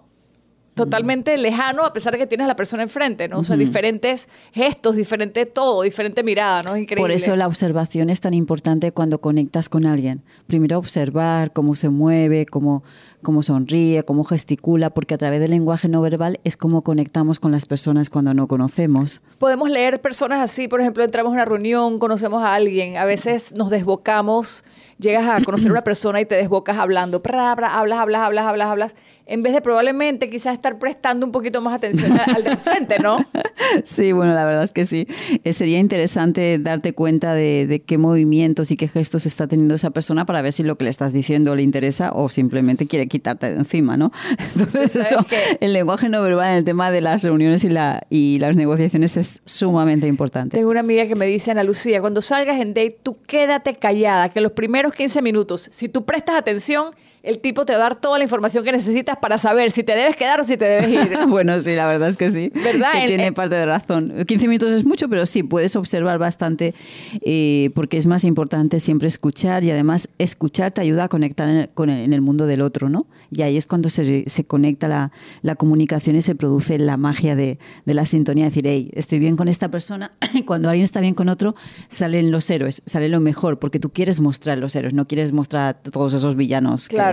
totalmente 0.73 1.37
lejano 1.37 1.85
a 1.85 1.93
pesar 1.93 2.13
de 2.13 2.19
que 2.19 2.27
tienes 2.27 2.45
a 2.45 2.47
la 2.47 2.55
persona 2.55 2.83
enfrente, 2.83 3.27
¿no? 3.27 3.39
O 3.39 3.43
sea, 3.43 3.55
diferentes 3.57 4.27
gestos, 4.51 4.95
diferente 4.95 5.45
todo, 5.45 5.83
diferente 5.83 6.23
mirada, 6.23 6.63
¿no? 6.63 6.77
increíble. 6.77 7.03
Por 7.03 7.11
eso 7.11 7.35
la 7.35 7.47
observación 7.47 8.09
es 8.09 8.19
tan 8.19 8.33
importante 8.33 8.91
cuando 8.91 9.21
conectas 9.21 9.69
con 9.69 9.85
alguien. 9.85 10.23
Primero 10.47 10.77
observar 10.77 11.53
cómo 11.53 11.75
se 11.75 11.89
mueve, 11.89 12.45
cómo, 12.45 12.83
cómo 13.23 13.43
sonríe, 13.43 14.03
cómo 14.03 14.23
gesticula, 14.23 14.89
porque 14.89 15.13
a 15.13 15.17
través 15.17 15.39
del 15.39 15.51
lenguaje 15.51 15.87
no 15.87 16.01
verbal 16.01 16.39
es 16.43 16.57
como 16.57 16.83
conectamos 16.83 17.39
con 17.39 17.51
las 17.51 17.65
personas 17.65 18.09
cuando 18.09 18.33
no 18.33 18.47
conocemos. 18.47 19.21
Podemos 19.37 19.69
leer 19.69 20.01
personas 20.01 20.39
así, 20.39 20.67
por 20.67 20.81
ejemplo, 20.81 21.03
entramos 21.03 21.31
a 21.31 21.33
una 21.33 21.45
reunión, 21.45 21.99
conocemos 21.99 22.43
a 22.43 22.55
alguien, 22.55 22.97
a 22.97 23.05
veces 23.05 23.53
nos 23.55 23.69
desbocamos 23.69 24.63
llegas 24.99 25.27
a 25.27 25.43
conocer 25.43 25.69
a 25.69 25.71
una 25.71 25.83
persona 25.83 26.21
y 26.21 26.25
te 26.25 26.35
desbocas 26.35 26.77
hablando, 26.77 27.21
hablas, 27.23 27.71
hablas, 27.71 27.99
hablas, 27.99 28.21
hablas, 28.45 28.67
hablas, 28.67 28.95
en 29.25 29.41
vez 29.43 29.53
de 29.53 29.61
probablemente 29.61 30.29
quizás 30.29 30.53
estar 30.53 30.77
prestando 30.79 31.25
un 31.25 31.31
poquito 31.31 31.61
más 31.61 31.73
atención 31.73 32.17
al 32.19 32.43
de 32.43 32.57
frente, 32.57 32.99
¿no? 32.99 33.25
Sí, 33.83 34.11
bueno, 34.11 34.33
la 34.33 34.45
verdad 34.45 34.63
es 34.63 34.71
que 34.71 34.85
sí. 34.85 35.07
Eh, 35.43 35.53
sería 35.53 35.79
interesante 35.79 36.59
darte 36.59 36.93
cuenta 36.93 37.33
de, 37.33 37.81
qué 37.85 37.97
movimientos 37.97 38.71
y 38.71 38.77
qué 38.77 38.87
gestos 38.87 39.25
está 39.25 39.47
teniendo 39.47 39.75
esa 39.75 39.91
persona 39.91 40.25
para 40.25 40.41
ver 40.41 40.53
si 40.53 40.63
lo 40.63 40.77
que 40.77 40.83
le 40.83 40.89
estás 40.89 41.13
diciendo 41.13 41.55
le 41.55 41.63
interesa 41.63 42.11
o 42.13 42.29
simplemente 42.29 42.87
quiere 42.87 43.07
quitarte 43.07 43.51
de 43.51 43.57
encima, 43.57 43.95
¿no? 43.97 44.11
Entonces, 44.53 44.95
eso, 44.95 45.25
el 45.59 45.73
lenguaje 45.73 46.09
no 46.09 46.21
verbal 46.21 46.51
en 46.51 46.57
el 46.57 46.63
tema 46.63 46.91
de 46.91 47.01
las 47.01 47.23
reuniones 47.23 47.63
y, 47.63 47.69
la, 47.69 48.05
y 48.09 48.37
las 48.39 48.55
negociaciones 48.55 49.17
es 49.17 49.41
sumamente 49.45 50.07
importante. 50.07 50.57
Tengo 50.57 50.69
una 50.69 50.81
amiga 50.81 51.07
que 51.07 51.15
me 51.15 51.25
dice, 51.25 51.51
Ana 51.51 51.63
Lucía, 51.63 52.01
cuando 52.01 52.21
salgas 52.21 52.59
en 52.59 52.73
date, 52.73 52.97
tú 53.01 53.17
quédate 53.25 53.75
callada, 53.75 54.29
que 54.29 54.41
los 54.41 54.51
primeros 54.51 54.93
15 54.93 55.21
minutos, 55.21 55.67
si 55.71 55.89
tú 55.89 56.05
prestas 56.05 56.35
atención, 56.35 56.93
el 57.23 57.39
tipo 57.39 57.65
te 57.65 57.71
va 57.71 57.77
a 57.77 57.81
dar 57.83 57.95
toda 57.95 58.17
la 58.17 58.25
información 58.25 58.65
que 58.65 58.73
necesitas 58.73 59.15
para 59.15 59.37
saber 59.37 59.71
si 59.71 59.81
te 59.81 59.95
debes 59.95 60.17
quedar 60.17 60.41
o 60.41 60.43
si 60.43 60.57
te 60.57 60.65
debes 60.65 60.89
ir. 60.89 61.17
bueno, 61.29 61.57
sí, 61.61 61.73
la 61.73 61.87
verdad 61.87 62.09
es 62.09 62.17
que 62.17 62.29
sí. 62.29 62.51
¿Verdad? 62.53 62.91
Que 62.99 63.07
tiene 63.07 63.31
parte 63.31 63.55
de 63.55 63.65
razón. 63.65 64.25
15 64.27 64.47
minutos 64.49 64.73
es 64.73 64.85
mucho, 64.85 65.07
pero 65.07 65.25
sí, 65.25 65.41
puedes 65.41 65.77
observar 65.77 66.19
bastante 66.19 66.73
eh, 67.21 67.69
porque 67.75 67.95
es 67.95 68.07
más 68.07 68.25
importante 68.25 68.81
siempre 68.81 69.07
escuchar 69.07 69.63
y 69.63 69.71
además 69.71 70.09
escuchar 70.17 70.73
te 70.73 70.81
ayuda 70.81 71.05
a 71.05 71.07
conectar 71.07 71.47
en 71.47 71.55
el, 71.55 71.69
con 71.69 71.89
el, 71.89 72.03
en 72.03 72.11
el 72.11 72.21
mundo 72.21 72.45
del 72.45 72.61
otro, 72.61 72.89
¿no? 72.89 73.07
Y 73.31 73.41
ahí 73.43 73.55
es 73.55 73.67
cuando 73.67 73.89
se, 73.89 74.25
se 74.27 74.43
conecta 74.43 74.89
la, 74.89 75.11
la, 75.41 75.55
comunicación 75.55 76.17
y 76.17 76.21
se 76.21 76.35
produce 76.35 76.77
la 76.77 76.97
magia 76.97 77.37
de, 77.37 77.57
de 77.85 77.93
la 77.93 78.05
sintonía. 78.05 78.45
Decir, 78.45 78.67
hey, 78.67 78.91
estoy 78.93 79.19
bien 79.19 79.37
con 79.37 79.47
esta 79.47 79.71
persona. 79.71 80.11
cuando 80.45 80.69
alguien 80.69 80.83
está 80.83 80.99
bien 80.99 81.13
con 81.13 81.29
otro, 81.29 81.55
salen 81.87 82.31
los 82.31 82.49
héroes, 82.49 82.83
sale 82.85 83.07
lo 83.07 83.21
mejor, 83.21 83.59
porque 83.59 83.79
tú 83.79 83.91
quieres 83.91 84.19
mostrar 84.19 84.57
los 84.57 84.75
héroes, 84.75 84.93
no 84.93 85.07
quieres 85.07 85.31
mostrar 85.31 85.69
a 85.69 85.73
todos 85.73 86.13
esos 86.13 86.35
villanos. 86.35 86.89
Claro 86.89 87.12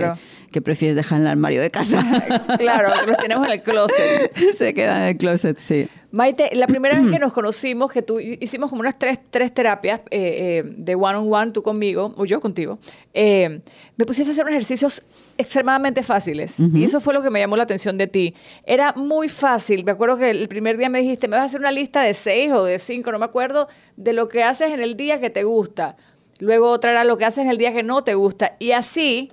prefieres 0.61 0.95
dejar 0.95 1.19
en 1.19 1.25
el 1.25 1.31
armario 1.31 1.61
de 1.61 1.71
casa. 1.71 2.03
claro, 2.59 2.89
los 3.07 3.17
tenemos 3.17 3.47
en 3.47 3.53
el 3.53 3.61
closet. 3.61 4.35
Se 4.57 4.73
quedan 4.73 5.03
en 5.03 5.07
el 5.09 5.17
closet, 5.17 5.57
sí. 5.57 5.87
Maite, 6.11 6.49
la 6.55 6.67
primera 6.67 6.99
vez 6.99 7.09
que 7.09 7.19
nos 7.19 7.31
conocimos, 7.31 7.91
que 7.91 8.01
tú 8.01 8.19
hicimos 8.19 8.69
como 8.69 8.81
unas 8.81 8.99
tres, 8.99 9.19
tres 9.29 9.53
terapias 9.53 10.01
eh, 10.11 10.61
eh, 10.61 10.63
de 10.65 10.95
one 10.95 11.15
on 11.15 11.33
one, 11.33 11.51
tú 11.51 11.63
conmigo, 11.63 12.13
o 12.17 12.25
yo 12.25 12.41
contigo, 12.41 12.79
eh, 13.13 13.61
me 13.95 14.05
pusiste 14.05 14.31
a 14.31 14.33
hacer 14.33 14.43
unos 14.43 14.55
ejercicios 14.55 15.01
extremadamente 15.37 16.03
fáciles. 16.03 16.59
Y 16.59 16.83
eso 16.83 16.99
fue 16.99 17.13
lo 17.13 17.21
que 17.21 17.29
me 17.29 17.39
llamó 17.39 17.55
la 17.55 17.63
atención 17.63 17.97
de 17.97 18.07
ti. 18.07 18.35
Era 18.65 18.93
muy 18.93 19.29
fácil. 19.29 19.83
Me 19.85 19.91
acuerdo 19.91 20.17
que 20.17 20.31
el 20.31 20.47
primer 20.47 20.77
día 20.77 20.89
me 20.89 20.99
dijiste, 20.99 21.27
me 21.27 21.35
vas 21.35 21.43
a 21.43 21.45
hacer 21.45 21.61
una 21.61 21.71
lista 21.71 22.01
de 22.01 22.13
seis 22.13 22.51
o 22.51 22.65
de 22.65 22.77
cinco, 22.79 23.11
no 23.11 23.19
me 23.19 23.25
acuerdo, 23.25 23.67
de 23.95 24.13
lo 24.13 24.27
que 24.27 24.43
haces 24.43 24.73
en 24.73 24.81
el 24.81 24.97
día 24.97 25.19
que 25.19 25.29
te 25.29 25.43
gusta. 25.43 25.95
Luego 26.39 26.69
otra 26.69 26.91
era 26.91 27.03
lo 27.03 27.17
que 27.17 27.25
haces 27.25 27.43
en 27.43 27.49
el 27.49 27.57
día 27.57 27.71
que 27.73 27.83
no 27.83 28.03
te 28.03 28.15
gusta. 28.15 28.55
Y 28.59 28.71
así, 28.71 29.31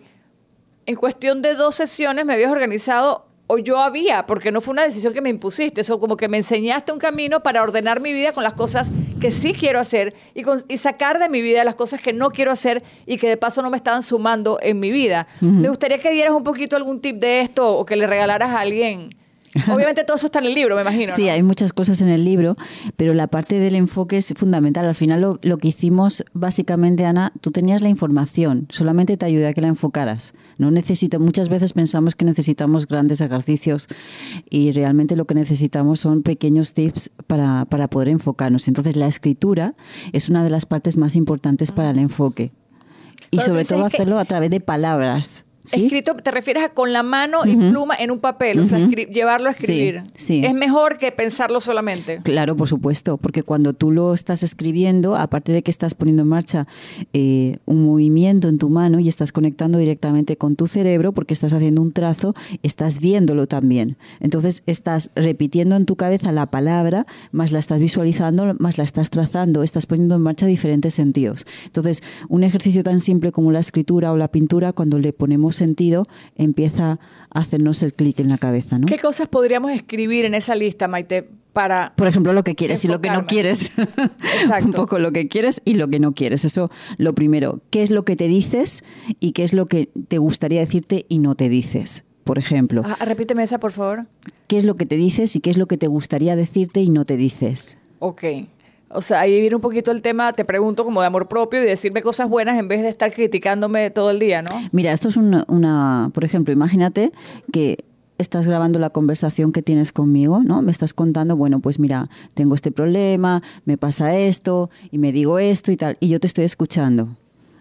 en 0.88 0.96
cuestión 0.96 1.42
de 1.42 1.54
dos 1.54 1.74
sesiones, 1.74 2.24
me 2.24 2.32
habías 2.32 2.50
organizado 2.50 3.26
o 3.46 3.58
yo 3.58 3.76
había, 3.76 4.24
porque 4.24 4.50
no 4.50 4.62
fue 4.62 4.72
una 4.72 4.84
decisión 4.84 5.12
que 5.12 5.20
me 5.20 5.28
impusiste, 5.28 5.82
eso 5.82 6.00
como 6.00 6.16
que 6.16 6.28
me 6.28 6.38
enseñaste 6.38 6.92
un 6.92 6.98
camino 6.98 7.42
para 7.42 7.62
ordenar 7.62 8.00
mi 8.00 8.10
vida 8.10 8.32
con 8.32 8.42
las 8.42 8.54
cosas 8.54 8.90
que 9.20 9.30
sí 9.30 9.52
quiero 9.52 9.80
hacer 9.80 10.14
y, 10.34 10.44
y 10.66 10.78
sacar 10.78 11.18
de 11.18 11.28
mi 11.28 11.42
vida 11.42 11.62
las 11.62 11.74
cosas 11.74 12.00
que 12.00 12.14
no 12.14 12.30
quiero 12.30 12.52
hacer 12.52 12.82
y 13.04 13.18
que 13.18 13.28
de 13.28 13.36
paso 13.36 13.60
no 13.60 13.68
me 13.68 13.76
estaban 13.76 14.02
sumando 14.02 14.58
en 14.62 14.80
mi 14.80 14.90
vida. 14.90 15.28
Me 15.42 15.68
gustaría 15.68 15.98
que 16.00 16.10
dieras 16.10 16.32
un 16.32 16.42
poquito 16.42 16.74
algún 16.74 17.02
tip 17.02 17.16
de 17.16 17.40
esto 17.40 17.76
o 17.76 17.84
que 17.84 17.94
le 17.94 18.06
regalaras 18.06 18.48
a 18.48 18.60
alguien 18.60 19.10
Obviamente 19.72 20.04
todo 20.04 20.16
eso 20.16 20.26
está 20.26 20.38
en 20.40 20.46
el 20.46 20.54
libro, 20.54 20.74
me 20.76 20.82
imagino. 20.82 21.12
Sí, 21.14 21.28
hay 21.28 21.42
muchas 21.42 21.72
cosas 21.72 22.00
en 22.02 22.08
el 22.08 22.24
libro, 22.24 22.56
pero 22.96 23.14
la 23.14 23.26
parte 23.26 23.58
del 23.58 23.74
enfoque 23.74 24.18
es 24.18 24.32
fundamental. 24.36 24.86
Al 24.86 24.94
final 24.94 25.36
lo, 25.40 25.58
que 25.58 25.68
hicimos 25.68 26.24
básicamente, 26.32 27.04
Ana, 27.04 27.32
tú 27.40 27.50
tenías 27.50 27.82
la 27.82 27.88
información, 27.88 28.66
solamente 28.70 29.16
te 29.16 29.26
ayudé 29.26 29.48
a 29.48 29.52
que 29.52 29.60
la 29.60 29.68
enfocaras. 29.68 30.34
No 30.58 30.70
necesita, 30.70 31.18
muchas 31.18 31.48
veces 31.48 31.72
pensamos 31.72 32.14
que 32.14 32.24
necesitamos 32.24 32.86
grandes 32.86 33.20
ejercicios 33.20 33.88
y 34.50 34.72
realmente 34.72 35.16
lo 35.16 35.26
que 35.26 35.34
necesitamos 35.34 36.00
son 36.00 36.22
pequeños 36.22 36.74
tips 36.74 37.10
para, 37.26 37.64
para 37.64 37.88
poder 37.88 38.08
enfocarnos. 38.08 38.68
Entonces 38.68 38.96
la 38.96 39.06
escritura 39.06 39.74
es 40.12 40.28
una 40.28 40.44
de 40.44 40.50
las 40.50 40.66
partes 40.66 40.96
más 40.96 41.16
importantes 41.16 41.72
para 41.72 41.90
el 41.90 41.98
enfoque. 41.98 42.52
Y 43.30 43.40
sobre 43.40 43.64
todo 43.64 43.84
hacerlo 43.84 44.18
a 44.18 44.24
través 44.24 44.50
de 44.50 44.60
palabras. 44.60 45.44
Escrito, 45.76 46.14
te 46.14 46.30
refieres 46.30 46.64
a 46.64 46.68
con 46.70 46.92
la 46.92 47.02
mano 47.02 47.44
y 47.44 47.56
pluma 47.56 47.94
en 47.96 48.10
un 48.10 48.20
papel, 48.20 48.60
o 48.60 48.66
sea, 48.66 48.78
llevarlo 48.78 49.48
a 49.48 49.52
escribir. 49.52 50.02
Sí, 50.14 50.42
Es 50.44 50.54
mejor 50.54 50.98
que 50.98 51.12
pensarlo 51.12 51.60
solamente. 51.60 52.20
Claro, 52.22 52.56
por 52.56 52.68
supuesto, 52.68 53.16
porque 53.16 53.42
cuando 53.42 53.72
tú 53.72 53.90
lo 53.90 54.14
estás 54.14 54.42
escribiendo, 54.42 55.16
aparte 55.16 55.52
de 55.52 55.62
que 55.62 55.70
estás 55.70 55.94
poniendo 55.94 56.22
en 56.22 56.28
marcha 56.28 56.66
eh, 57.12 57.56
un 57.66 57.84
movimiento 57.84 58.48
en 58.48 58.58
tu 58.58 58.68
mano 58.68 58.98
y 58.98 59.08
estás 59.08 59.32
conectando 59.32 59.78
directamente 59.78 60.36
con 60.36 60.56
tu 60.56 60.66
cerebro, 60.66 61.12
porque 61.12 61.34
estás 61.34 61.52
haciendo 61.52 61.82
un 61.82 61.92
trazo, 61.92 62.34
estás 62.62 63.00
viéndolo 63.00 63.46
también. 63.46 63.96
Entonces 64.20 64.62
estás 64.66 65.10
repitiendo 65.14 65.76
en 65.76 65.86
tu 65.86 65.96
cabeza 65.96 66.32
la 66.32 66.50
palabra, 66.50 67.04
más 67.32 67.52
la 67.52 67.58
estás 67.58 67.78
visualizando, 67.78 68.54
más 68.58 68.78
la 68.78 68.84
estás 68.84 69.10
trazando, 69.10 69.62
estás 69.62 69.86
poniendo 69.86 70.16
en 70.16 70.22
marcha 70.22 70.46
diferentes 70.46 70.94
sentidos. 70.94 71.46
Entonces, 71.66 72.02
un 72.28 72.44
ejercicio 72.44 72.82
tan 72.82 73.00
simple 73.00 73.32
como 73.32 73.52
la 73.52 73.60
escritura 73.60 74.12
o 74.12 74.16
la 74.16 74.28
pintura, 74.28 74.72
cuando 74.72 74.98
le 74.98 75.12
ponemos 75.12 75.57
sentido, 75.58 76.06
empieza 76.36 76.98
a 77.30 77.40
hacernos 77.40 77.82
el 77.82 77.92
clic 77.92 78.18
en 78.20 78.28
la 78.28 78.38
cabeza. 78.38 78.78
¿no? 78.78 78.86
¿Qué 78.86 78.98
cosas 78.98 79.28
podríamos 79.28 79.72
escribir 79.72 80.24
en 80.24 80.34
esa 80.34 80.54
lista, 80.54 80.88
Maite? 80.88 81.28
Para 81.52 81.92
Por 81.96 82.06
ejemplo, 82.06 82.32
lo 82.32 82.44
que 82.44 82.54
quieres 82.54 82.84
y 82.84 82.88
lo 82.88 83.00
que 83.00 83.10
no 83.10 83.26
quieres. 83.26 83.72
Un 84.64 84.72
poco 84.72 84.98
lo 84.98 85.10
que 85.10 85.26
quieres 85.28 85.60
y 85.64 85.74
lo 85.74 85.88
que 85.88 85.98
no 85.98 86.12
quieres. 86.12 86.44
Eso 86.44 86.70
lo 86.98 87.14
primero. 87.14 87.60
¿Qué 87.70 87.82
es 87.82 87.90
lo 87.90 88.04
que 88.04 88.16
te 88.16 88.28
dices 88.28 88.84
y 89.18 89.32
qué 89.32 89.42
es 89.42 89.54
lo 89.54 89.66
que 89.66 89.88
te 90.08 90.18
gustaría 90.18 90.60
decirte 90.60 91.04
y 91.08 91.18
no 91.18 91.34
te 91.34 91.48
dices? 91.48 92.04
Por 92.22 92.38
ejemplo. 92.38 92.82
Ah, 92.84 93.04
repíteme 93.04 93.42
esa, 93.42 93.58
por 93.58 93.72
favor. 93.72 94.06
¿Qué 94.46 94.56
es 94.58 94.64
lo 94.64 94.76
que 94.76 94.86
te 94.86 94.96
dices 94.96 95.34
y 95.34 95.40
qué 95.40 95.50
es 95.50 95.56
lo 95.56 95.66
que 95.66 95.78
te 95.78 95.88
gustaría 95.88 96.36
decirte 96.36 96.80
y 96.80 96.90
no 96.90 97.04
te 97.04 97.16
dices? 97.16 97.78
Ok. 97.98 98.22
O 98.90 99.02
sea, 99.02 99.20
ahí 99.20 99.40
viene 99.40 99.56
un 99.56 99.60
poquito 99.60 99.90
el 99.90 100.00
tema, 100.02 100.32
te 100.32 100.44
pregunto, 100.44 100.84
como 100.84 101.00
de 101.00 101.06
amor 101.06 101.28
propio 101.28 101.62
y 101.62 101.66
decirme 101.66 102.02
cosas 102.02 102.28
buenas 102.28 102.58
en 102.58 102.68
vez 102.68 102.82
de 102.82 102.88
estar 102.88 103.12
criticándome 103.12 103.90
todo 103.90 104.10
el 104.10 104.18
día, 104.18 104.42
¿no? 104.42 104.50
Mira, 104.72 104.92
esto 104.92 105.08
es 105.08 105.16
una, 105.16 106.10
por 106.14 106.24
ejemplo, 106.24 106.52
imagínate 106.52 107.12
que 107.52 107.84
estás 108.16 108.48
grabando 108.48 108.78
la 108.78 108.90
conversación 108.90 109.52
que 109.52 109.62
tienes 109.62 109.92
conmigo, 109.92 110.42
¿no? 110.42 110.62
Me 110.62 110.72
estás 110.72 110.94
contando, 110.94 111.36
bueno, 111.36 111.60
pues 111.60 111.78
mira, 111.78 112.08
tengo 112.34 112.54
este 112.54 112.72
problema, 112.72 113.42
me 113.64 113.76
pasa 113.76 114.16
esto 114.16 114.70
y 114.90 114.98
me 114.98 115.12
digo 115.12 115.38
esto 115.38 115.70
y 115.70 115.76
tal, 115.76 115.96
y 116.00 116.08
yo 116.08 116.18
te 116.18 116.26
estoy 116.26 116.44
escuchando. 116.44 117.16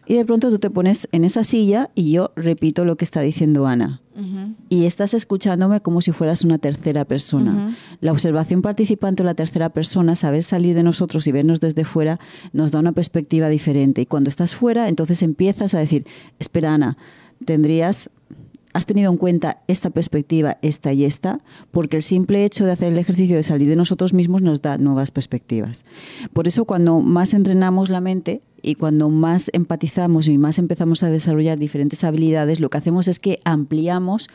Y 0.08 0.16
de 0.16 0.26
pronto 0.26 0.50
tú 0.50 0.58
te 0.58 0.70
pones 0.70 1.10
en 1.12 1.26
esa 1.26 1.44
silla 1.44 1.90
y 1.94 2.12
yo 2.12 2.30
repito 2.36 2.86
lo 2.86 2.96
que 2.96 3.04
está 3.04 3.22
diciendo 3.22 3.68
Ana. 3.68 4.02
Y 4.70 4.86
estás 4.86 5.14
escuchándome 5.14 5.80
como 5.82 6.02
si 6.02 6.12
fueras 6.12 6.44
una 6.44 6.58
tercera 6.58 7.06
persona. 7.06 7.76
La 8.02 8.12
observación 8.12 8.62
participante 8.62 9.22
o 9.22 9.26
la 9.26 9.36
tercera 9.36 9.70
persona, 9.70 10.16
saber 10.16 10.44
salir 10.44 10.76
de 10.76 10.82
nosotros 10.82 11.28
y 11.28 11.32
vernos 11.32 11.60
desde 11.60 11.86
fuera, 11.86 12.20
nos 12.52 12.72
da 12.72 12.80
una 12.80 12.94
perspectiva 12.94 13.48
diferente. 13.50 14.02
Y 14.02 14.06
cuando 14.06 14.30
estás 14.30 14.56
fuera, 14.56 14.90
entonces 14.90 15.22
empiezas 15.22 15.74
a 15.76 15.80
decir, 15.80 16.06
espera 16.40 16.74
Ana, 16.74 16.98
tendrías 17.46 18.10
has 18.78 18.86
tenido 18.86 19.12
en 19.12 19.18
cuenta 19.18 19.64
esta 19.68 19.90
perspectiva, 19.90 20.60
esta 20.62 20.94
y 20.94 21.04
esta, 21.04 21.40
porque 21.72 21.96
el 21.96 22.04
simple 22.04 22.46
hecho 22.46 22.64
de 22.64 22.72
hacer 22.72 22.92
el 22.92 23.00
ejercicio 23.00 23.36
de 23.36 23.42
salir 23.42 23.68
de 23.68 23.76
nosotros 23.76 24.14
mismos 24.14 24.44
nos 24.44 24.62
da 24.62 24.78
nuevas 24.78 25.10
perspectivas. 25.10 25.84
Por 26.32 26.48
eso 26.48 26.66
cuando 26.66 27.00
más 27.00 27.34
entrenamos 27.34 27.90
la 27.90 28.02
mente, 28.02 28.40
y 28.68 28.76
cuando 28.76 29.10
más 29.10 29.50
empatizamos 29.54 30.28
y 30.28 30.38
más 30.38 30.60
empezamos 30.60 31.02
a 31.02 31.10
desarrollar 31.10 31.58
diferentes 31.58 32.04
habilidades, 32.04 32.60
lo 32.60 32.70
que 32.70 32.78
hacemos 32.78 33.08
es 33.08 33.18
que 33.18 33.40
ampliamos 33.46 34.28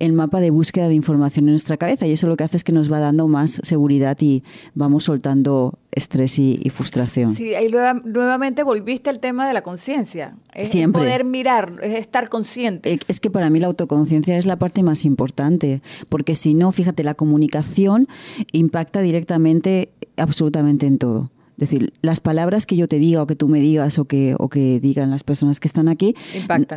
el 0.00 0.12
mapa 0.12 0.40
de 0.40 0.50
búsqueda 0.50 0.88
de 0.88 0.94
información 0.94 1.44
en 1.44 1.52
nuestra 1.52 1.76
cabeza 1.76 2.04
y 2.04 2.10
eso 2.10 2.26
lo 2.26 2.36
que 2.36 2.42
hace 2.42 2.56
es 2.56 2.64
que 2.64 2.72
nos 2.72 2.90
va 2.90 2.98
dando 2.98 3.28
más 3.28 3.60
seguridad 3.62 4.16
y 4.20 4.42
vamos 4.74 5.04
soltando 5.04 5.78
estrés 5.92 6.36
y, 6.40 6.58
frustración. 6.70 7.30
Sí, 7.30 7.54
ahí 7.54 7.70
nuevamente 8.04 8.64
volviste 8.64 9.08
al 9.08 9.20
tema 9.20 9.46
de 9.46 9.54
la 9.54 9.62
conciencia. 9.62 10.36
Siempre. 10.56 11.02
poder 11.02 11.24
mirar, 11.24 11.78
es 11.80 11.94
estar 11.94 12.28
consciente. 12.28 12.92
Es 12.92 13.20
que 13.20 13.30
para 13.30 13.50
mí 13.50 13.60
la 13.60 13.68
autoconciencia 13.68 14.36
es 14.36 14.46
la 14.46 14.58
parte 14.58 14.82
más 14.82 15.04
importante, 15.04 15.80
porque 16.08 16.34
si 16.34 16.54
no, 16.54 16.72
fíjate, 16.72 17.04
la 17.04 17.14
comunicación 17.14 18.08
impacta 18.50 19.00
directamente 19.00 19.90
absolutamente 20.16 20.86
en 20.86 20.98
todo. 20.98 21.30
Es 21.56 21.70
decir, 21.70 21.94
las 22.02 22.20
palabras 22.20 22.66
que 22.66 22.76
yo 22.76 22.86
te 22.86 22.98
diga 22.98 23.22
o 23.22 23.26
que 23.26 23.34
tú 23.34 23.48
me 23.48 23.60
digas 23.60 23.98
o 23.98 24.04
que, 24.04 24.36
o 24.38 24.50
que 24.50 24.78
digan 24.78 25.10
las 25.10 25.24
personas 25.24 25.58
que 25.58 25.68
están 25.68 25.88
aquí 25.88 26.14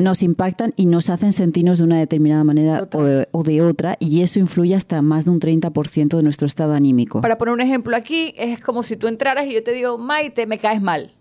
nos 0.00 0.22
impactan 0.22 0.72
y 0.74 0.86
nos 0.86 1.10
hacen 1.10 1.32
sentirnos 1.32 1.78
de 1.78 1.84
una 1.84 1.98
determinada 1.98 2.44
manera 2.44 2.88
o 3.32 3.42
de, 3.42 3.60
otra 3.60 3.96
y 4.00 4.22
eso 4.22 4.38
influye 4.40 4.74
hasta 4.74 5.02
más 5.02 5.26
de 5.26 5.32
un 5.32 5.40
30% 5.40 6.16
de 6.16 6.22
nuestro 6.22 6.46
estado 6.46 6.72
anímico. 6.72 7.20
Para 7.20 7.36
poner 7.36 7.52
un 7.52 7.60
ejemplo 7.60 7.94
aquí, 7.94 8.32
es 8.38 8.58
como 8.60 8.82
si 8.82 8.96
tú 8.96 9.06
entraras 9.06 9.46
y 9.46 9.52
yo 9.52 9.62
te 9.62 9.72
digo, 9.72 9.98
Maite, 9.98 10.46
me 10.46 10.58
caes 10.58 10.80
mal 10.80 11.12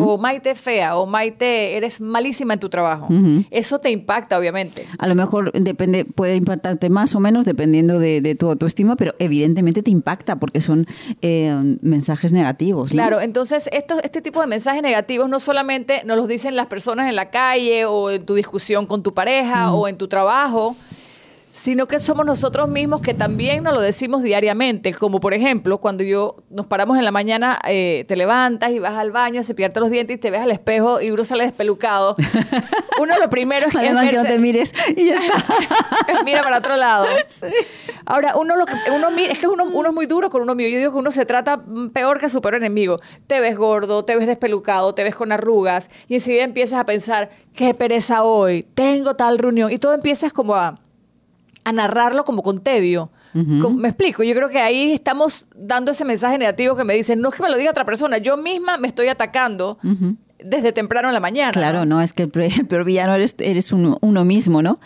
o 0.00 0.18
Maite 0.18 0.54
fea, 0.54 0.96
o 0.96 1.06
Maite 1.06 1.76
eres 1.76 2.00
malísima 2.00 2.54
en 2.54 2.60
tu 2.60 2.68
trabajo. 2.68 3.08
Eso 3.50 3.78
te 3.78 3.90
impacta, 3.90 4.38
obviamente. 4.38 4.86
A 4.98 5.06
lo 5.06 5.14
mejor 5.14 5.52
depende, 5.52 6.04
puede 6.04 6.36
impactarte 6.36 6.90
más 6.90 7.14
o 7.14 7.20
menos 7.20 7.44
dependiendo 7.44 7.98
de, 7.98 8.34
tu 8.38 8.48
autoestima, 8.48 8.96
pero 8.96 9.14
evidentemente 9.18 9.82
te 9.82 9.90
impacta 9.90 10.36
porque 10.36 10.60
son 10.60 10.86
eh, 11.22 11.76
mensajes 11.82 12.32
negativos. 12.32 12.90
Claro, 12.90 13.20
entonces 13.20 13.68
este 13.72 14.22
tipo 14.22 14.40
de 14.40 14.46
mensajes 14.46 14.82
negativos 14.82 15.28
no 15.28 15.40
solamente 15.40 16.02
nos 16.04 16.16
los 16.16 16.28
dicen 16.28 16.56
las 16.56 16.66
personas 16.66 17.08
en 17.08 17.16
la 17.16 17.30
calle 17.30 17.84
o 17.84 18.10
en 18.10 18.24
tu 18.24 18.34
discusión 18.34 18.86
con 18.86 19.02
tu 19.02 19.14
pareja 19.14 19.72
o 19.72 19.88
en 19.88 19.96
tu 19.96 20.08
trabajo, 20.08 20.76
sino 21.54 21.86
que 21.86 22.00
somos 22.00 22.26
nosotros 22.26 22.68
mismos 22.68 23.00
que 23.00 23.14
también 23.14 23.62
nos 23.62 23.74
lo 23.74 23.80
decimos 23.80 24.24
diariamente, 24.24 24.92
como 24.92 25.20
por 25.20 25.34
ejemplo 25.34 25.78
cuando 25.78 26.02
yo 26.02 26.34
nos 26.50 26.66
paramos 26.66 26.98
en 26.98 27.04
la 27.04 27.12
mañana, 27.12 27.60
eh, 27.68 28.04
te 28.08 28.16
levantas 28.16 28.72
y 28.72 28.80
vas 28.80 28.94
al 28.94 29.12
baño 29.12 29.40
a 29.40 29.44
cepillarte 29.44 29.78
los 29.78 29.88
dientes 29.88 30.16
y 30.16 30.18
te 30.18 30.32
ves 30.32 30.40
al 30.40 30.50
espejo 30.50 31.00
y 31.00 31.12
uno 31.12 31.24
sale 31.24 31.44
despelucado. 31.44 32.16
Uno 33.00 33.18
lo 33.18 33.28
primero 33.28 33.66
es 33.66 33.72
que 33.72 33.78
Además 33.78 34.08
que 34.08 34.16
no 34.16 34.22
te 34.22 34.38
mires 34.38 34.72
y 34.96 35.06
ya 35.06 35.16
está. 35.16 35.44
mira 36.24 36.42
para 36.42 36.58
otro 36.58 36.76
lado. 36.76 37.06
Ahora, 38.06 38.36
uno 38.36 38.54
lo 38.54 38.66
que 38.66 38.74
uno 38.94 39.10
mira, 39.10 39.32
es 39.32 39.40
que 39.40 39.48
uno, 39.48 39.64
uno 39.64 39.88
es 39.88 39.94
muy 39.94 40.06
duro 40.06 40.30
con 40.30 40.42
uno 40.42 40.54
mío. 40.54 40.68
Yo 40.68 40.78
digo 40.78 40.92
que 40.92 40.98
uno 40.98 41.10
se 41.10 41.26
trata 41.26 41.60
peor 41.92 42.20
que 42.20 42.28
su 42.28 42.40
peor 42.40 42.54
enemigo. 42.54 43.00
Te 43.26 43.40
ves 43.40 43.56
gordo, 43.56 44.04
te 44.04 44.16
ves 44.16 44.28
despelucado, 44.28 44.94
te 44.94 45.02
ves 45.02 45.16
con 45.16 45.32
arrugas 45.32 45.90
y 46.06 46.14
enseguida 46.14 46.44
empiezas 46.44 46.78
a 46.78 46.86
pensar, 46.86 47.30
qué 47.52 47.74
pereza 47.74 48.22
hoy, 48.22 48.62
tengo 48.62 49.16
tal 49.16 49.38
reunión 49.38 49.72
y 49.72 49.78
todo 49.78 49.94
empiezas 49.94 50.32
como 50.32 50.54
a 50.54 50.78
a 51.64 51.72
narrarlo 51.72 52.24
como 52.24 52.42
con 52.42 52.60
tedio. 52.60 53.10
Me 53.32 53.88
explico, 53.88 54.22
yo 54.22 54.32
creo 54.32 54.48
que 54.48 54.58
ahí 54.58 54.92
estamos 54.92 55.46
dando 55.56 55.90
ese 55.90 56.04
mensaje 56.04 56.38
negativo 56.38 56.76
que 56.76 56.84
me 56.84 56.94
dicen, 56.94 57.20
no 57.20 57.30
es 57.30 57.34
que 57.34 57.42
me 57.42 57.50
lo 57.50 57.56
diga 57.56 57.70
otra 57.70 57.84
persona, 57.84 58.18
yo 58.18 58.36
misma 58.36 58.78
me 58.78 58.86
estoy 58.86 59.08
atacando. 59.08 59.78
Desde 60.44 60.72
temprano 60.72 61.08
en 61.08 61.14
la 61.14 61.20
mañana. 61.20 61.52
Claro, 61.52 61.86
no, 61.86 62.02
es 62.02 62.12
que 62.12 62.24
el 62.24 62.30
peor 62.68 62.84
villano 62.84 63.14
eres, 63.14 63.34
eres 63.38 63.72
uno, 63.72 64.24
mismo, 64.24 64.62
¿no? 64.62 64.78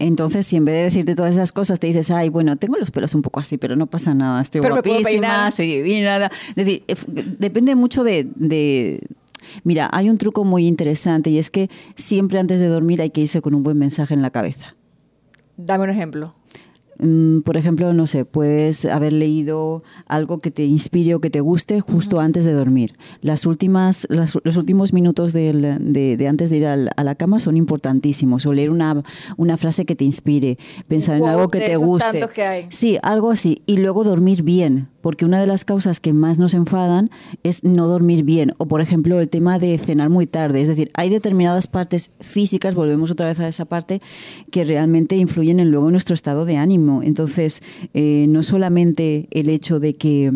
Entonces, 0.00 0.44
si 0.44 0.56
en 0.56 0.64
vez 0.64 0.74
de 0.74 0.82
decirte 0.84 1.14
todas 1.14 1.36
esas 1.36 1.52
cosas 1.52 1.78
te 1.78 1.86
dices, 1.86 2.10
ay, 2.10 2.30
bueno, 2.30 2.56
tengo 2.56 2.76
los 2.76 2.90
pelos 2.90 3.14
un 3.14 3.22
poco 3.22 3.38
así, 3.38 3.56
pero 3.56 3.76
no 3.76 3.86
pasa 3.86 4.12
nada, 4.12 4.42
estoy 4.42 4.60
guapísima, 4.62 5.50
soy 5.52 5.66
divina. 5.66 6.30
Es 6.48 6.54
decir, 6.56 6.82
eh, 6.88 6.96
depende 7.38 7.76
mucho 7.76 8.02
de, 8.02 8.26
de 8.34 9.06
Mira, 9.62 9.88
hay 9.92 10.10
un 10.10 10.18
truco 10.18 10.44
muy 10.44 10.66
interesante 10.66 11.30
y 11.30 11.38
es 11.38 11.50
que 11.50 11.70
siempre 11.94 12.40
antes 12.40 12.58
de 12.58 12.66
dormir 12.66 13.00
hay 13.00 13.10
que 13.10 13.20
irse 13.20 13.40
con 13.40 13.54
un 13.54 13.62
buen 13.62 13.78
mensaje 13.78 14.14
en 14.14 14.22
la 14.22 14.30
cabeza 14.30 14.74
Dame 15.56 15.84
un 15.84 15.90
ejemplo. 15.90 16.34
Mm, 16.98 17.40
por 17.40 17.56
ejemplo, 17.56 17.92
no 17.92 18.06
sé, 18.06 18.24
puedes 18.24 18.84
haber 18.84 19.12
leído 19.12 19.82
algo 20.06 20.38
que 20.38 20.50
te 20.50 20.64
inspire 20.64 21.14
o 21.14 21.20
que 21.20 21.30
te 21.30 21.40
guste 21.40 21.80
justo 21.80 22.20
antes 22.20 22.44
de 22.44 22.52
dormir. 22.52 22.94
Las 23.20 23.46
últimas, 23.46 24.06
los 24.10 24.56
últimos 24.56 24.92
minutos 24.92 25.32
de, 25.32 26.26
antes 26.28 26.50
de 26.50 26.56
ir 26.56 26.66
a 26.66 26.76
la 26.76 27.14
cama 27.14 27.40
son 27.40 27.56
importantísimos. 27.56 28.46
O 28.46 28.52
leer 28.52 28.70
una, 28.70 29.02
una 29.36 29.56
frase 29.56 29.84
que 29.84 29.96
te 29.96 30.04
inspire, 30.04 30.58
pensar 30.88 31.16
en 31.16 31.24
algo 31.24 31.48
que 31.48 31.60
te 31.60 31.76
guste. 31.76 32.28
Sí, 32.68 32.98
algo 33.02 33.30
así. 33.30 33.62
Y 33.66 33.78
luego 33.78 34.04
dormir 34.04 34.42
bien, 34.42 34.88
porque 35.00 35.24
una 35.24 35.40
de 35.40 35.46
las 35.46 35.64
causas 35.64 36.00
que 36.00 36.12
más 36.12 36.38
nos 36.38 36.54
enfadan 36.54 37.10
es 37.42 37.64
no 37.64 37.88
dormir 37.88 38.24
bien. 38.24 38.52
O, 38.58 38.66
por 38.66 38.80
ejemplo, 38.80 39.20
el 39.20 39.28
tema 39.28 39.58
de 39.58 39.76
cenar 39.78 40.10
muy 40.10 40.26
tarde. 40.26 40.60
Es 40.60 40.68
decir, 40.68 40.90
hay 40.94 41.10
determinadas 41.10 41.66
partes 41.66 42.10
físicas, 42.20 42.74
volvemos 42.74 43.10
otra 43.10 43.26
vez 43.26 43.40
a 43.40 43.48
esa 43.48 43.64
parte, 43.64 44.00
que 44.50 44.64
realmente 44.64 45.16
influyen 45.16 45.60
en 45.60 45.70
luego 45.70 45.90
nuestro 45.90 46.14
estado 46.14 46.44
de 46.44 46.56
ánimo 46.56 46.83
entonces, 47.02 47.62
eh, 47.94 48.26
no 48.28 48.42
solamente 48.42 49.28
el 49.30 49.48
hecho 49.48 49.80
de 49.80 49.96
que 49.96 50.32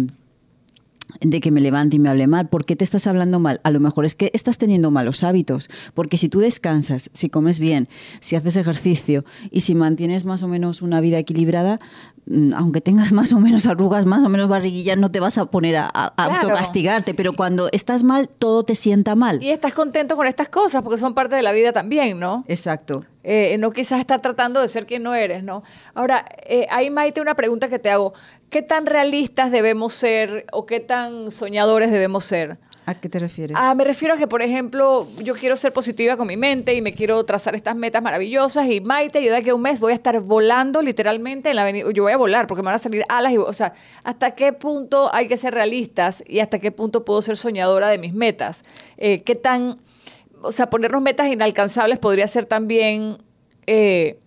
de 1.20 1.40
que 1.40 1.50
me 1.50 1.60
levante 1.60 1.96
y 1.96 1.98
me 1.98 2.08
hable 2.08 2.26
mal. 2.26 2.48
¿Por 2.48 2.64
qué 2.64 2.76
te 2.76 2.84
estás 2.84 3.06
hablando 3.06 3.40
mal? 3.40 3.60
A 3.64 3.70
lo 3.70 3.80
mejor 3.80 4.04
es 4.04 4.14
que 4.14 4.30
estás 4.34 4.58
teniendo 4.58 4.90
malos 4.90 5.24
hábitos. 5.24 5.68
Porque 5.94 6.16
si 6.16 6.28
tú 6.28 6.40
descansas, 6.40 7.10
si 7.12 7.28
comes 7.28 7.58
bien, 7.58 7.88
si 8.20 8.36
haces 8.36 8.56
ejercicio 8.56 9.24
y 9.50 9.62
si 9.62 9.74
mantienes 9.74 10.24
más 10.24 10.42
o 10.42 10.48
menos 10.48 10.82
una 10.82 11.00
vida 11.00 11.18
equilibrada, 11.18 11.78
mm, 12.26 12.54
aunque 12.54 12.80
tengas 12.80 13.12
más 13.12 13.32
o 13.32 13.40
menos 13.40 13.66
arrugas, 13.66 14.06
más 14.06 14.24
o 14.24 14.28
menos 14.28 14.48
barriguilla, 14.48 14.96
no 14.96 15.10
te 15.10 15.20
vas 15.20 15.38
a 15.38 15.46
poner 15.46 15.76
a, 15.76 15.88
autocastigarte. 15.88 17.14
Pero 17.14 17.32
cuando 17.32 17.68
estás 17.72 18.04
mal, 18.04 18.28
todo 18.28 18.62
te 18.62 18.74
sienta 18.74 19.14
mal. 19.14 19.42
Y 19.42 19.50
estás 19.50 19.74
contento 19.74 20.16
con 20.16 20.26
estas 20.26 20.48
cosas 20.48 20.82
porque 20.82 20.98
son 20.98 21.14
parte 21.14 21.34
de 21.36 21.42
la 21.42 21.52
vida 21.52 21.72
también, 21.72 22.20
¿no? 22.20 22.44
Exacto. 22.48 23.04
Eh, 23.30 23.58
no 23.58 23.72
quizás 23.72 24.00
estar 24.00 24.22
tratando 24.22 24.62
de 24.62 24.68
ser 24.68 24.86
quien 24.86 25.02
no 25.02 25.14
eres, 25.14 25.44
¿no? 25.44 25.62
Ahora, 25.92 26.24
eh, 26.46 26.66
hay 26.70 26.88
Maite 26.88 27.20
una 27.20 27.34
pregunta 27.34 27.68
que 27.68 27.78
te 27.78 27.90
hago. 27.90 28.14
¿Qué 28.48 28.62
tan 28.62 28.86
realistas 28.86 29.50
debemos 29.50 29.92
ser 29.92 30.46
o 30.50 30.64
qué 30.64 30.80
tan 30.80 31.30
soñadores 31.30 31.90
debemos 31.90 32.24
ser? 32.24 32.56
¿A 32.86 32.94
qué 32.94 33.10
te 33.10 33.18
refieres? 33.18 33.54
Ah, 33.60 33.74
me 33.74 33.84
refiero 33.84 34.14
a 34.14 34.16
que, 34.16 34.26
por 34.26 34.40
ejemplo, 34.40 35.06
yo 35.22 35.34
quiero 35.34 35.58
ser 35.58 35.74
positiva 35.74 36.16
con 36.16 36.26
mi 36.26 36.38
mente 36.38 36.72
y 36.72 36.80
me 36.80 36.94
quiero 36.94 37.22
trazar 37.24 37.54
estas 37.54 37.76
metas 37.76 38.02
maravillosas 38.02 38.66
y 38.66 38.80
Maite, 38.80 39.22
yo 39.22 39.30
de 39.30 39.36
aquí 39.36 39.50
a 39.50 39.54
un 39.54 39.60
mes 39.60 39.78
voy 39.78 39.92
a 39.92 39.94
estar 39.94 40.18
volando 40.20 40.80
literalmente 40.80 41.50
en 41.50 41.56
la 41.56 41.62
avenida. 41.64 41.90
Yo 41.92 42.04
voy 42.04 42.12
a 42.12 42.16
volar 42.16 42.46
porque 42.46 42.62
me 42.62 42.68
van 42.68 42.76
a 42.76 42.78
salir 42.78 43.04
alas 43.10 43.34
y, 43.34 43.36
o 43.36 43.52
sea, 43.52 43.74
¿hasta 44.04 44.30
qué 44.30 44.54
punto 44.54 45.14
hay 45.14 45.28
que 45.28 45.36
ser 45.36 45.52
realistas 45.52 46.24
y 46.26 46.40
hasta 46.40 46.60
qué 46.60 46.72
punto 46.72 47.04
puedo 47.04 47.20
ser 47.20 47.36
soñadora 47.36 47.90
de 47.90 47.98
mis 47.98 48.14
metas? 48.14 48.64
Eh, 48.96 49.22
¿Qué 49.22 49.34
tan 49.34 49.80
o 50.42 50.52
sea, 50.52 50.70
ponernos 50.70 51.02
metas 51.02 51.28
inalcanzables 51.28 51.98
podría 51.98 52.26
ser 52.28 52.46
también 52.46 53.18
eh, 53.66 54.18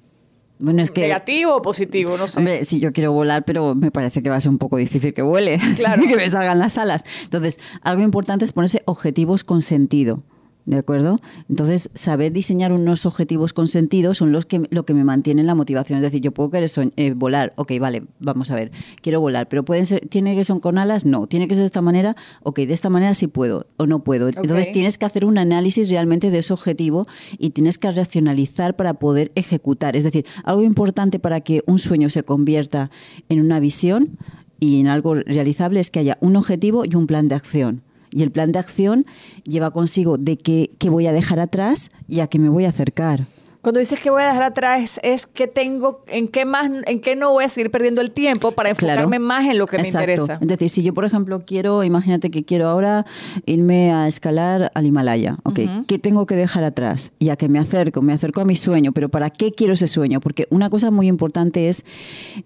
negativo 0.59 1.55
o 1.55 1.62
positivo, 1.62 2.18
no 2.18 2.28
sé. 2.28 2.39
Hombre, 2.39 2.64
sí, 2.66 2.80
yo 2.80 2.91
quiero 2.91 3.12
volar, 3.12 3.43
pero 3.45 3.76
me 3.76 3.91
parece 3.91 4.22
que 4.22 4.30
va 4.30 4.36
a 4.36 4.41
ser 4.41 4.51
un 4.51 4.57
poco 4.57 4.78
difícil 4.78 5.14
que 5.14 5.22
vuele, 5.22 5.59
claro. 5.76 6.03
que 6.03 6.16
me 6.16 6.30
salgan 6.30 6.59
las 6.59 6.78
alas. 6.78 7.03
Entonces, 7.24 7.59
algo 7.82 8.03
importante 8.03 8.45
es 8.45 8.51
ponerse 8.51 8.82
objetivos 8.86 9.43
con 9.43 9.62
sentido. 9.62 10.24
¿De 10.72 10.78
acuerdo? 10.78 11.17
Entonces, 11.49 11.89
saber 11.95 12.32
diseñar 12.32 12.72
unos 12.72 13.05
objetivos 13.05 13.51
con 13.51 13.67
sentido 13.67 14.13
son 14.13 14.32
los 14.32 14.45
que, 14.45 14.61
lo 14.69 14.86
que 14.86 14.93
me 14.93 15.03
mantienen 15.03 15.45
la 15.45 15.53
motivación. 15.53 15.97
Es 15.97 16.03
decir, 16.03 16.22
yo 16.22 16.32
puedo 16.32 16.49
querer 16.49 16.69
eh, 16.95 17.11
volar, 17.13 17.51
ok, 17.57 17.74
vale, 17.78 18.03
vamos 18.19 18.51
a 18.51 18.55
ver, 18.55 18.72
quiero 19.01 19.19
volar, 19.19 19.49
pero 19.49 19.65
pueden 19.65 19.86
ser, 19.86 20.07
¿tiene 20.07 20.34
que 20.34 20.45
ser 20.45 20.61
con 20.61 20.78
alas? 20.78 21.05
No. 21.05 21.28
¿Tiene 21.28 21.49
que 21.49 21.55
ser 21.55 21.63
de 21.63 21.65
esta 21.65 21.82
manera? 21.82 22.15
Ok, 22.43 22.59
de 22.59 22.72
esta 22.72 22.89
manera 22.89 23.13
sí 23.15 23.28
puedo 23.28 23.65
o 23.76 23.86
no 23.86 24.05
puedo. 24.05 24.30
Entonces, 24.30 24.72
tienes 24.72 24.97
que 24.97 25.03
hacer 25.03 25.26
un 25.26 25.38
análisis 25.38 25.89
realmente 25.89 26.32
de 26.32 26.39
ese 26.39 26.53
objetivo 26.53 27.05
y 27.38 27.49
tienes 27.49 27.78
que 27.78 27.91
racionalizar 27.91 28.78
para 28.78 28.93
poder 28.93 29.34
ejecutar. 29.36 29.97
Es 29.97 30.05
decir, 30.05 30.26
algo 30.45 30.63
importante 30.63 31.19
para 31.19 31.41
que 31.41 31.63
un 31.67 31.80
sueño 31.80 32.07
se 32.07 32.24
convierta 32.24 32.89
en 33.28 33.41
una 33.41 33.59
visión 33.59 34.17
y 34.61 34.80
en 34.80 34.88
algo 34.88 35.15
realizable 35.15 35.82
es 35.82 35.91
que 35.91 35.99
haya 35.99 36.17
un 36.22 36.38
objetivo 36.38 36.86
y 36.86 36.95
un 36.95 37.07
plan 37.07 37.28
de 37.28 37.36
acción. 37.36 37.84
Y 38.12 38.24
el 38.24 38.32
plan 38.32 38.51
de 38.51 38.59
acción 38.59 39.05
lleva 39.43 39.72
consigo 39.72 40.18
de 40.18 40.38
qué, 40.38 40.70
voy 40.89 41.07
a 41.07 41.14
dejar 41.14 41.39
atrás 41.39 41.89
y 42.07 42.20
a 42.20 42.28
qué 42.28 42.39
me 42.39 42.49
voy 42.49 42.66
a 42.66 42.70
acercar. 42.70 43.26
Cuando 43.62 43.80
dices 43.80 43.99
que 43.99 44.09
voy 44.09 44.24
a 44.24 44.28
dejar 44.30 44.41
atrás 44.41 44.99
es 45.03 45.28
que 45.28 45.45
tengo, 45.45 46.03
en 46.07 46.28
qué 46.30 46.45
más, 46.45 46.72
en 46.88 46.99
qué 46.99 47.16
no 47.16 47.32
voy 47.32 47.43
a 47.43 47.49
seguir 47.49 47.70
perdiendo 47.70 48.01
el 48.01 48.09
tiempo 48.09 48.53
para 48.53 48.72
enfocarme 48.72 49.20
más 49.20 49.45
en 49.45 49.59
lo 49.59 49.68
que 49.68 49.78
me 49.78 49.88
interesa. 49.88 50.39
Es 50.41 50.47
decir, 50.47 50.68
si 50.68 50.82
yo 50.82 50.95
por 50.95 51.05
ejemplo 51.05 51.45
quiero, 51.45 51.84
imagínate 51.84 52.32
que 52.32 52.43
quiero 52.43 52.68
ahora 52.68 53.05
irme 53.45 53.91
a 53.91 54.07
escalar 54.07 54.72
al 54.74 54.88
Himalaya, 54.88 55.38
¿ok? 55.43 55.59
¿Qué 55.86 55.99
tengo 55.99 56.26
que 56.26 56.36
dejar 56.36 56.64
atrás? 56.64 57.12
Ya 57.20 57.36
que 57.36 57.49
me 57.49 57.59
acerco, 57.59 58.01
me 58.01 58.14
acerco 58.14 58.41
a 58.41 58.45
mi 58.45 58.55
sueño, 58.55 58.93
pero 58.93 59.09
¿para 59.09 59.30
qué 59.30 59.51
quiero 59.51 59.74
ese 59.74 59.86
sueño? 59.86 60.22
Porque 60.22 60.47
una 60.49 60.72
cosa 60.72 60.89
muy 60.89 61.07
importante 61.07 61.70
es 61.70 61.86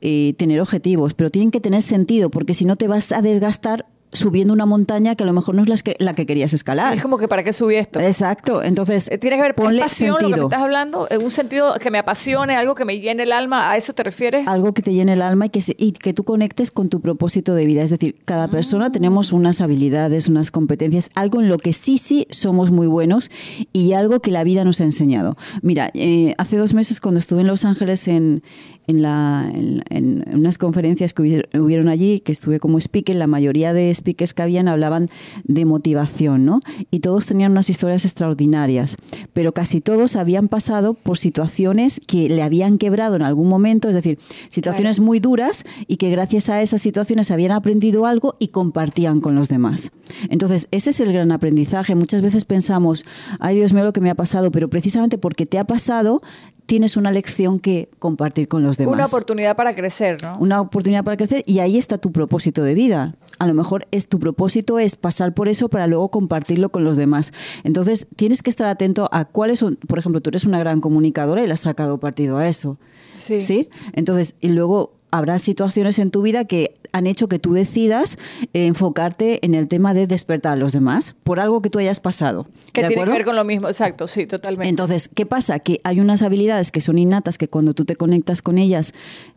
eh, 0.01 0.33
tener 0.37 0.59
objetivos, 0.59 1.13
pero 1.13 1.29
tienen 1.29 1.49
que 1.49 1.61
tener 1.61 1.81
sentido, 1.81 2.29
porque 2.29 2.53
si 2.53 2.65
no 2.65 2.75
te 2.75 2.89
vas 2.89 3.13
a 3.13 3.21
desgastar 3.21 3.85
subiendo 4.15 4.53
una 4.53 4.65
montaña 4.65 5.15
que 5.15 5.23
a 5.23 5.25
lo 5.27 5.33
mejor 5.33 5.55
no 5.55 5.61
es 5.61 5.67
la 5.67 5.77
que, 5.77 5.95
la 5.99 6.13
que 6.13 6.25
querías 6.25 6.53
escalar. 6.53 6.95
Es 6.95 7.01
como 7.01 7.17
que 7.17 7.27
para 7.27 7.43
qué 7.43 7.53
subí 7.53 7.75
esto. 7.75 7.99
Exacto. 7.99 8.63
Entonces, 8.63 9.09
eh, 9.11 9.17
tiene 9.17 9.35
que 9.35 9.41
ver 9.41 9.55
ponle 9.55 9.81
pasión, 9.81 10.17
sentido. 10.19 10.29
lo 10.29 10.35
que 10.35 10.41
me 10.41 10.45
estás 10.45 10.61
hablando, 10.61 11.07
en 11.09 11.23
un 11.23 11.31
sentido 11.31 11.73
que 11.79 11.91
me 11.91 11.97
apasione, 11.97 12.55
algo 12.55 12.75
que 12.75 12.85
me 12.85 12.99
llene 12.99 13.23
el 13.23 13.31
alma, 13.31 13.71
¿a 13.71 13.77
eso 13.77 13.93
te 13.93 14.03
refieres? 14.03 14.47
Algo 14.47 14.73
que 14.73 14.81
te 14.81 14.93
llene 14.93 15.13
el 15.13 15.21
alma 15.21 15.47
y 15.47 15.49
que, 15.49 15.61
y 15.77 15.91
que 15.91 16.13
tú 16.13 16.23
conectes 16.23 16.71
con 16.71 16.89
tu 16.89 17.01
propósito 17.01 17.53
de 17.53 17.65
vida. 17.65 17.83
Es 17.83 17.89
decir, 17.89 18.15
cada 18.25 18.47
persona 18.47 18.91
tenemos 18.91 19.33
unas 19.33 19.61
habilidades, 19.61 20.27
unas 20.27 20.51
competencias, 20.51 21.09
algo 21.15 21.41
en 21.41 21.49
lo 21.49 21.57
que 21.57 21.73
sí, 21.73 21.97
sí 21.97 22.27
somos 22.29 22.71
muy 22.71 22.87
buenos 22.87 23.29
y 23.73 23.93
algo 23.93 24.19
que 24.19 24.31
la 24.31 24.43
vida 24.43 24.63
nos 24.63 24.81
ha 24.81 24.83
enseñado. 24.83 25.37
Mira, 25.61 25.91
eh, 25.93 26.33
hace 26.37 26.57
dos 26.57 26.73
meses 26.73 27.01
cuando 27.01 27.19
estuve 27.19 27.41
en 27.41 27.47
Los 27.47 27.65
Ángeles 27.65 28.07
en, 28.07 28.43
en, 28.87 29.01
la, 29.01 29.51
en, 29.53 30.23
unas 30.33 30.57
conferencias 30.57 31.13
que 31.13 31.21
hubieron 31.53 31.89
allí, 31.89 32.19
que 32.19 32.31
estuve 32.31 32.59
como 32.59 32.77
speaker, 32.77 33.15
la 33.15 33.27
mayoría 33.27 33.73
de 33.73 33.89
speakers 34.05 34.35
que 34.35 34.43
habían 34.43 34.67
hablaban 34.67 35.07
de 35.43 35.65
motivación, 35.65 36.45
¿no? 36.45 36.61
Y 36.91 36.99
todos 36.99 37.25
tenían 37.25 37.51
unas 37.51 37.71
historias 37.71 38.05
extraordinarias, 38.05 38.97
pero 39.33 39.51
casi 39.53 39.81
todos 39.81 40.15
habían 40.15 40.47
pasado 40.47 40.93
por 40.93 41.17
situaciones 41.17 41.99
que 42.05 42.29
le 42.29 42.43
habían 42.43 42.77
quebrado 42.77 43.15
en 43.15 43.23
algún 43.23 43.49
momento, 43.49 43.89
es 43.89 43.95
decir, 43.95 44.19
situaciones 44.49 44.99
muy 44.99 45.19
duras 45.19 45.63
y 45.87 45.97
que 45.97 46.11
gracias 46.11 46.49
a 46.49 46.61
esas 46.61 46.81
situaciones 46.81 47.31
habían 47.31 47.51
aprendido 47.51 48.05
algo 48.05 48.35
y 48.39 48.49
compartían 48.49 49.21
con 49.21 49.33
los 49.33 49.49
demás. 49.49 49.91
Entonces, 50.29 50.67
ese 50.69 50.91
es 50.91 50.99
el 50.99 51.11
gran 51.11 51.31
aprendizaje. 51.31 51.95
Muchas 51.95 52.21
veces 52.21 52.45
pensamos, 52.45 53.05
ay 53.39 53.55
Dios 53.55 53.73
mío 53.73 53.83
lo 53.83 53.93
que 53.93 54.01
me 54.01 54.11
ha 54.11 54.15
pasado, 54.15 54.51
pero 54.51 54.69
precisamente 54.69 55.17
porque 55.17 55.47
te 55.47 55.57
ha 55.57 55.65
pasado, 55.65 56.21
tienes 56.65 56.97
una 56.97 57.11
lección 57.11 57.59
que 57.59 57.89
compartir 57.99 58.47
con 58.47 58.63
los 58.63 58.77
demás. 58.77 58.93
Una 58.93 59.05
oportunidad 59.05 59.55
para 59.55 59.75
crecer, 59.75 60.21
¿no? 60.23 60.37
Una 60.39 60.61
oportunidad 60.61 61.03
para 61.03 61.17
crecer 61.17 61.43
y 61.45 61.59
ahí 61.59 61.77
está 61.77 61.97
tu 61.97 62.11
propósito 62.11 62.63
de 62.63 62.73
vida. 62.73 63.15
A 63.39 63.47
lo 63.47 63.53
mejor 63.53 63.87
es 63.91 64.07
tu 64.07 64.19
propósito 64.19 64.79
es 64.79 64.95
pasar 64.95 65.33
por 65.33 65.47
eso 65.47 65.69
para 65.69 65.87
luego 65.87 66.09
compartirlo 66.09 66.69
con 66.69 66.83
los 66.83 66.97
demás. 66.97 67.33
Entonces, 67.63 68.07
tienes 68.15 68.41
que 68.41 68.49
estar 68.49 68.67
atento 68.67 69.09
a 69.11 69.25
cuáles 69.25 69.59
son, 69.59 69.75
por 69.75 69.99
ejemplo, 69.99 70.21
tú 70.21 70.29
eres 70.29 70.45
una 70.45 70.59
gran 70.59 70.81
comunicadora 70.81 71.43
y 71.43 71.47
le 71.47 71.53
has 71.53 71.61
sacado 71.61 71.99
partido 71.99 72.37
a 72.37 72.47
eso. 72.47 72.77
Sí. 73.15 73.41
¿Sí? 73.41 73.69
Entonces, 73.93 74.35
y 74.39 74.49
luego 74.49 74.94
habrá 75.17 75.39
situaciones 75.39 75.99
en 75.99 76.11
tu 76.11 76.21
vida 76.21 76.45
que 76.45 76.75
han 76.91 77.07
hecho 77.07 77.27
que 77.27 77.39
tú 77.39 77.53
decidas 77.53 78.17
eh, 78.53 78.67
enfocarte 78.67 79.45
en 79.45 79.53
el 79.53 79.67
tema 79.67 79.93
de 79.93 80.07
despertar 80.07 80.53
a 80.53 80.55
los 80.55 80.71
demás 80.71 81.15
por 81.23 81.39
algo 81.39 81.61
que 81.61 81.69
tú 81.69 81.79
hayas 81.79 81.99
pasado. 81.99 82.45
Que 82.71 82.85
tiene 82.87 83.03
que 83.03 83.11
ver 83.11 83.25
con 83.25 83.35
lo 83.35 83.43
mismo, 83.43 83.67
exacto, 83.67 84.07
sí, 84.07 84.25
totalmente. 84.25 84.69
Entonces, 84.69 85.09
¿qué 85.13 85.25
pasa? 85.25 85.59
Que 85.59 85.81
hay 85.83 85.99
unas 85.99 86.21
habilidades 86.21 86.71
que 86.71 86.81
son 86.81 86.97
innatas 86.97 87.37
que 87.37 87.47
cuando 87.47 87.73
tú 87.73 87.83
te 87.83 87.95
conectas 87.95 88.41
con 88.41 88.57
ellas 88.57 88.93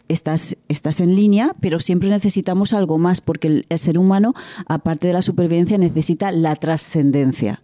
estás, 0.08 0.56
estás 0.68 1.00
en 1.00 1.16
línea, 1.16 1.54
pero 1.60 1.78
siempre 1.80 2.08
necesitamos 2.08 2.72
algo 2.72 2.98
más 2.98 3.20
porque 3.20 3.64
el 3.68 3.78
ser 3.78 3.98
humano, 3.98 4.34
aparte 4.66 5.06
de 5.08 5.12
la 5.12 5.22
supervivencia, 5.22 5.78
necesita 5.78 6.30
la 6.30 6.54
trascendencia. 6.56 7.60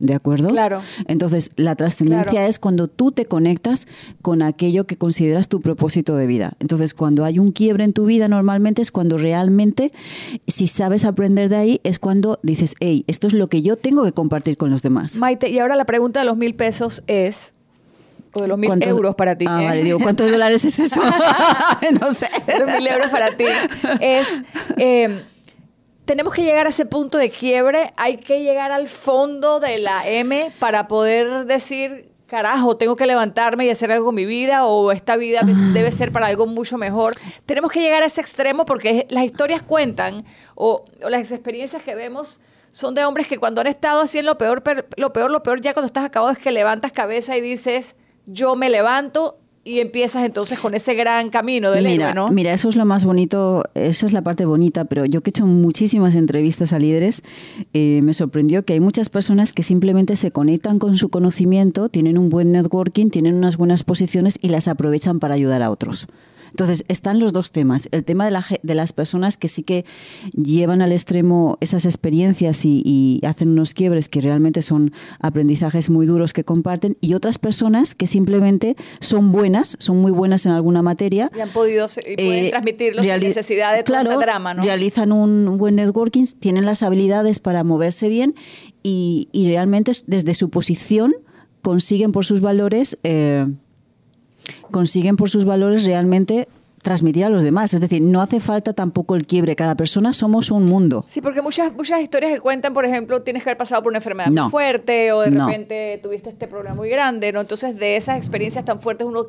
¿De 0.00 0.14
acuerdo? 0.14 0.48
Claro. 0.50 0.80
Entonces, 1.06 1.50
la 1.56 1.74
trascendencia 1.74 2.46
es 2.46 2.60
cuando 2.60 2.86
tú 2.86 3.10
te 3.10 3.26
conectas 3.26 3.88
con 4.22 4.42
aquello 4.42 4.86
que 4.86 4.96
consideras 4.96 5.48
tu 5.48 5.60
propósito 5.60 6.14
de 6.16 6.26
vida. 6.26 6.52
Entonces, 6.60 6.94
cuando 6.94 7.24
hay 7.24 7.40
un 7.40 7.50
quiebre 7.50 7.82
en 7.82 7.92
tu 7.92 8.06
vida, 8.06 8.28
normalmente 8.28 8.80
es 8.80 8.92
cuando 8.92 9.18
realmente, 9.18 9.90
si 10.46 10.68
sabes 10.68 11.04
aprender 11.04 11.48
de 11.48 11.56
ahí, 11.56 11.80
es 11.82 11.98
cuando 11.98 12.38
dices, 12.44 12.76
hey, 12.78 13.04
esto 13.08 13.26
es 13.26 13.32
lo 13.32 13.48
que 13.48 13.60
yo 13.62 13.74
tengo 13.76 14.04
que 14.04 14.12
compartir 14.12 14.56
con 14.56 14.70
los 14.70 14.82
demás. 14.82 15.16
Maite, 15.16 15.50
y 15.50 15.58
ahora 15.58 15.74
la 15.74 15.84
pregunta 15.84 16.20
de 16.20 16.26
los 16.26 16.36
mil 16.36 16.54
pesos 16.54 17.02
es, 17.08 17.54
o 18.34 18.42
de 18.42 18.46
los 18.46 18.58
mil 18.58 18.70
euros 18.84 19.16
para 19.16 19.36
ti. 19.36 19.46
Ah, 19.48 19.62
vale, 19.62 19.82
digo, 19.82 19.98
¿cuántos 19.98 20.30
dólares 20.30 20.64
es 20.64 20.78
eso? 20.78 21.00
no 22.00 22.12
sé. 22.12 22.28
Los 22.58 22.72
mil 22.72 22.86
euros 22.86 23.08
para 23.08 23.36
ti. 23.36 23.46
Es... 24.00 24.42
Eh, 24.76 25.22
tenemos 26.08 26.32
que 26.32 26.42
llegar 26.42 26.66
a 26.66 26.70
ese 26.70 26.86
punto 26.86 27.18
de 27.18 27.28
quiebre, 27.28 27.92
hay 27.98 28.16
que 28.16 28.42
llegar 28.42 28.72
al 28.72 28.88
fondo 28.88 29.60
de 29.60 29.76
la 29.76 30.08
M 30.08 30.50
para 30.58 30.88
poder 30.88 31.44
decir, 31.44 32.08
carajo, 32.26 32.78
tengo 32.78 32.96
que 32.96 33.04
levantarme 33.04 33.66
y 33.66 33.70
hacer 33.70 33.92
algo 33.92 34.06
con 34.06 34.14
mi 34.14 34.24
vida 34.24 34.64
o 34.64 34.90
esta 34.90 35.18
vida 35.18 35.42
debe 35.74 35.92
ser 35.92 36.10
para 36.10 36.28
algo 36.28 36.46
mucho 36.46 36.78
mejor. 36.78 37.12
Tenemos 37.44 37.70
que 37.70 37.82
llegar 37.82 38.02
a 38.02 38.06
ese 38.06 38.22
extremo 38.22 38.64
porque 38.64 39.06
las 39.10 39.22
historias 39.22 39.60
cuentan 39.62 40.24
o, 40.54 40.82
las 41.00 41.30
experiencias 41.30 41.82
que 41.82 41.94
vemos 41.94 42.40
son 42.70 42.94
de 42.94 43.04
hombres 43.04 43.26
que 43.26 43.36
cuando 43.36 43.60
han 43.60 43.66
estado 43.66 44.00
así 44.00 44.16
en 44.16 44.24
lo 44.24 44.38
peor, 44.38 44.62
lo 44.96 45.12
peor, 45.12 45.30
lo 45.30 45.42
peor, 45.42 45.60
ya 45.60 45.74
cuando 45.74 45.88
estás 45.88 46.06
acabado 46.06 46.32
es 46.32 46.38
que 46.38 46.52
levantas 46.52 46.90
cabeza 46.90 47.36
y 47.36 47.42
dices, 47.42 47.96
yo 48.24 48.56
me 48.56 48.70
levanto 48.70 49.40
y 49.68 49.80
empiezas 49.80 50.24
entonces 50.24 50.58
con 50.58 50.74
ese 50.74 50.94
gran 50.94 51.28
camino 51.28 51.70
del 51.70 51.84
mira, 51.84 52.10
héroe, 52.10 52.14
¿no? 52.14 52.28
Mira, 52.28 52.54
eso 52.54 52.70
es 52.70 52.76
lo 52.76 52.86
más 52.86 53.04
bonito, 53.04 53.64
esa 53.74 54.06
es 54.06 54.14
la 54.14 54.22
parte 54.22 54.46
bonita, 54.46 54.86
pero 54.86 55.04
yo 55.04 55.20
que 55.20 55.28
he 55.28 55.32
hecho 55.32 55.46
muchísimas 55.46 56.14
entrevistas 56.14 56.72
a 56.72 56.78
líderes, 56.78 57.22
eh, 57.74 58.00
me 58.02 58.14
sorprendió 58.14 58.64
que 58.64 58.72
hay 58.72 58.80
muchas 58.80 59.10
personas 59.10 59.52
que 59.52 59.62
simplemente 59.62 60.16
se 60.16 60.30
conectan 60.30 60.78
con 60.78 60.96
su 60.96 61.10
conocimiento, 61.10 61.90
tienen 61.90 62.16
un 62.16 62.30
buen 62.30 62.50
networking, 62.50 63.10
tienen 63.10 63.34
unas 63.34 63.58
buenas 63.58 63.84
posiciones 63.84 64.38
y 64.40 64.48
las 64.48 64.68
aprovechan 64.68 65.18
para 65.18 65.34
ayudar 65.34 65.62
a 65.62 65.70
otros. 65.70 66.08
Entonces, 66.50 66.84
están 66.88 67.18
los 67.20 67.32
dos 67.32 67.52
temas. 67.52 67.88
El 67.92 68.04
tema 68.04 68.24
de, 68.24 68.30
la, 68.30 68.44
de 68.62 68.74
las 68.74 68.92
personas 68.92 69.36
que 69.36 69.48
sí 69.48 69.62
que 69.62 69.84
llevan 70.32 70.82
al 70.82 70.92
extremo 70.92 71.58
esas 71.60 71.84
experiencias 71.84 72.64
y, 72.64 73.20
hacen 73.26 73.50
unos 73.50 73.74
quiebres 73.74 74.08
que 74.08 74.20
realmente 74.20 74.62
son 74.62 74.92
aprendizajes 75.20 75.90
muy 75.90 76.06
duros 76.06 76.32
que 76.32 76.44
comparten, 76.44 76.96
y 77.00 77.14
otras 77.14 77.38
personas 77.38 77.94
que 77.94 78.06
simplemente 78.06 78.74
son 79.00 79.32
buenas, 79.32 79.76
son 79.80 79.98
muy 79.98 80.12
buenas 80.12 80.46
en 80.46 80.52
alguna 80.52 80.82
materia. 80.82 81.30
Y 81.36 81.40
han 81.40 81.50
podido 81.50 81.86
y 82.06 82.16
pueden 82.16 82.44
eh, 82.46 82.50
transmitirlo 82.50 83.02
sin 83.02 83.20
necesidad 83.20 83.74
de 83.74 83.84
claro, 83.84 84.18
drama, 84.18 84.54
¿no? 84.54 84.62
Realizan 84.62 85.12
un 85.12 85.58
buen 85.58 85.76
networking, 85.76 86.24
tienen 86.38 86.64
las 86.64 86.82
habilidades 86.82 87.38
para 87.38 87.64
moverse 87.64 88.08
bien 88.08 88.34
y, 88.82 89.28
realmente 89.48 89.92
desde 90.06 90.34
su 90.34 90.50
posición 90.50 91.14
consiguen 91.62 92.12
por 92.12 92.24
sus 92.24 92.40
valores. 92.40 92.98
Eh, 93.02 93.46
consiguen 94.70 95.16
por 95.16 95.30
sus 95.30 95.44
valores 95.44 95.84
realmente 95.84 96.48
transmitir 96.82 97.24
a 97.24 97.28
los 97.28 97.42
demás. 97.42 97.74
Es 97.74 97.80
decir, 97.80 98.02
no 98.02 98.20
hace 98.20 98.40
falta 98.40 98.72
tampoco 98.72 99.16
el 99.16 99.26
quiebre. 99.26 99.56
Cada 99.56 99.74
persona 99.74 100.12
somos 100.12 100.50
un 100.50 100.66
mundo. 100.66 101.04
Sí, 101.08 101.20
porque 101.20 101.42
muchas, 101.42 101.72
muchas 101.74 102.00
historias 102.00 102.32
que 102.32 102.40
cuentan, 102.40 102.72
por 102.72 102.84
ejemplo, 102.84 103.22
tienes 103.22 103.42
que 103.42 103.50
haber 103.50 103.58
pasado 103.58 103.82
por 103.82 103.90
una 103.90 103.98
enfermedad 103.98 104.30
muy 104.30 104.50
fuerte 104.50 105.12
o 105.12 105.20
de 105.20 105.30
repente 105.30 106.00
tuviste 106.02 106.30
este 106.30 106.46
problema 106.46 106.74
muy 106.74 106.88
grande, 106.88 107.32
¿no? 107.32 107.40
Entonces, 107.40 107.76
de 107.76 107.96
esas 107.96 108.16
experiencias 108.16 108.64
tan 108.64 108.80
fuertes 108.80 109.06
uno 109.06 109.26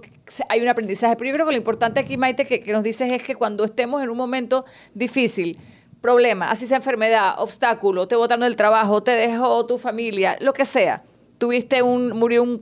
hay 0.47 0.61
un 0.61 0.67
aprendizaje. 0.67 1.15
Pero 1.15 1.30
yo 1.30 1.34
creo 1.34 1.45
que 1.47 1.53
lo 1.53 1.57
importante 1.57 1.99
aquí, 1.99 2.17
Maite, 2.17 2.45
que, 2.45 2.61
que 2.61 2.72
nos 2.72 2.84
dices 2.84 3.11
es 3.11 3.24
que 3.24 3.36
cuando 3.36 3.63
estemos 3.63 4.01
en 4.03 4.09
un 4.09 4.17
momento 4.17 4.65
difícil, 4.93 5.57
problema, 6.01 6.49
así 6.49 6.65
sea 6.65 6.78
enfermedad, 6.78 7.36
obstáculo, 7.39 8.07
te 8.07 8.15
botaron 8.15 8.43
del 8.43 8.55
trabajo, 8.55 9.03
te 9.03 9.11
dejó 9.11 9.65
tu 9.65 9.78
familia, 9.78 10.38
lo 10.39 10.53
que 10.53 10.65
sea, 10.65 11.03
tuviste 11.38 11.82
un, 11.82 12.11
murió 12.17 12.43
un, 12.43 12.59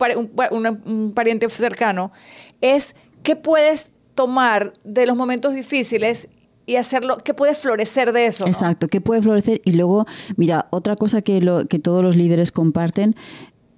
un 0.86 1.14
pariente 1.14 1.50
cercano, 1.50 2.12
es 2.62 2.96
qué 3.24 3.36
puedes 3.36 3.92
tomar 4.16 4.74
de 4.84 5.06
los 5.06 5.16
momentos 5.16 5.54
difíciles 5.54 6.28
y 6.66 6.76
hacerlo, 6.76 7.18
qué 7.24 7.34
puede 7.34 7.56
florecer 7.56 8.12
de 8.12 8.26
eso. 8.26 8.46
Exacto, 8.46 8.90
qué 8.90 9.00
puede 9.00 9.22
florecer. 9.22 9.62
Y 9.64 9.74
luego, 9.74 10.06
mira, 10.36 10.68
otra 10.70 10.96
cosa 10.98 11.22
que, 11.22 11.40
lo, 11.42 11.66
que 11.66 11.80
todos 11.80 12.04
los 12.04 12.16
líderes 12.16 12.52
comparten 12.52 13.16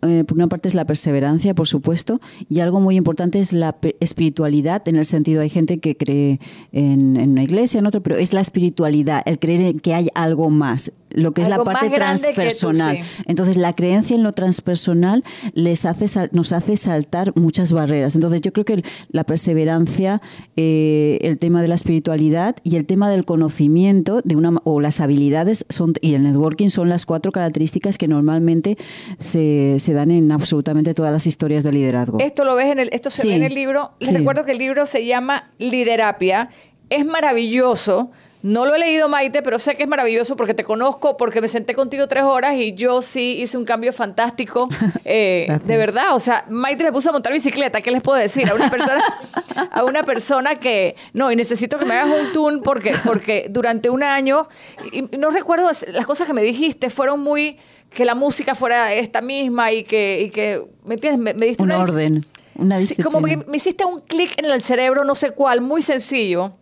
eh, 0.02 0.24
por 0.26 0.38
una 0.38 0.48
parte 0.48 0.68
es 0.68 0.76
la 0.76 0.86
perseverancia, 0.86 1.54
por 1.54 1.68
supuesto, 1.68 2.20
y 2.48 2.60
algo 2.62 2.80
muy 2.80 2.96
importante 2.96 3.40
es 3.40 3.54
la 3.54 3.76
espiritualidad, 4.00 4.88
en 4.88 4.96
el 4.96 5.06
sentido, 5.06 5.42
hay 5.42 5.50
gente 5.50 5.80
que 5.80 5.96
cree 5.96 6.40
en, 6.72 7.18
en, 7.18 7.32
una 7.32 7.44
iglesia, 7.44 7.80
en 7.80 7.86
otro, 7.86 8.02
pero 8.02 8.18
es 8.18 8.34
la 8.34 8.42
espiritualidad, 8.42 9.22
el 9.26 9.40
creer 9.40 9.82
que 9.82 9.94
hay 9.94 10.10
algo 10.14 10.50
más 10.50 10.92
lo 11.12 11.32
que 11.32 11.42
es 11.42 11.50
la 11.50 11.64
parte 11.64 11.90
transpersonal. 11.90 13.00
Entonces, 13.26 13.58
la 13.58 13.74
creencia 13.74 14.16
en 14.16 14.24
lo 14.24 14.32
transpersonal 14.34 15.24
les 15.54 15.86
hace 15.86 16.06
nos 16.32 16.52
hace 16.52 16.78
saltar 16.78 17.34
muchas 17.36 17.72
barreras. 17.72 18.16
Entonces, 18.16 18.42
yo 18.42 18.54
creo 18.54 18.66
que 18.66 18.84
la 19.10 19.24
perseverancia, 19.24 20.22
eh, 20.56 21.20
el 21.22 21.40
tema 21.40 21.62
de 21.62 21.68
la 21.68 21.76
espiritualidad 21.76 22.56
y 22.64 22.76
el 22.76 22.86
tema 22.86 23.10
del 23.10 23.26
conocimiento 23.26 24.22
de 24.24 24.36
una 24.36 24.50
o 24.64 24.82
las 24.82 25.02
habilidades 25.02 25.66
son 25.70 25.94
y 26.02 26.14
el 26.14 26.24
networking 26.24 26.70
son 26.70 26.90
las 26.90 27.06
cuatro 27.06 27.32
características 27.32 27.98
que 27.98 28.08
normalmente 28.08 28.78
se, 29.18 29.76
se 29.80 29.89
dan 29.94 30.12
en 30.12 30.32
absolutamente 30.32 30.94
todas 30.94 31.12
las 31.12 31.28
historias 31.28 31.64
de 31.64 31.72
liderazgo. 31.72 32.20
Esto 32.20 32.46
lo 32.46 32.56
ves 32.56 32.68
en 32.68 32.80
el 32.80 32.90
esto 32.92 33.10
se 33.10 33.28
ve 33.28 33.36
en 33.36 33.44
el 33.44 33.54
libro. 33.54 33.92
Les 34.00 34.14
recuerdo 34.14 34.46
que 34.46 34.52
el 34.52 34.58
libro 34.58 34.86
se 34.86 35.06
llama 35.06 35.52
Liderapia. 35.58 36.50
Es 36.90 37.06
maravilloso 37.06 38.12
no 38.42 38.66
lo 38.66 38.76
he 38.76 38.80
leído, 38.80 39.10
Maite, 39.10 39.42
pero 39.42 39.60
sé 39.60 39.76
que 39.76 39.84
es 39.84 39.90
maravilloso 39.90 40.38
porque 40.38 40.54
te 40.54 40.64
conozco, 40.64 41.18
porque 41.18 41.42
me 41.42 41.50
senté 41.50 41.76
contigo 41.76 42.08
tres 42.08 42.24
horas 42.24 42.56
y 42.56 42.74
yo 42.74 43.02
sí 43.02 43.42
hice 43.42 43.58
un 43.58 43.66
cambio 43.66 43.94
fantástico. 43.94 44.68
Eh, 45.12 45.48
de 45.66 45.78
verdad, 45.78 46.16
o 46.16 46.20
sea, 46.20 46.46
Maite 46.50 46.84
me 46.84 46.92
puso 46.92 47.10
a 47.10 47.14
montar 47.14 47.34
bicicleta. 47.34 47.82
¿Qué 47.82 47.90
les 47.90 48.02
puedo 48.02 48.20
decir 48.20 48.48
a 48.48 48.54
una 48.54 48.70
persona, 48.70 49.04
a 49.72 49.84
una 49.84 50.04
persona 50.04 50.56
que 50.56 50.96
no 51.14 51.32
y 51.32 51.36
necesito 51.36 51.80
que 51.80 51.86
me 51.86 51.96
hagas 51.96 52.20
un 52.20 52.32
tune 52.32 52.62
porque 52.62 52.94
porque 53.04 53.48
durante 53.50 53.90
un 53.90 54.04
año 54.04 54.48
y 54.92 55.02
no 55.18 55.32
recuerdo 55.32 55.68
las 55.88 56.06
cosas 56.06 56.28
que 56.28 56.34
me 56.34 56.44
dijiste 56.44 56.92
fueron 56.92 57.22
muy 57.22 57.58
que 57.90 58.06
la 58.06 58.16
música 58.16 58.56
fuera 58.56 58.94
esta 58.94 59.22
misma 59.22 59.72
y 59.72 59.84
que 59.84 60.22
y 60.22 60.30
que 60.30 60.64
me 60.86 60.96
entiendes 60.96 61.36
me, 61.36 61.46
diste 61.46 61.64
un 61.64 61.72
orden, 61.72 62.22
una 62.56 62.78
disciplina. 62.78 63.10
como 63.10 63.26
que 63.26 63.38
me 63.38 63.58
hiciste 63.58 63.86
un 63.86 64.02
clic 64.02 64.34
en 64.38 64.46
el 64.46 64.62
cerebro, 64.62 65.04
no 65.04 65.16
sé 65.16 65.32
cuál, 65.32 65.62
muy 65.62 65.82
sencillo 65.82 66.54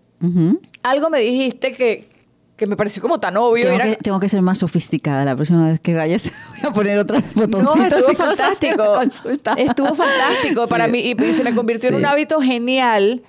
algo 0.83 1.09
me 1.09 1.19
dijiste 1.19 1.73
que, 1.73 2.05
me 2.65 2.75
pareció 2.75 3.01
como 3.01 3.19
tan 3.19 3.37
obvio. 3.37 3.65
Tengo, 3.65 3.77
que, 3.77 3.95
tengo, 3.97 4.19
que, 4.19 4.29
ser 4.29 4.41
más 4.41 4.57
sofisticada 4.57 5.23
la 5.25 5.35
próxima 5.35 5.67
vez 5.67 5.79
que 5.79 5.93
vayas. 5.93 6.31
Voy 6.61 6.69
a 6.69 6.73
poner 6.73 6.99
otras 6.99 7.23
botoncitos. 7.33 8.09
estuvo 8.09 8.15
fantástico. 8.15 9.01
Estuvo 9.57 9.95
fantástico 9.95 10.67
para 10.67 10.87
mí 10.87 10.99
y, 10.99 11.33
se 11.33 11.43
me 11.43 11.53
convirtió 11.53 11.89
en 11.89 11.95
un 11.95 12.05
hábito 12.05 12.41
genial 12.41 13.23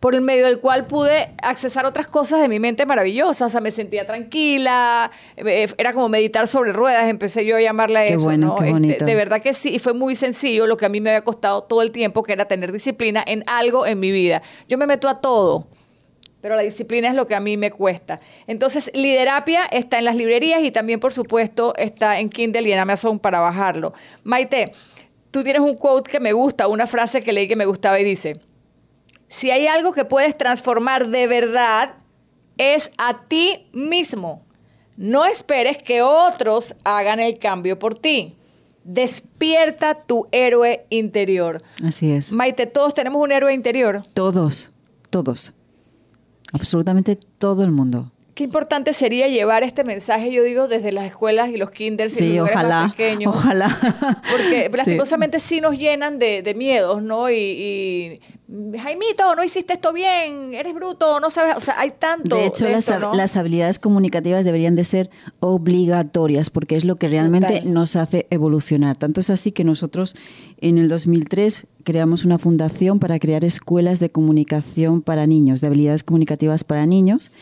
por 0.00 0.14
el 0.14 0.20
medio 0.20 0.46
del 0.46 0.60
cual 0.60 0.86
pude 0.86 1.28
accesar 1.42 1.84
otras 1.84 2.08
cosas 2.08 2.40
de 2.40 2.48
mi 2.48 2.60
mente 2.60 2.86
maravillosas. 2.86 3.48
O 3.48 3.50
sea, 3.50 3.60
me 3.60 3.70
sentía 3.70 4.06
tranquila, 4.06 5.10
eh, 5.36 5.66
era 5.76 5.92
como 5.92 6.08
meditar 6.08 6.46
sobre 6.46 6.72
ruedas, 6.72 7.08
empecé 7.08 7.44
yo 7.44 7.56
a 7.56 7.60
llamarla 7.60 8.04
eso. 8.04 8.24
Bueno, 8.24 8.54
qué 8.56 8.64
este, 8.64 8.72
bonito. 8.72 9.04
de 9.04 9.14
verdad 9.14 9.42
que 9.42 9.54
sí, 9.54 9.74
y 9.74 9.78
fue 9.78 9.94
muy 9.94 10.14
sencillo 10.14 10.66
lo 10.66 10.76
que 10.76 10.86
a 10.86 10.88
mí 10.88 11.00
me 11.00 11.10
había 11.10 11.24
costado 11.24 11.62
todo 11.62 11.82
el 11.82 11.90
tiempo, 11.90 12.22
que 12.22 12.32
era 12.32 12.46
tener 12.46 12.72
disciplina 12.72 13.24
en 13.26 13.42
algo 13.46 13.86
en 13.86 13.98
mi 13.98 14.12
vida. 14.12 14.42
Yo 14.68 14.78
me 14.78 14.86
meto 14.86 15.08
a 15.08 15.20
todo 15.20 15.66
pero 16.40 16.54
la 16.54 16.62
disciplina 16.62 17.08
es 17.08 17.14
lo 17.14 17.26
que 17.26 17.34
a 17.34 17.40
mí 17.40 17.56
me 17.56 17.70
cuesta. 17.70 18.20
Entonces, 18.46 18.90
Liderapia 18.94 19.64
está 19.66 19.98
en 19.98 20.04
las 20.04 20.16
librerías 20.16 20.62
y 20.62 20.70
también, 20.70 21.00
por 21.00 21.12
supuesto, 21.12 21.74
está 21.76 22.20
en 22.20 22.30
Kindle 22.30 22.68
y 22.68 22.72
en 22.72 22.78
Amazon 22.78 23.18
para 23.18 23.40
bajarlo. 23.40 23.92
Maite, 24.22 24.72
tú 25.30 25.42
tienes 25.42 25.62
un 25.62 25.74
quote 25.76 26.10
que 26.10 26.20
me 26.20 26.32
gusta, 26.32 26.68
una 26.68 26.86
frase 26.86 27.22
que 27.22 27.32
leí 27.32 27.48
que 27.48 27.56
me 27.56 27.66
gustaba 27.66 27.98
y 27.98 28.04
dice, 28.04 28.40
si 29.28 29.50
hay 29.50 29.66
algo 29.66 29.92
que 29.92 30.04
puedes 30.04 30.36
transformar 30.36 31.08
de 31.08 31.26
verdad, 31.26 31.94
es 32.56 32.90
a 32.98 33.24
ti 33.26 33.68
mismo. 33.72 34.42
No 34.96 35.26
esperes 35.26 35.78
que 35.82 36.02
otros 36.02 36.74
hagan 36.84 37.20
el 37.20 37.38
cambio 37.38 37.78
por 37.78 37.94
ti. 37.94 38.34
Despierta 38.84 39.94
tu 39.94 40.26
héroe 40.32 40.86
interior. 40.90 41.60
Así 41.84 42.10
es. 42.10 42.32
Maite, 42.32 42.66
todos 42.66 42.94
tenemos 42.94 43.22
un 43.22 43.30
héroe 43.30 43.52
interior. 43.52 44.00
Todos, 44.14 44.72
todos. 45.10 45.52
Absolutamente 46.52 47.16
todo 47.16 47.62
el 47.62 47.70
mundo. 47.70 48.10
Qué 48.38 48.44
importante 48.44 48.92
sería 48.92 49.26
llevar 49.26 49.64
este 49.64 49.82
mensaje, 49.82 50.30
yo 50.30 50.44
digo, 50.44 50.68
desde 50.68 50.92
las 50.92 51.06
escuelas 51.06 51.50
y 51.50 51.56
los 51.56 51.72
kinders 51.72 52.20
y 52.20 52.36
los 52.36 52.48
ojalá, 52.48 52.94
pequeños. 52.96 53.34
Ojalá. 53.34 53.68
Porque 54.30 54.68
lastimosamente 54.76 55.40
sí. 55.40 55.60
nos 55.60 55.76
llenan 55.76 56.20
de, 56.20 56.54
miedos, 56.56 57.02
¿no? 57.02 57.28
Y, 57.32 58.20
Jaimito, 58.80 59.34
no 59.34 59.42
hiciste 59.42 59.72
esto 59.72 59.92
bien, 59.92 60.54
eres 60.54 60.72
bruto, 60.72 61.18
no 61.18 61.30
sabes, 61.30 61.56
o 61.56 61.60
sea, 61.60 61.80
hay 61.80 61.90
tanto. 61.98 62.36
De 62.36 62.46
hecho, 62.46 62.68
las, 62.68 63.36
habilidades 63.36 63.80
comunicativas 63.80 64.44
deberían 64.44 64.76
de 64.76 64.84
ser 64.84 65.10
obligatorias 65.40 66.48
porque 66.48 66.76
es 66.76 66.84
lo 66.84 66.94
que 66.94 67.08
realmente 67.08 67.62
nos 67.64 67.96
hace 67.96 68.28
evolucionar. 68.30 68.96
Tanto 68.96 69.18
es 69.18 69.30
así 69.30 69.50
que 69.50 69.64
nosotros 69.64 70.14
en 70.60 70.78
el 70.78 70.88
2003 70.88 71.66
creamos 71.82 72.24
una 72.24 72.38
fundación 72.38 73.00
para 73.00 73.18
crear 73.18 73.44
escuelas 73.44 73.98
de 73.98 74.10
comunicación 74.10 75.02
para 75.02 75.26
niños, 75.26 75.60
de 75.60 75.66
habilidades 75.66 76.04
comunicativas 76.04 76.62
para 76.62 76.86
niños. 76.86 77.32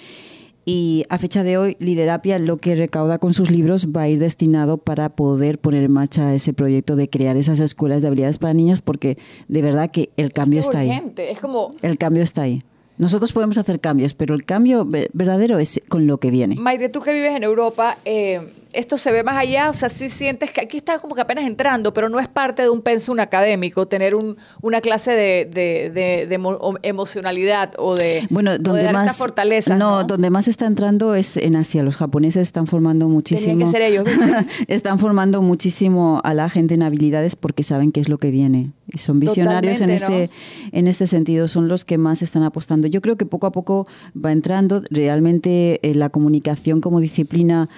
Y 0.69 1.05
a 1.11 1.19
fecha 1.19 1.45
de 1.45 1.59
hoy, 1.59 1.77
Liderapia 1.79 2.41
lo 2.41 2.57
que 2.57 2.75
recauda 2.75 3.19
con 3.19 3.33
sus 3.33 3.53
libros 3.53 3.87
va 3.97 4.03
a 4.03 4.09
ir 4.09 4.19
destinado 4.19 4.79
para 4.79 5.11
poder 5.11 5.61
poner 5.61 5.85
en 5.85 5.93
marcha 5.93 6.35
ese 6.35 6.53
proyecto 6.53 6.97
de 6.97 7.09
crear 7.09 7.37
esas 7.37 7.61
escuelas 7.61 8.03
de 8.03 8.09
habilidades 8.09 8.39
para 8.39 8.53
niños, 8.53 8.81
porque 8.81 9.17
de 9.47 9.63
verdad 9.63 9.89
que 9.89 10.11
el 10.17 10.33
cambio 10.33 10.59
está 10.59 10.81
ahí. 10.81 10.91
Es 11.19 11.39
como... 11.39 11.69
El 11.83 11.99
cambio 11.99 12.25
está 12.25 12.43
ahí. 12.43 12.65
Nosotros 12.99 13.33
podemos 13.33 13.59
hacer 13.59 13.79
cambios, 13.79 14.15
pero 14.15 14.35
el 14.35 14.45
cambio 14.45 14.85
verdadero 15.13 15.59
es 15.61 15.81
con 15.89 16.09
lo 16.09 16.19
que 16.19 16.33
viene. 16.33 16.57
Maite, 16.57 16.89
tú 16.89 17.01
que 17.01 17.13
vives 17.13 17.37
en 17.37 17.45
Europa, 17.45 17.97
eh, 18.05 18.41
esto 18.77 18.99
se 18.99 19.11
ve 19.11 19.25
más 19.25 19.37
allá, 19.37 19.71
o 19.71 19.75
sea, 19.75 19.89
sí 19.89 20.11
sientes 20.11 20.51
que 20.51 20.61
aquí 20.61 20.77
está 20.77 20.99
como 20.99 21.15
que 21.15 21.23
apenas 21.23 21.45
entrando, 21.45 21.95
pero 21.95 22.09
no 22.09 22.21
es 22.21 22.29
parte 22.29 22.63
de 22.63 22.69
un 22.69 22.83
pensum 22.83 23.19
académico 23.21 23.89
tener 23.89 24.15
un, 24.15 24.37
una 24.61 24.81
clase 24.81 25.13
de, 25.13 25.47
de, 25.47 26.77
emocionalidad 26.83 27.73
o 27.79 27.95
de, 27.95 28.27
bueno, 28.31 28.59
donde 28.59 28.93
más, 28.93 29.17
fortaleza. 29.17 29.77
No, 29.77 30.05
donde 30.05 30.29
más 30.31 30.47
está 30.49 30.67
entrando 30.67 31.15
es 31.15 31.37
en 31.39 31.57
Asia. 31.57 31.83
Los 31.83 31.97
japoneses 31.97 32.43
están 32.43 32.67
formando 32.67 33.09
muchísimo. 33.09 33.65
que 33.67 33.73
ser 33.73 33.83
ellos. 33.83 34.07
están 34.69 34.99
formando 34.99 35.41
muchísimo 35.41 36.21
a 36.23 36.35
la 36.35 36.51
gente 36.51 36.75
en 36.75 36.83
habilidades 36.83 37.35
porque 37.35 37.63
saben 37.63 37.93
qué 37.93 38.01
es 38.01 38.09
lo 38.09 38.19
que 38.19 38.31
viene. 38.31 38.73
Y 38.93 38.99
son 38.99 39.19
visionarios 39.21 39.81
en 39.81 39.91
este, 39.91 40.31
en 40.73 40.87
este 40.87 41.07
sentido, 41.07 41.49
son 41.49 41.69
los 41.69 41.85
que 41.85 41.99
más 41.99 42.23
están 42.23 42.43
apostando. 42.43 42.87
Yo 42.89 43.01
creo 43.01 43.17
que 43.17 43.27
poco 43.27 43.47
a 43.47 43.53
poco 43.53 43.87
va 44.17 44.33
entrando 44.33 44.83
realmente 44.91 45.81
eh, 45.83 45.95
la 45.95 46.11
comunicación 46.11 46.81
como 46.81 47.01
disciplina 47.01 47.69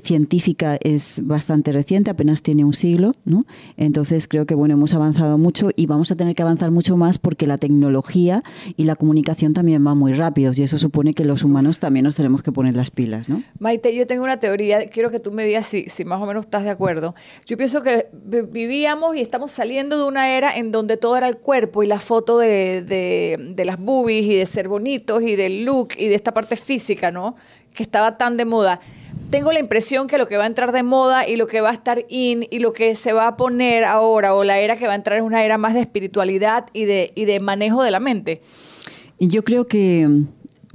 científica 0.00 0.78
es 0.80 1.20
bastante 1.24 1.72
reciente, 1.72 2.10
apenas 2.10 2.42
tiene 2.42 2.64
un 2.64 2.72
siglo, 2.72 3.12
¿no? 3.24 3.44
Entonces 3.76 4.28
creo 4.28 4.46
que 4.46 4.54
bueno, 4.54 4.74
hemos 4.74 4.94
avanzado 4.94 5.38
mucho 5.38 5.70
y 5.76 5.86
vamos 5.86 6.10
a 6.10 6.16
tener 6.16 6.34
que 6.34 6.42
avanzar 6.42 6.70
mucho 6.70 6.96
más 6.96 7.18
porque 7.18 7.46
la 7.46 7.58
tecnología 7.58 8.42
y 8.76 8.84
la 8.84 8.96
comunicación 8.96 9.52
también 9.52 9.82
van 9.84 9.98
muy 9.98 10.12
rápidos 10.12 10.58
y 10.58 10.62
eso 10.62 10.78
supone 10.78 11.14
que 11.14 11.24
los 11.24 11.44
humanos 11.44 11.78
también 11.78 12.04
nos 12.04 12.14
tenemos 12.14 12.42
que 12.42 12.52
poner 12.52 12.76
las 12.76 12.90
pilas, 12.90 13.28
¿no? 13.28 13.42
Maite, 13.58 13.94
yo 13.94 14.06
tengo 14.06 14.24
una 14.24 14.38
teoría, 14.38 14.88
quiero 14.88 15.10
que 15.10 15.18
tú 15.18 15.32
me 15.32 15.44
digas 15.44 15.66
si, 15.66 15.88
si 15.88 16.04
más 16.04 16.22
o 16.22 16.26
menos 16.26 16.44
estás 16.44 16.64
de 16.64 16.70
acuerdo. 16.70 17.14
Yo 17.46 17.56
pienso 17.56 17.82
que 17.82 18.08
vivíamos 18.12 19.16
y 19.16 19.20
estamos 19.20 19.52
saliendo 19.52 19.98
de 19.98 20.04
una 20.04 20.30
era 20.30 20.56
en 20.56 20.70
donde 20.70 20.96
todo 20.96 21.16
era 21.16 21.28
el 21.28 21.36
cuerpo 21.36 21.82
y 21.82 21.86
la 21.86 22.00
foto 22.00 22.38
de, 22.38 22.82
de, 22.82 23.36
de 23.54 23.64
las 23.64 23.78
boobies 23.78 24.24
y 24.24 24.34
de 24.36 24.46
ser 24.46 24.68
bonitos 24.68 25.22
y 25.22 25.36
del 25.36 25.64
look 25.64 25.90
y 25.96 26.08
de 26.08 26.14
esta 26.14 26.32
parte 26.34 26.56
física, 26.56 27.10
¿no? 27.10 27.36
Que 27.72 27.82
estaba 27.82 28.16
tan 28.16 28.36
de 28.36 28.44
moda 28.44 28.80
tengo 29.34 29.50
la 29.50 29.58
impresión 29.58 30.06
que 30.06 30.16
lo 30.16 30.28
que 30.28 30.36
va 30.36 30.44
a 30.44 30.46
entrar 30.46 30.70
de 30.70 30.84
moda 30.84 31.28
y 31.28 31.34
lo 31.34 31.48
que 31.48 31.60
va 31.60 31.70
a 31.70 31.72
estar 31.72 32.06
in 32.08 32.46
y 32.52 32.60
lo 32.60 32.72
que 32.72 32.94
se 32.94 33.12
va 33.12 33.26
a 33.26 33.36
poner 33.36 33.82
ahora 33.82 34.32
o 34.32 34.44
la 34.44 34.60
era 34.60 34.76
que 34.76 34.86
va 34.86 34.92
a 34.92 34.94
entrar 34.94 35.18
es 35.18 35.24
una 35.24 35.44
era 35.44 35.58
más 35.58 35.74
de 35.74 35.80
espiritualidad 35.80 36.66
y 36.72 36.84
de, 36.84 37.10
y 37.16 37.24
de 37.24 37.40
manejo 37.40 37.82
de 37.82 37.90
la 37.90 37.98
mente. 37.98 38.42
Yo 39.18 39.42
creo 39.42 39.66
que, 39.66 40.08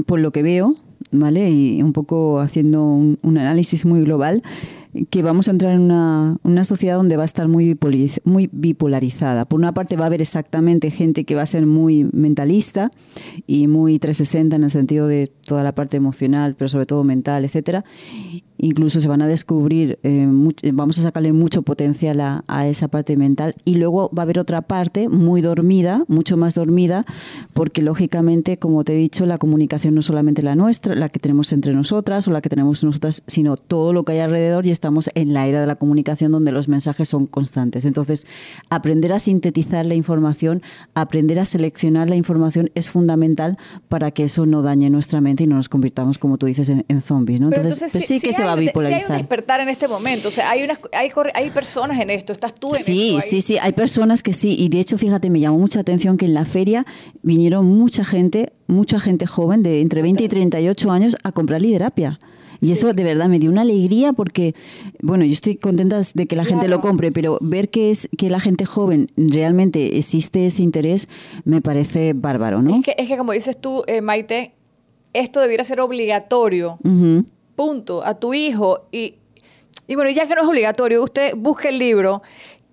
por 0.05 0.19
lo 0.19 0.33
que 0.33 0.43
veo, 0.43 0.75
¿vale? 1.09 1.49
Y 1.49 1.81
un 1.81 1.93
poco 1.93 2.41
haciendo 2.41 2.83
un, 2.83 3.17
un 3.23 3.37
análisis 3.37 3.85
muy 3.85 4.01
global, 4.01 4.43
que 5.09 5.21
vamos 5.21 5.47
a 5.47 5.51
entrar 5.51 5.73
en 5.73 5.79
una, 5.79 6.35
una 6.43 6.65
sociedad 6.65 6.97
donde 6.97 7.15
va 7.15 7.21
a 7.21 7.25
estar 7.25 7.47
muy, 7.47 7.77
muy 8.25 8.49
bipolarizada. 8.51 9.45
Por 9.45 9.59
una 9.59 9.73
parte 9.73 9.95
va 9.95 10.03
a 10.03 10.07
haber 10.07 10.21
exactamente 10.21 10.91
gente 10.91 11.23
que 11.23 11.35
va 11.35 11.43
a 11.43 11.45
ser 11.45 11.65
muy 11.65 12.09
mentalista 12.11 12.91
y 13.47 13.67
muy 13.67 13.99
360 13.99 14.57
en 14.57 14.63
el 14.63 14.69
sentido 14.69 15.07
de 15.07 15.31
toda 15.47 15.63
la 15.63 15.73
parte 15.75 15.95
emocional, 15.95 16.55
pero 16.57 16.67
sobre 16.67 16.87
todo 16.87 17.05
mental, 17.05 17.45
etcétera 17.45 17.85
incluso 18.59 19.01
se 19.01 19.07
van 19.07 19.21
a 19.21 19.27
descubrir, 19.27 19.99
eh, 20.03 20.27
vamos 20.73 20.99
a 20.99 21.01
sacarle 21.01 21.33
mucho 21.33 21.61
potencial 21.61 22.19
a, 22.21 22.67
esa 22.67 22.87
parte 22.89 23.15
mental 23.15 23.55
y 23.63 23.75
luego 23.75 24.09
va 24.15 24.21
a 24.21 24.25
haber 24.25 24.37
otra 24.37 24.61
parte 24.61 25.07
muy 25.07 25.41
dormida, 25.41 26.03
mucho 26.07 26.37
más 26.37 26.55
dormida, 26.55 27.05
porque 27.53 27.81
lógicamente, 27.81 28.57
como 28.57 28.83
te 28.83 28.93
he 28.93 28.97
dicho, 28.97 29.25
la 29.25 29.37
comunicación 29.37 29.95
no 29.95 30.01
solamente 30.01 30.41
la 30.41 30.55
nuestra, 30.55 30.93
la 30.93 31.09
que 31.09 31.19
tenemos 31.19 31.53
entre 31.53 31.73
nosotras 31.73 32.27
o 32.27 32.31
la 32.31 32.41
que 32.41 32.49
tenemos 32.49 32.83
nosotras, 32.83 33.23
sino 33.27 33.55
todo 33.55 33.93
lo 33.93 34.03
que 34.03 34.13
hay 34.13 34.19
alrededor 34.19 34.65
y 34.65 34.71
estamos 34.71 35.09
en 35.15 35.33
la 35.33 35.47
era 35.47 35.61
de 35.61 35.67
la 35.67 35.75
comunicación 35.75 36.31
donde 36.31 36.51
los 36.51 36.67
mensajes 36.67 37.09
son 37.09 37.27
constantes. 37.27 37.85
Entonces, 37.85 38.27
aprender 38.69 39.13
a 39.13 39.19
sintetizar 39.19 39.85
la 39.85 39.95
información, 39.95 40.61
aprender 40.93 41.39
a 41.39 41.45
seleccionar 41.45 42.09
la 42.09 42.15
información 42.15 42.71
es 42.75 42.89
fundamental 42.89 43.57
para 43.87 44.11
que 44.11 44.25
eso 44.25 44.45
no 44.45 44.61
dañe 44.61 44.89
nuestra 44.89 45.21
mente 45.21 45.45
y 45.45 45.47
no 45.47 45.55
nos 45.55 45.69
convirtamos, 45.69 46.19
como 46.19 46.37
tú 46.37 46.45
dices, 46.45 46.69
en, 46.69 47.01
zombies. 47.01 47.39
¿no? 47.39 47.47
Entonces, 47.47 47.91
pues 47.91 48.05
sí 48.05 48.19
que 48.19 48.33
se 48.33 48.43
hay 48.53 48.69
un 49.07 49.17
despertar 49.17 49.59
en 49.59 49.69
este 49.69 49.87
momento, 49.87 50.29
o 50.29 50.31
sea, 50.31 50.49
hay, 50.49 50.63
unas, 50.63 50.79
hay, 50.93 51.11
hay 51.33 51.49
personas 51.51 51.99
en 51.99 52.09
esto, 52.09 52.33
estás 52.33 52.53
tú 52.53 52.75
en 52.75 52.83
sí, 52.83 53.09
esto. 53.09 53.21
Sí, 53.21 53.41
sí, 53.41 53.53
sí, 53.53 53.57
hay 53.61 53.71
personas 53.73 54.23
que 54.23 54.33
sí, 54.33 54.55
y 54.59 54.69
de 54.69 54.79
hecho, 54.79 54.97
fíjate, 54.97 55.29
me 55.29 55.39
llamó 55.39 55.59
mucha 55.59 55.79
atención 55.79 56.17
que 56.17 56.25
en 56.25 56.33
la 56.33 56.45
feria 56.45 56.85
vinieron 57.21 57.65
mucha 57.65 58.03
gente, 58.03 58.53
mucha 58.67 58.99
gente 58.99 59.27
joven 59.27 59.63
de 59.63 59.81
entre 59.81 60.01
20 60.01 60.23
y 60.23 60.27
38 60.27 60.91
años 60.91 61.17
a 61.23 61.31
comprar 61.31 61.61
liderapia. 61.61 62.19
Y 62.61 62.71
eso 62.71 62.93
de 62.93 63.03
verdad 63.03 63.29
me 63.29 63.39
dio 63.39 63.49
una 63.49 63.61
alegría 63.61 64.13
porque, 64.13 64.53
bueno, 65.01 65.23
yo 65.23 65.31
estoy 65.31 65.55
contenta 65.55 66.01
de 66.13 66.25
que 66.25 66.35
la 66.35 66.43
gente 66.43 66.67
lo 66.67 66.81
compre, 66.81 67.11
pero 67.11 67.37
ver 67.41 67.69
que 67.69 67.89
es 67.89 68.09
que 68.17 68.29
la 68.29 68.39
gente 68.39 68.65
joven 68.65 69.09
realmente 69.15 69.97
existe 69.97 70.45
ese 70.45 70.63
interés 70.63 71.07
me 71.45 71.61
parece 71.61 72.13
bárbaro, 72.13 72.61
¿no? 72.61 72.75
Es 72.75 72.83
que, 72.83 72.95
es 72.97 73.07
que 73.07 73.17
como 73.17 73.31
dices 73.31 73.59
tú, 73.59 73.83
eh, 73.87 74.01
Maite, 74.01 74.53
esto 75.13 75.39
debiera 75.39 75.63
ser 75.63 75.79
obligatorio 75.79 76.79
punto, 77.59 78.05
a 78.05 78.13
tu 78.13 78.33
hijo. 78.33 78.87
Y, 78.89 79.15
y 79.85 79.95
bueno, 79.95 80.09
ya 80.11 80.25
que 80.25 80.33
no 80.33 80.43
es 80.43 80.47
obligatorio, 80.47 81.03
usted 81.03 81.33
busque 81.35 81.67
el 81.67 81.77
libro, 81.77 82.21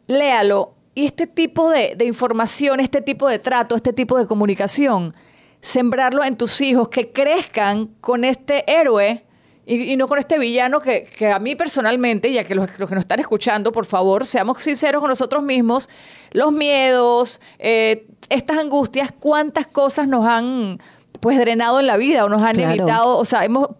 léalo. 0.07 0.74
Y 0.95 1.07
este 1.07 1.26
tipo 1.26 1.68
de, 1.70 1.97
información, 2.05 2.78
este 2.78 3.03
tipo 3.03 3.26
de 3.26 3.41
trato, 3.41 3.74
este 3.74 3.93
tipo 3.93 4.16
de 4.16 4.28
comunicación, 4.28 5.12
sembrarlo 5.61 6.22
en 6.22 6.37
tus 6.37 6.61
hijos, 6.61 6.89
que 6.89 7.11
crezcan 7.11 7.89
con 8.01 8.22
este 8.24 8.62
héroe 8.70 9.24
y, 9.66 9.97
no 9.97 10.07
con 10.07 10.20
este 10.20 10.39
villano 10.39 10.80
que, 10.80 11.32
a 11.34 11.41
mí 11.41 11.57
personalmente, 11.57 12.32
ya 12.32 12.45
que 12.45 12.55
los, 12.55 12.70
que 12.70 12.95
nos 12.95 13.01
están 13.01 13.18
escuchando, 13.18 13.72
por 13.72 13.87
favor, 13.87 14.24
seamos 14.24 14.62
sinceros 14.62 15.01
con 15.01 15.11
nosotros 15.11 15.43
mismos, 15.43 15.91
los 16.30 16.53
miedos, 16.53 17.41
eh, 17.59 18.07
estas 18.28 18.59
angustias, 18.59 19.11
cuántas 19.18 19.66
cosas 19.66 20.07
nos 20.07 20.24
han 20.24 20.78
pues 21.18 21.39
drenado 21.39 21.80
en 21.80 21.89
la 21.89 21.97
vida 21.97 22.24
o 22.24 22.28
nos 22.28 22.43
han 22.43 22.61
evitado, 22.61 23.18
o 23.18 23.24
sea, 23.24 23.45
hemos 23.45 23.70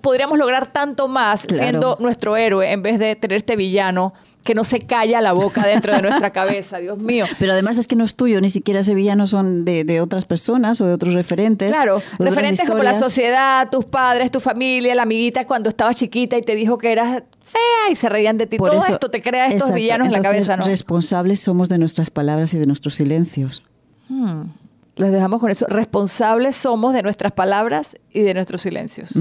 podríamos 0.00 0.38
lograr 0.38 0.66
tanto 0.66 1.08
más 1.08 1.46
siendo 1.48 1.96
nuestro 2.00 2.36
héroe 2.36 2.70
en 2.70 2.82
vez 2.82 2.98
de 2.98 3.16
tener 3.16 3.38
este 3.38 3.56
villano 3.56 4.12
que 4.44 4.54
no 4.54 4.62
se 4.62 4.80
calla 4.80 5.20
la 5.20 5.32
boca 5.32 5.66
dentro 5.66 5.94
de 5.94 6.02
nuestra 6.02 6.30
cabeza, 6.32 6.78
Dios 6.78 6.98
mío. 6.98 7.24
Pero 7.38 7.52
además 7.52 7.78
es 7.78 7.86
que 7.86 7.96
no 7.96 8.04
es 8.04 8.14
tuyo, 8.14 8.40
ni 8.40 8.50
siquiera 8.50 8.80
ese 8.80 8.94
villano 8.94 9.26
son 9.26 9.64
de, 9.64 10.00
otras 10.00 10.26
personas 10.26 10.80
o 10.80 10.86
de 10.86 10.92
otros 10.92 11.14
referentes. 11.14 11.72
Claro, 11.72 12.00
referentes 12.18 12.66
como 12.66 12.82
la 12.82 12.94
sociedad, 12.94 13.68
tus 13.70 13.86
padres, 13.86 14.30
tu 14.30 14.40
familia, 14.40 14.94
la 14.94 15.02
amiguita 15.02 15.46
cuando 15.46 15.70
estabas 15.70 15.96
chiquita 15.96 16.36
y 16.36 16.42
te 16.42 16.54
dijo 16.54 16.78
que 16.78 16.92
eras 16.92 17.22
fea 17.40 17.90
y 17.90 17.96
se 17.96 18.08
reían 18.08 18.36
de 18.36 18.46
ti. 18.46 18.58
Todo 18.58 18.84
esto 18.86 19.10
te 19.10 19.22
crea 19.22 19.48
estos 19.48 19.72
villanos 19.72 20.06
en 20.08 20.12
la 20.12 20.22
cabeza, 20.22 20.56
¿no? 20.56 20.64
Responsables 20.64 21.40
somos 21.40 21.68
de 21.68 21.78
nuestras 21.78 22.10
palabras 22.10 22.52
y 22.54 22.58
de 22.58 22.66
nuestros 22.66 22.94
silencios. 22.94 23.62
Hmm 24.08 24.42
les 24.96 25.10
dejamos 25.10 25.40
con 25.40 25.50
eso. 25.50 25.66
Responsables 25.68 26.56
somos 26.56 26.94
de 26.94 27.02
nuestras 27.02 27.32
palabras 27.32 27.96
y 28.12 28.20
de 28.20 28.34
nuestros 28.34 28.62
silencios. 28.62 29.12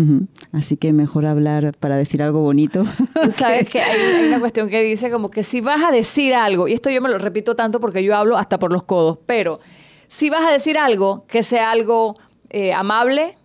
Así 0.51 0.77
que 0.77 0.93
mejor 0.93 1.25
hablar 1.25 1.75
para 1.79 1.95
decir 1.95 2.21
algo 2.21 2.41
bonito. 2.41 2.85
sabes 3.29 3.67
que 3.67 3.81
hay, 3.81 4.27
una 4.27 4.39
cuestión 4.39 4.69
que 4.69 4.83
dice 4.83 5.09
como 5.09 5.29
que 5.29 5.43
si 5.43 5.61
vas 5.61 5.83
a 5.83 5.91
decir 5.91 6.33
algo, 6.33 6.67
y 6.67 6.73
esto 6.73 6.89
yo 6.89 7.01
me 7.01 7.09
lo 7.09 7.17
repito 7.17 7.55
tanto 7.55 7.79
porque 7.79 8.03
yo 8.03 8.15
hablo 8.15 8.37
hasta 8.37 8.59
por 8.59 8.71
los 8.71 8.83
codos, 8.83 9.19
pero 9.25 9.59
si 10.07 10.29
vas 10.29 10.45
a 10.45 10.51
decir 10.51 10.77
algo, 10.77 11.25
que 11.27 11.41
sea 11.41 11.71
algo 11.71 12.15
eh, 12.49 12.73
amable, 12.73 13.35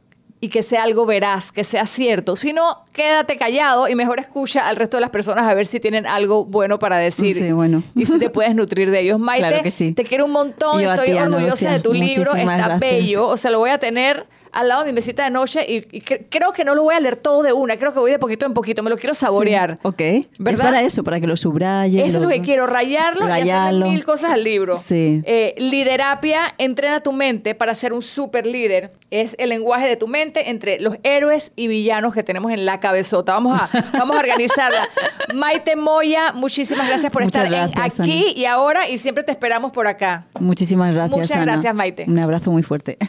y 0.41 0.49
que 0.49 0.63
sea 0.63 0.85
algo 0.85 1.05
veraz, 1.07 1.51
que 1.51 1.65
sea 1.65 1.87
cierto. 1.87 2.37
Si 2.37 2.53
no, 2.53 2.85
quédate 2.93 3.37
callado 3.37 3.89
y 3.89 3.95
mejor 3.95 4.21
escucha 4.21 4.69
al 4.69 4.77
resto 4.77 4.97
de 4.97 5.01
las 5.01 5.11
personas 5.11 5.45
a 5.47 5.55
ver 5.55 5.67
si 5.67 5.81
tienen 5.81 6.07
algo 6.07 6.45
bueno 6.45 6.79
para 6.79 6.99
decir. 6.99 7.35
Sí, 7.35 7.53
bueno. 7.53 7.83
Y 7.97 8.07
si 8.07 8.19
te 8.19 8.31
puedes 8.31 8.55
nutrir 8.55 8.91
de 8.91 9.01
ellos. 9.01 9.19
Maite, 9.29 9.93
te 9.93 10.05
quiero 10.05 10.27
un 10.27 10.33
montón, 10.33 10.81
estoy 10.81 11.13
orgullosa 11.13 11.73
de 11.73 11.81
tu 11.81 11.93
libro, 11.93 12.35
está 12.35 12.79
bello, 12.79 13.27
o 13.27 13.37
sea, 13.37 13.51
lo 13.51 13.59
voy 13.59 13.71
a 13.71 13.79
tener 13.79 14.27
al 14.53 14.69
lado 14.69 14.83
de 14.83 14.89
mi 14.89 14.93
mesita 14.95 15.25
de 15.25 15.31
noche 15.31 15.65
y, 15.69 16.01
creo 16.01 16.53
que 16.53 16.65
no 16.65 16.75
lo 16.75 16.83
voy 16.83 16.95
a 16.95 17.01
leer 17.01 17.17
todo 17.17 17.43
de 17.43 17.53
una, 17.53 17.77
creo 17.77 17.93
que 17.93 17.99
voy 17.99 18.11
de 18.11 18.19
poquito 18.19 18.47
en 18.47 18.55
poquito, 18.55 18.83
me 18.83 18.91
lo 18.91 18.97
quiero 18.97 19.15
saborear. 19.15 19.79
ok. 19.83 20.01
Es 20.01 20.59
para 20.59 20.83
eso, 20.83 21.05
para 21.05 21.21
que 21.21 21.27
lo 21.27 21.37
subraye. 21.37 22.01
Eso 22.01 22.19
es 22.19 22.25
lo 22.25 22.29
que 22.29 22.41
quiero, 22.41 22.67
rayarlo 22.67 23.29
y 23.29 23.51
hacer 23.51 23.75
mil 23.75 24.05
cosas 24.05 24.33
al 24.33 24.45
libro. 24.45 24.77
Sí. 24.77 25.23
Eh, 25.25 25.55
liderapia, 25.59 26.55
entrena 26.59 27.01
tu 27.01 27.13
mente 27.13 27.55
para 27.55 27.75
ser 27.75 27.93
un 27.93 28.03
super 28.03 28.47
líder. 28.47 28.93
Es 29.11 29.37
el 29.39 29.51
lenguaje 29.51 29.89
de 29.89 29.97
tu 29.97 30.09
mente 30.09 30.51
entre 30.51 30.81
los 30.81 30.97
héroes 31.03 31.53
y 31.57 31.69
villanos 31.69 32.15
que 32.15 32.23
tenemos 32.23 32.53
en 32.53 32.67
la 32.67 32.81
cabezota. 32.81 33.33
Vamos 33.33 33.61
a, 33.61 33.69
vamos 33.93 34.17
a 34.17 34.21
organizarla. 34.21 34.89
Maite 35.35 35.77
Moya, 35.77 36.33
muchísimas 36.33 36.87
gracias 36.87 37.13
por 37.13 37.23
estar 37.23 37.53
aquí 37.77 38.33
y 38.37 38.45
ahora 38.45 38.89
y 38.89 38.99
siempre 38.99 39.25
te 39.25 39.33
esperamos 39.33 39.73
por 39.73 39.87
acá. 39.87 40.27
Muchísimas 40.41 40.95
gracias. 40.95 41.19
Muchas 41.19 41.41
gracias, 41.43 41.75
Maite. 41.75 42.05
Un 42.07 42.19
abrazo 42.19 42.51
muy 42.51 42.63
fuerte. 42.63 42.99